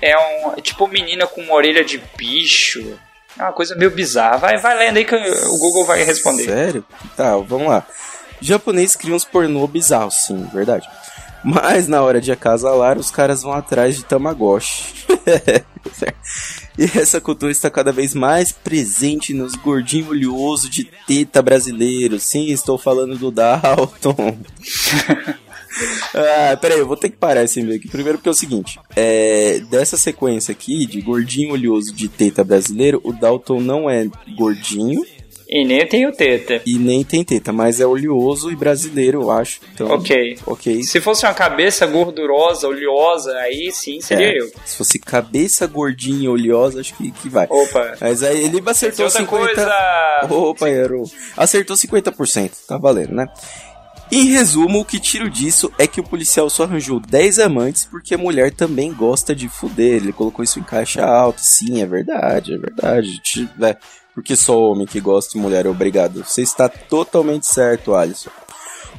[0.02, 2.98] é um é tipo menina com uma orelha de bicho.
[3.38, 4.38] É uma coisa meio bizarra.
[4.38, 6.44] Vai, vai lendo aí que o Google vai responder.
[6.44, 6.84] Sério?
[7.16, 7.86] Tá, vamos lá.
[8.40, 10.88] Japonês cria uns pornô bizarros, sim, verdade.
[11.44, 15.06] Mas na hora de acasalar, os caras vão atrás de Tamagotchi.
[16.76, 22.24] e essa cultura está cada vez mais presente nos gordinhos oleosos de teta brasileiros.
[22.24, 24.38] Sim, estou falando do Dalton.
[26.14, 27.88] Ah, peraí, eu vou ter que parar esse e-mail aqui.
[27.88, 33.00] Primeiro porque é o seguinte, é, dessa sequência aqui de gordinho oleoso de teta brasileiro,
[33.04, 35.02] o Dalton não é gordinho
[35.48, 36.60] E nem tem o teta.
[36.66, 39.60] e nem tem teta, mas é oleoso e brasileiro, eu acho.
[39.74, 40.38] Então, Ok.
[40.46, 40.82] ok.
[40.82, 44.50] Se fosse uma cabeça gordurosa, oleosa, aí sim seria É, eu.
[44.64, 47.46] Se fosse cabeça gordinha e oleosa, acho que, que vai.
[47.48, 47.96] Opa.
[48.00, 49.26] Mas aí ele acertou outra 50%.
[49.26, 50.26] coisa.
[50.30, 51.08] Opa, errou.
[51.36, 53.28] Acertou 50%, tá valendo, né?
[54.10, 58.14] Em resumo, o que tiro disso é que o policial só arranjou 10 amantes porque
[58.14, 59.96] a mulher também gosta de fuder.
[59.96, 61.40] Ele colocou isso em caixa alta.
[61.42, 63.18] Sim, é verdade, é verdade.
[63.20, 63.76] Ti- é,
[64.14, 66.24] porque só homem que gosta de mulher é obrigado.
[66.24, 68.30] Você está totalmente certo, Alisson.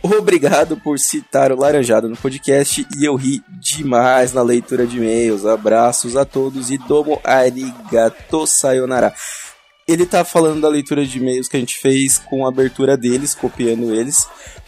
[0.03, 5.45] Obrigado por citar o Laranjada no podcast e eu ri demais na leitura de e-mails.
[5.45, 9.13] Abraços a todos e domo arigato sayonara.
[9.87, 13.33] Ele tá falando da leitura de e-mails que a gente fez com a abertura deles,
[13.33, 14.27] copiando eles.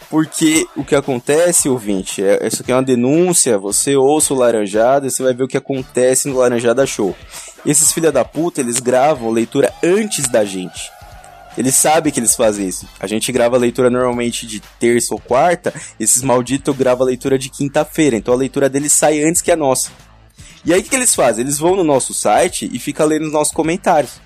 [0.09, 5.05] Porque o que acontece, ouvinte, é, isso aqui é uma denúncia, você ouça o Laranjada
[5.05, 7.15] e você vai ver o que acontece no Laranjada Show.
[7.63, 10.91] Esses filha da puta, eles gravam leitura antes da gente.
[11.55, 12.87] Eles sabem que eles fazem isso.
[12.99, 17.37] A gente grava a leitura normalmente de terça ou quarta, esses malditos gravam a leitura
[17.37, 19.91] de quinta-feira, então a leitura deles sai antes que a nossa.
[20.65, 21.43] E aí o que, eles fazem?
[21.43, 24.19] Eles vão no nosso site e ficam lendo os nossos comentários.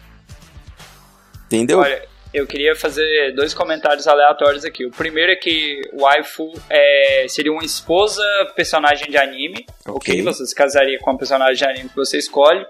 [1.45, 1.79] Entendeu?
[1.79, 2.01] Olha,
[2.33, 4.85] eu queria fazer dois comentários aleatórios aqui.
[4.85, 8.23] O primeiro é que waifu é, seria uma esposa
[8.55, 10.21] personagem de anime, ok?
[10.23, 12.65] Você se casaria com a personagem de anime que você escolhe.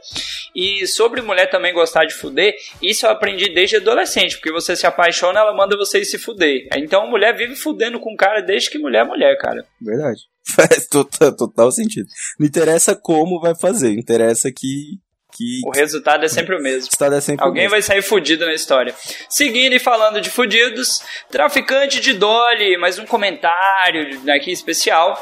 [0.56, 4.86] E sobre mulher também gostar de fuder, isso eu aprendi desde adolescente, porque você se
[4.86, 6.68] apaixona, ela manda você se fuder.
[6.76, 9.66] Então mulher vive fudendo com o cara desde que mulher é mulher, cara.
[9.82, 10.22] Verdade.
[10.46, 12.08] Faz total, total sentido.
[12.38, 15.00] Não interessa como vai fazer, interessa que.
[15.36, 16.90] Que O resultado é sempre o mesmo.
[17.16, 17.72] é sempre o Alguém mesmo.
[17.72, 18.94] vai sair fudido na história.
[19.28, 25.18] Seguindo e falando de fudidos, traficante de Dolly, mais um comentário aqui especial,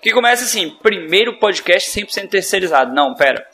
[0.00, 2.94] que começa assim, primeiro podcast 100% terceirizado.
[2.94, 3.44] Não, pera.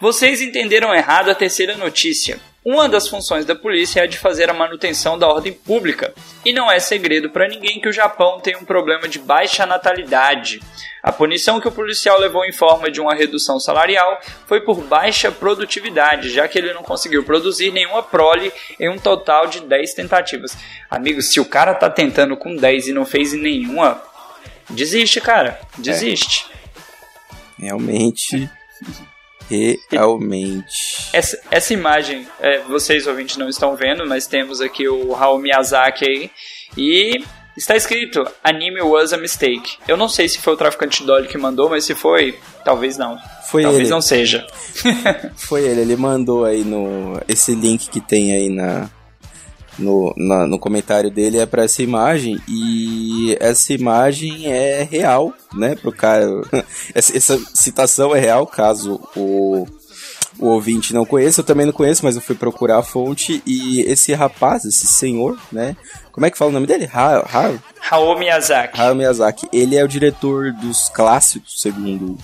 [0.00, 2.38] Vocês entenderam errado a terceira notícia.
[2.64, 6.14] Uma das funções da polícia é a de fazer a manutenção da ordem pública.
[6.42, 10.62] E não é segredo para ninguém que o Japão tem um problema de baixa natalidade.
[11.02, 15.30] A punição que o policial levou em forma de uma redução salarial foi por baixa
[15.30, 18.50] produtividade, já que ele não conseguiu produzir nenhuma prole
[18.80, 20.56] em um total de 10 tentativas.
[20.90, 24.02] Amigo, se o cara tá tentando com 10 e não fez nenhuma,
[24.70, 25.60] desiste, cara.
[25.76, 26.46] Desiste.
[27.58, 28.48] Realmente.
[29.90, 31.10] Realmente.
[31.12, 36.04] Essa, essa imagem, é, vocês ouvintes não estão vendo, mas temos aqui o Hayao Miyazaki
[36.04, 36.30] aí.
[36.76, 37.24] E
[37.56, 39.76] está escrito: Anime was a mistake.
[39.86, 42.96] Eu não sei se foi o traficante de Dolly que mandou, mas se foi, talvez
[42.96, 43.18] não.
[43.48, 43.90] Foi talvez ele.
[43.90, 44.46] não seja.
[45.36, 47.20] Foi ele, ele mandou aí no.
[47.28, 48.90] Esse link que tem aí na.
[49.78, 55.74] No, na- no comentário dele é pra essa imagem e essa imagem é real, né?
[55.74, 56.26] Pro cara.
[56.94, 59.66] Essa, essa citação é real, caso o,
[60.38, 61.40] o ouvinte não conheça.
[61.40, 65.36] Eu também não conheço, mas eu fui procurar a fonte e esse rapaz, esse senhor,
[65.50, 65.76] né?
[66.12, 66.88] Como é que fala o nome dele?
[66.92, 67.52] Ha, ha,
[67.90, 68.80] Hayao Miyazaki.
[68.80, 72.16] Hayao Miyazaki, ele é o diretor dos clássicos, segundo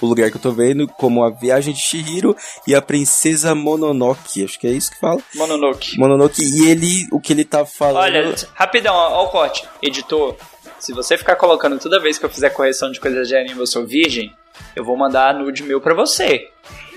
[0.00, 2.36] o lugar que eu tô vendo, como A Viagem de Chihiro
[2.66, 5.20] e A Princesa Mononoke, acho que é isso que fala.
[5.34, 5.98] Mononoke.
[5.98, 8.02] Mononoke, e ele, o que ele tá falando...
[8.02, 9.66] Olha, rapidão, ó, ó o corte.
[9.82, 10.36] Editor,
[10.78, 13.66] se você ficar colocando toda vez que eu fizer correção de coisas de anime eu
[13.66, 14.34] sou virgem,
[14.74, 16.48] eu vou mandar nude meu pra você.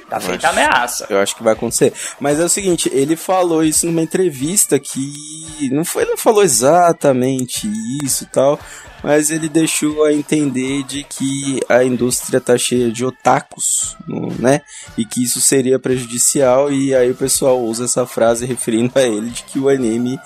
[0.10, 1.08] Tá feita ameaça.
[1.10, 1.92] Eu acho que vai acontecer.
[2.20, 7.68] Mas é o seguinte, ele falou isso numa entrevista que não foi, não falou exatamente
[8.04, 8.60] isso e tal,
[9.04, 13.98] mas ele deixou a entender de que a indústria tá cheia de otakus,
[14.40, 14.62] né?
[14.98, 19.30] E que isso seria prejudicial e aí o pessoal usa essa frase referindo a ele
[19.30, 20.18] de que o anime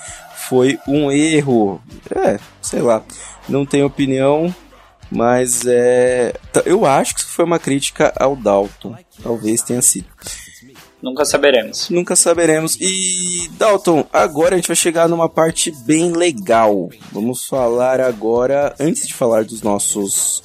[0.48, 1.82] foi um erro.
[2.16, 3.04] É, sei lá.
[3.50, 4.54] Não tenho opinião,
[5.10, 6.34] mas é.
[6.66, 8.96] Eu acho que isso foi uma crítica ao Dalton.
[9.24, 10.08] Talvez tenha sido.
[11.02, 11.90] Nunca saberemos.
[11.90, 12.76] Nunca saberemos.
[12.80, 16.90] E, Dalton, agora a gente vai chegar numa parte bem legal.
[17.12, 20.44] Vamos falar agora, antes de falar dos nossos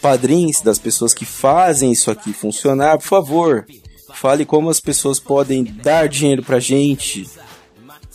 [0.00, 3.66] padrinhos, das pessoas que fazem isso aqui funcionar, por favor,
[4.12, 7.26] fale como as pessoas podem dar dinheiro pra gente.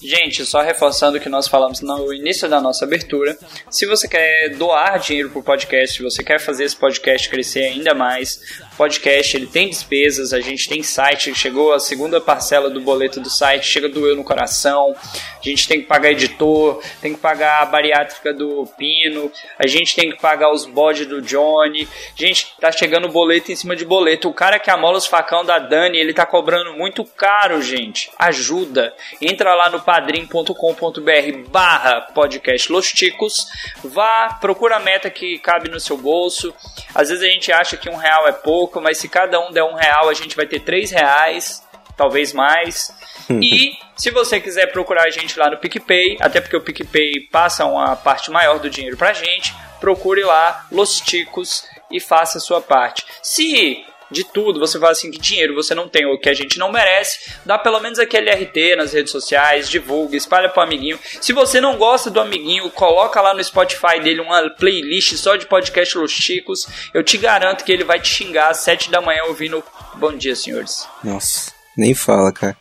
[0.02, 3.38] Gente, só reforçando o que nós falamos no início da nossa abertura,
[3.70, 7.94] se você quer doar dinheiro pro podcast, se você quer fazer esse podcast crescer ainda
[7.94, 8.40] mais,
[8.80, 13.30] podcast ele tem despesas, a gente tem site, chegou a segunda parcela do boleto do
[13.30, 17.66] site, chega doeu no coração, a gente tem que pagar editor, tem que pagar a
[17.66, 23.10] bariátrica do Pino, a gente tem que pagar os bodes do Johnny, gente, tá chegando
[23.10, 26.26] boleto em cima de boleto, o cara que amola os facão da Dani, ele tá
[26.26, 33.46] cobrando muito caro, gente, ajuda, entra lá no padrim.com.br barra podcast Los Ticos,
[33.84, 36.56] vá, procura a meta que cabe no seu bolso,
[36.96, 39.64] às vezes a gente acha que um real é pouco, mas se cada um der
[39.64, 41.64] um real, a gente vai ter três reais,
[41.98, 42.92] talvez mais,
[43.30, 47.66] e se você quiser procurar a gente lá no PicPay, até porque o PicPay passa
[47.66, 52.62] uma parte maior do dinheiro pra gente, procure lá Los Ticos e faça a sua
[52.62, 53.06] parte.
[53.22, 56.58] Se de tudo você fala assim que dinheiro você não tem ou que a gente
[56.58, 61.00] não merece, dá pelo menos aquele RT nas redes sociais, divulga, espalha pro amiguinho.
[61.22, 65.46] Se você não gosta do amiguinho, coloca lá no Spotify dele uma playlist só de
[65.46, 66.68] podcast Los Ticos.
[66.94, 69.64] Eu te garanto que ele vai te xingar às 7 da manhã ouvindo
[69.96, 70.88] Bom dia, senhores.
[71.04, 72.56] Nossa, nem fala, cara.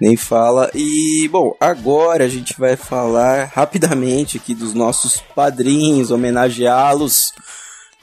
[0.00, 0.70] Nem fala.
[0.74, 7.32] E, bom, agora a gente vai falar rapidamente aqui dos nossos padrinhos, homenageá-los,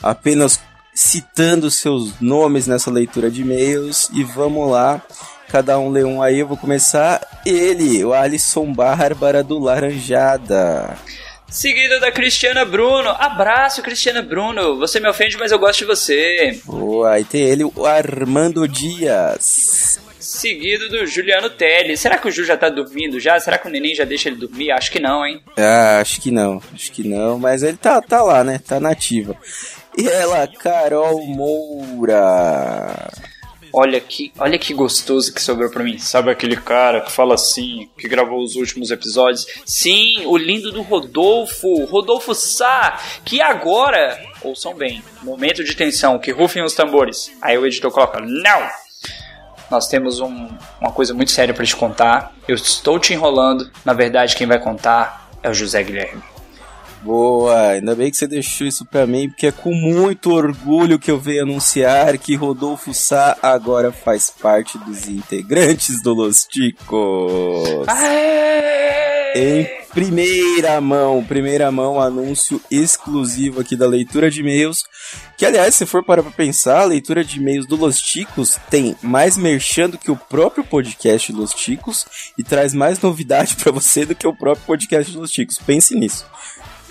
[0.01, 0.59] apenas
[0.93, 4.09] citando seus nomes nessa leitura de e-mails.
[4.13, 5.01] E vamos lá,
[5.49, 6.39] cada um lê um aí.
[6.39, 7.21] Eu vou começar.
[7.45, 10.97] Ele, o Alisson Bárbara do Laranjada.
[11.51, 13.09] Seguido da Cristiana Bruno.
[13.09, 14.77] Abraço, Cristiana Bruno.
[14.77, 16.57] Você me ofende, mas eu gosto de você.
[16.63, 19.99] Boa, aí tem ele, o Armando Dias.
[20.17, 21.97] Seguido do Juliano Telly.
[21.97, 23.37] Será que o Ju já tá dormindo já?
[23.37, 24.71] Será que o neném já deixa ele dormir?
[24.71, 25.41] Acho que não, hein?
[25.57, 28.61] Ah, acho que não, acho que não, mas ele tá, tá lá, né?
[28.65, 29.35] Tá nativa.
[29.97, 33.09] E ela, Carol Moura.
[33.73, 35.97] Olha que, olha que gostoso que sobrou pra mim.
[35.97, 39.45] Sabe aquele cara que fala assim, que gravou os últimos episódios?
[39.65, 46.31] Sim, o lindo do Rodolfo, Rodolfo Sá, que agora, ouçam bem, momento de tensão, que
[46.31, 47.31] rufem os tambores.
[47.41, 48.61] Aí o editor coloca, não!
[49.69, 50.49] Nós temos um-
[50.81, 52.35] uma coisa muito séria pra te contar.
[52.45, 53.71] Eu estou te enrolando.
[53.85, 56.21] Na verdade, quem vai contar é o José Guilherme.
[57.03, 61.09] Boa, ainda bem que você deixou isso pra mim, porque é com muito orgulho que
[61.09, 67.87] eu venho anunciar que Rodolfo Sá agora faz parte dos integrantes do Los Ticos.
[69.33, 74.83] Em primeira mão, primeira mão, anúncio exclusivo aqui da leitura de e-mails.
[75.37, 78.95] Que, aliás, se for parar pra pensar, a leitura de e-mails do Los Ticos tem
[79.01, 82.05] mais merchan do que o próprio podcast Los Ticos
[82.37, 85.57] e traz mais novidade pra você do que o próprio podcast Los Ticos.
[85.57, 86.25] Pense nisso.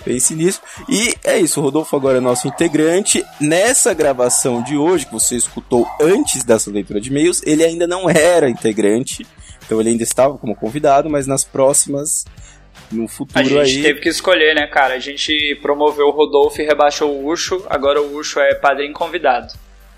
[0.05, 0.61] Pense nisso.
[0.89, 3.25] E é isso, o Rodolfo agora é nosso integrante.
[3.41, 8.09] Nessa gravação de hoje, que você escutou antes dessa leitura de e-mails, ele ainda não
[8.09, 9.27] era integrante.
[9.65, 12.25] Então ele ainda estava como convidado, mas nas próximas,
[12.91, 13.83] no A futuro gente aí.
[13.83, 14.95] teve que escolher, né, cara?
[14.95, 19.53] A gente promoveu o Rodolfo e rebaixou o Ucho, agora o Ucho é padrinho convidado.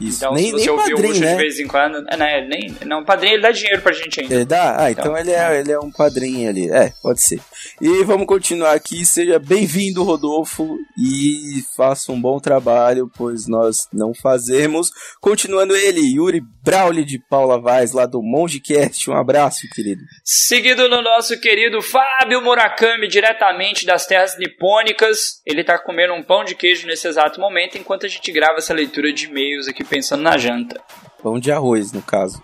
[0.08, 1.32] Isso, Então, nem, se você nem ouvir o padrinho, Ucho né?
[1.32, 2.04] de vez em quando.
[2.08, 4.34] É, né, nem, não, padrinho ele dá dinheiro pra gente ainda.
[4.34, 4.82] Ele dá?
[4.82, 6.70] Ah, então, ele, é, ele é um padrinho ali.
[6.70, 7.40] É, pode ser.
[7.80, 9.04] E vamos continuar aqui.
[9.04, 14.90] Seja bem-vindo, Rodolfo, e faça um bom trabalho, pois nós não fazemos.
[15.20, 19.10] Continuando ele, Yuri Brauli de Paula Vaz, lá do Mongecast.
[19.10, 20.02] Um abraço, querido.
[20.24, 25.40] Seguido no nosso querido Fábio Murakami, diretamente das terras nipônicas.
[25.46, 28.74] Ele tá comendo um pão de queijo nesse exato momento, enquanto a gente grava essa
[28.74, 30.80] leitura de e-mails aqui pensando na janta.
[31.22, 32.42] Pão de arroz, no caso.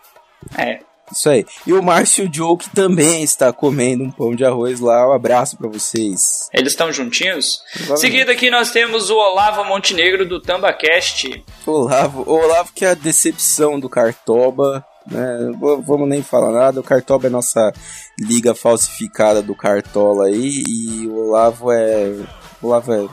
[0.57, 0.81] É.
[1.11, 1.47] Isso aí.
[1.67, 5.09] E o Márcio Joe, que também está comendo um pão de arroz lá.
[5.09, 6.51] Um abraço pra vocês.
[6.53, 7.63] Eles estão juntinhos?
[7.97, 11.43] Seguido aqui nós temos o Olavo Montenegro do TambaCast.
[11.67, 15.51] Olavo, o Olavo que é a decepção do Cartoba, né?
[15.59, 17.73] Vamos nem falar nada, o Cartoba é nossa
[18.21, 22.13] liga falsificada do Cartola aí e o Olavo é.
[22.61, 22.99] O Olavo é.
[22.99, 23.09] Não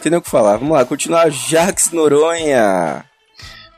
[0.00, 0.58] tem nem o que falar.
[0.58, 1.30] Vamos lá, continuar.
[1.30, 3.04] Jax Noronha.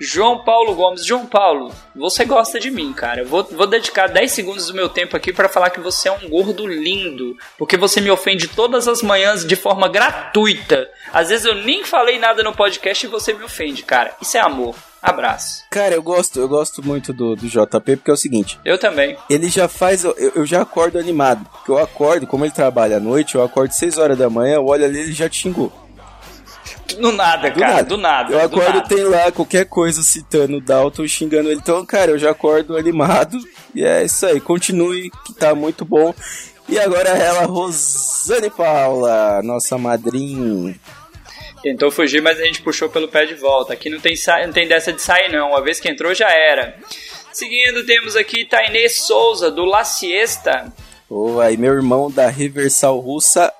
[0.01, 1.05] João Paulo Gomes.
[1.05, 3.23] João Paulo, você gosta de mim, cara.
[3.23, 6.13] Eu vou, vou dedicar 10 segundos do meu tempo aqui pra falar que você é
[6.13, 7.37] um gordo lindo.
[7.59, 10.89] Porque você me ofende todas as manhãs de forma gratuita.
[11.13, 14.15] Às vezes eu nem falei nada no podcast e você me ofende, cara.
[14.21, 14.75] Isso é amor.
[15.03, 15.65] Abraço.
[15.71, 18.59] Cara, eu gosto, eu gosto muito do, do JP porque é o seguinte.
[18.65, 19.17] Eu também.
[19.31, 20.03] Ele já faz.
[20.03, 21.47] Eu, eu já acordo animado.
[21.49, 24.67] Porque eu acordo, como ele trabalha à noite, eu acordo 6 horas da manhã, eu
[24.67, 25.73] olho ali ele já te xingou.
[26.95, 27.73] Do nada, Do cara.
[27.75, 27.89] nada.
[27.89, 28.33] Do nada.
[28.33, 28.89] Eu do acordo, nada.
[28.89, 31.61] tem lá qualquer coisa citando o Dalton e xingando ele.
[31.61, 33.39] Então, cara, eu já acordo animado.
[33.75, 34.41] E é isso aí.
[34.41, 36.15] Continue, que tá muito bom.
[36.69, 40.75] E agora ela, Rosane Paula, nossa madrinha.
[41.63, 43.73] Tentou fugir, mas a gente puxou pelo pé de volta.
[43.73, 44.15] Aqui não tem,
[44.45, 45.51] não tem dessa de sair, não.
[45.51, 46.77] Uma vez que entrou, já era.
[47.33, 50.73] Seguindo, temos aqui Tainê Souza, do La Siesta.
[51.43, 53.53] Aí, meu irmão da Reversal Russa,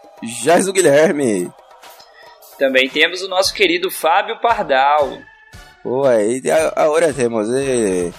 [0.43, 1.51] Jais do Guilherme.
[2.59, 5.19] Também temos o nosso querido Fábio Pardal.
[6.51, 8.11] A- agora temos eh,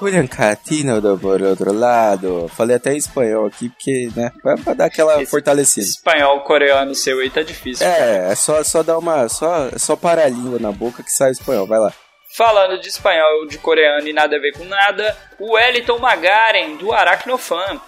[0.00, 2.48] Julian Catino do por outro lado.
[2.56, 5.86] Falei até em espanhol aqui, porque, né, pra, pra dar aquela Esse- fortalecida.
[5.86, 7.86] Espanhol, coreano seu aí tá difícil.
[7.86, 9.28] É, é só, só dar uma.
[9.28, 11.92] Só, é só parar a língua na boca que sai o espanhol, vai lá.
[12.34, 16.90] Falando de espanhol, de coreano e nada a ver com nada, o Wellington Magaren, do
[16.90, 17.78] Aracnofan.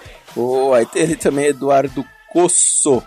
[0.93, 3.03] Tem ele também, Eduardo Cosso.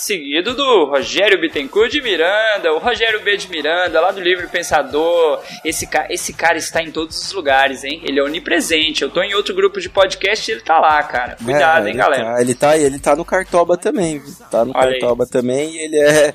[0.00, 5.42] Seguido do Rogério Bittencourt de Miranda, o Rogério B de Miranda, lá do Livre Pensador.
[5.62, 8.00] Esse, ca esse cara está em todos os lugares, hein?
[8.02, 9.02] Ele é onipresente.
[9.02, 11.36] Eu tô em outro grupo de podcast e ele tá lá, cara.
[11.44, 12.24] Cuidado, É, hein, ele galera.
[12.24, 14.22] Tá, ele, tá, ele tá no Cartoba também?
[14.50, 15.00] Tá no Olha aí.
[15.00, 16.34] Cartoba também e ele é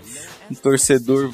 [0.51, 1.33] um torcedor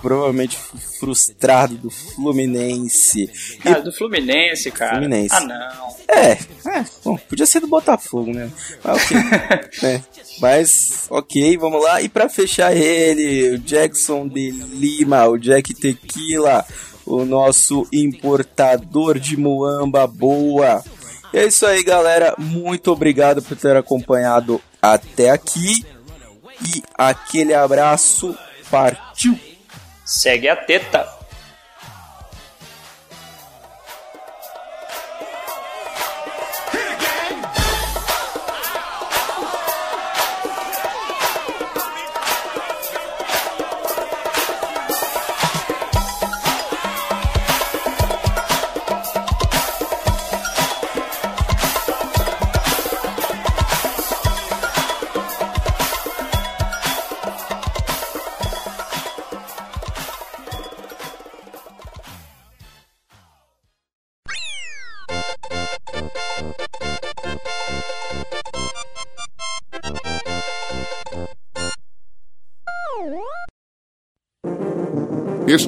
[0.00, 0.56] provavelmente
[0.98, 3.30] frustrado do Fluminense.
[3.62, 4.92] Cara, do Fluminense, cara.
[4.92, 5.34] Fluminense.
[5.34, 5.96] Ah, não.
[6.08, 8.50] É, é, bom, podia ser do Botafogo, né?
[8.82, 9.16] Mas ok.
[9.88, 10.00] é,
[10.38, 12.02] mas, ok, vamos lá.
[12.02, 16.64] E pra fechar ele, o Jackson de Lima, o Jack Tequila,
[17.04, 20.82] o nosso importador de muamba boa.
[21.32, 22.34] E é isso aí, galera.
[22.38, 25.84] Muito obrigado por ter acompanhado até aqui.
[26.62, 28.36] E aquele abraço.
[28.70, 29.38] Partiu!
[30.04, 31.15] Segue a teta.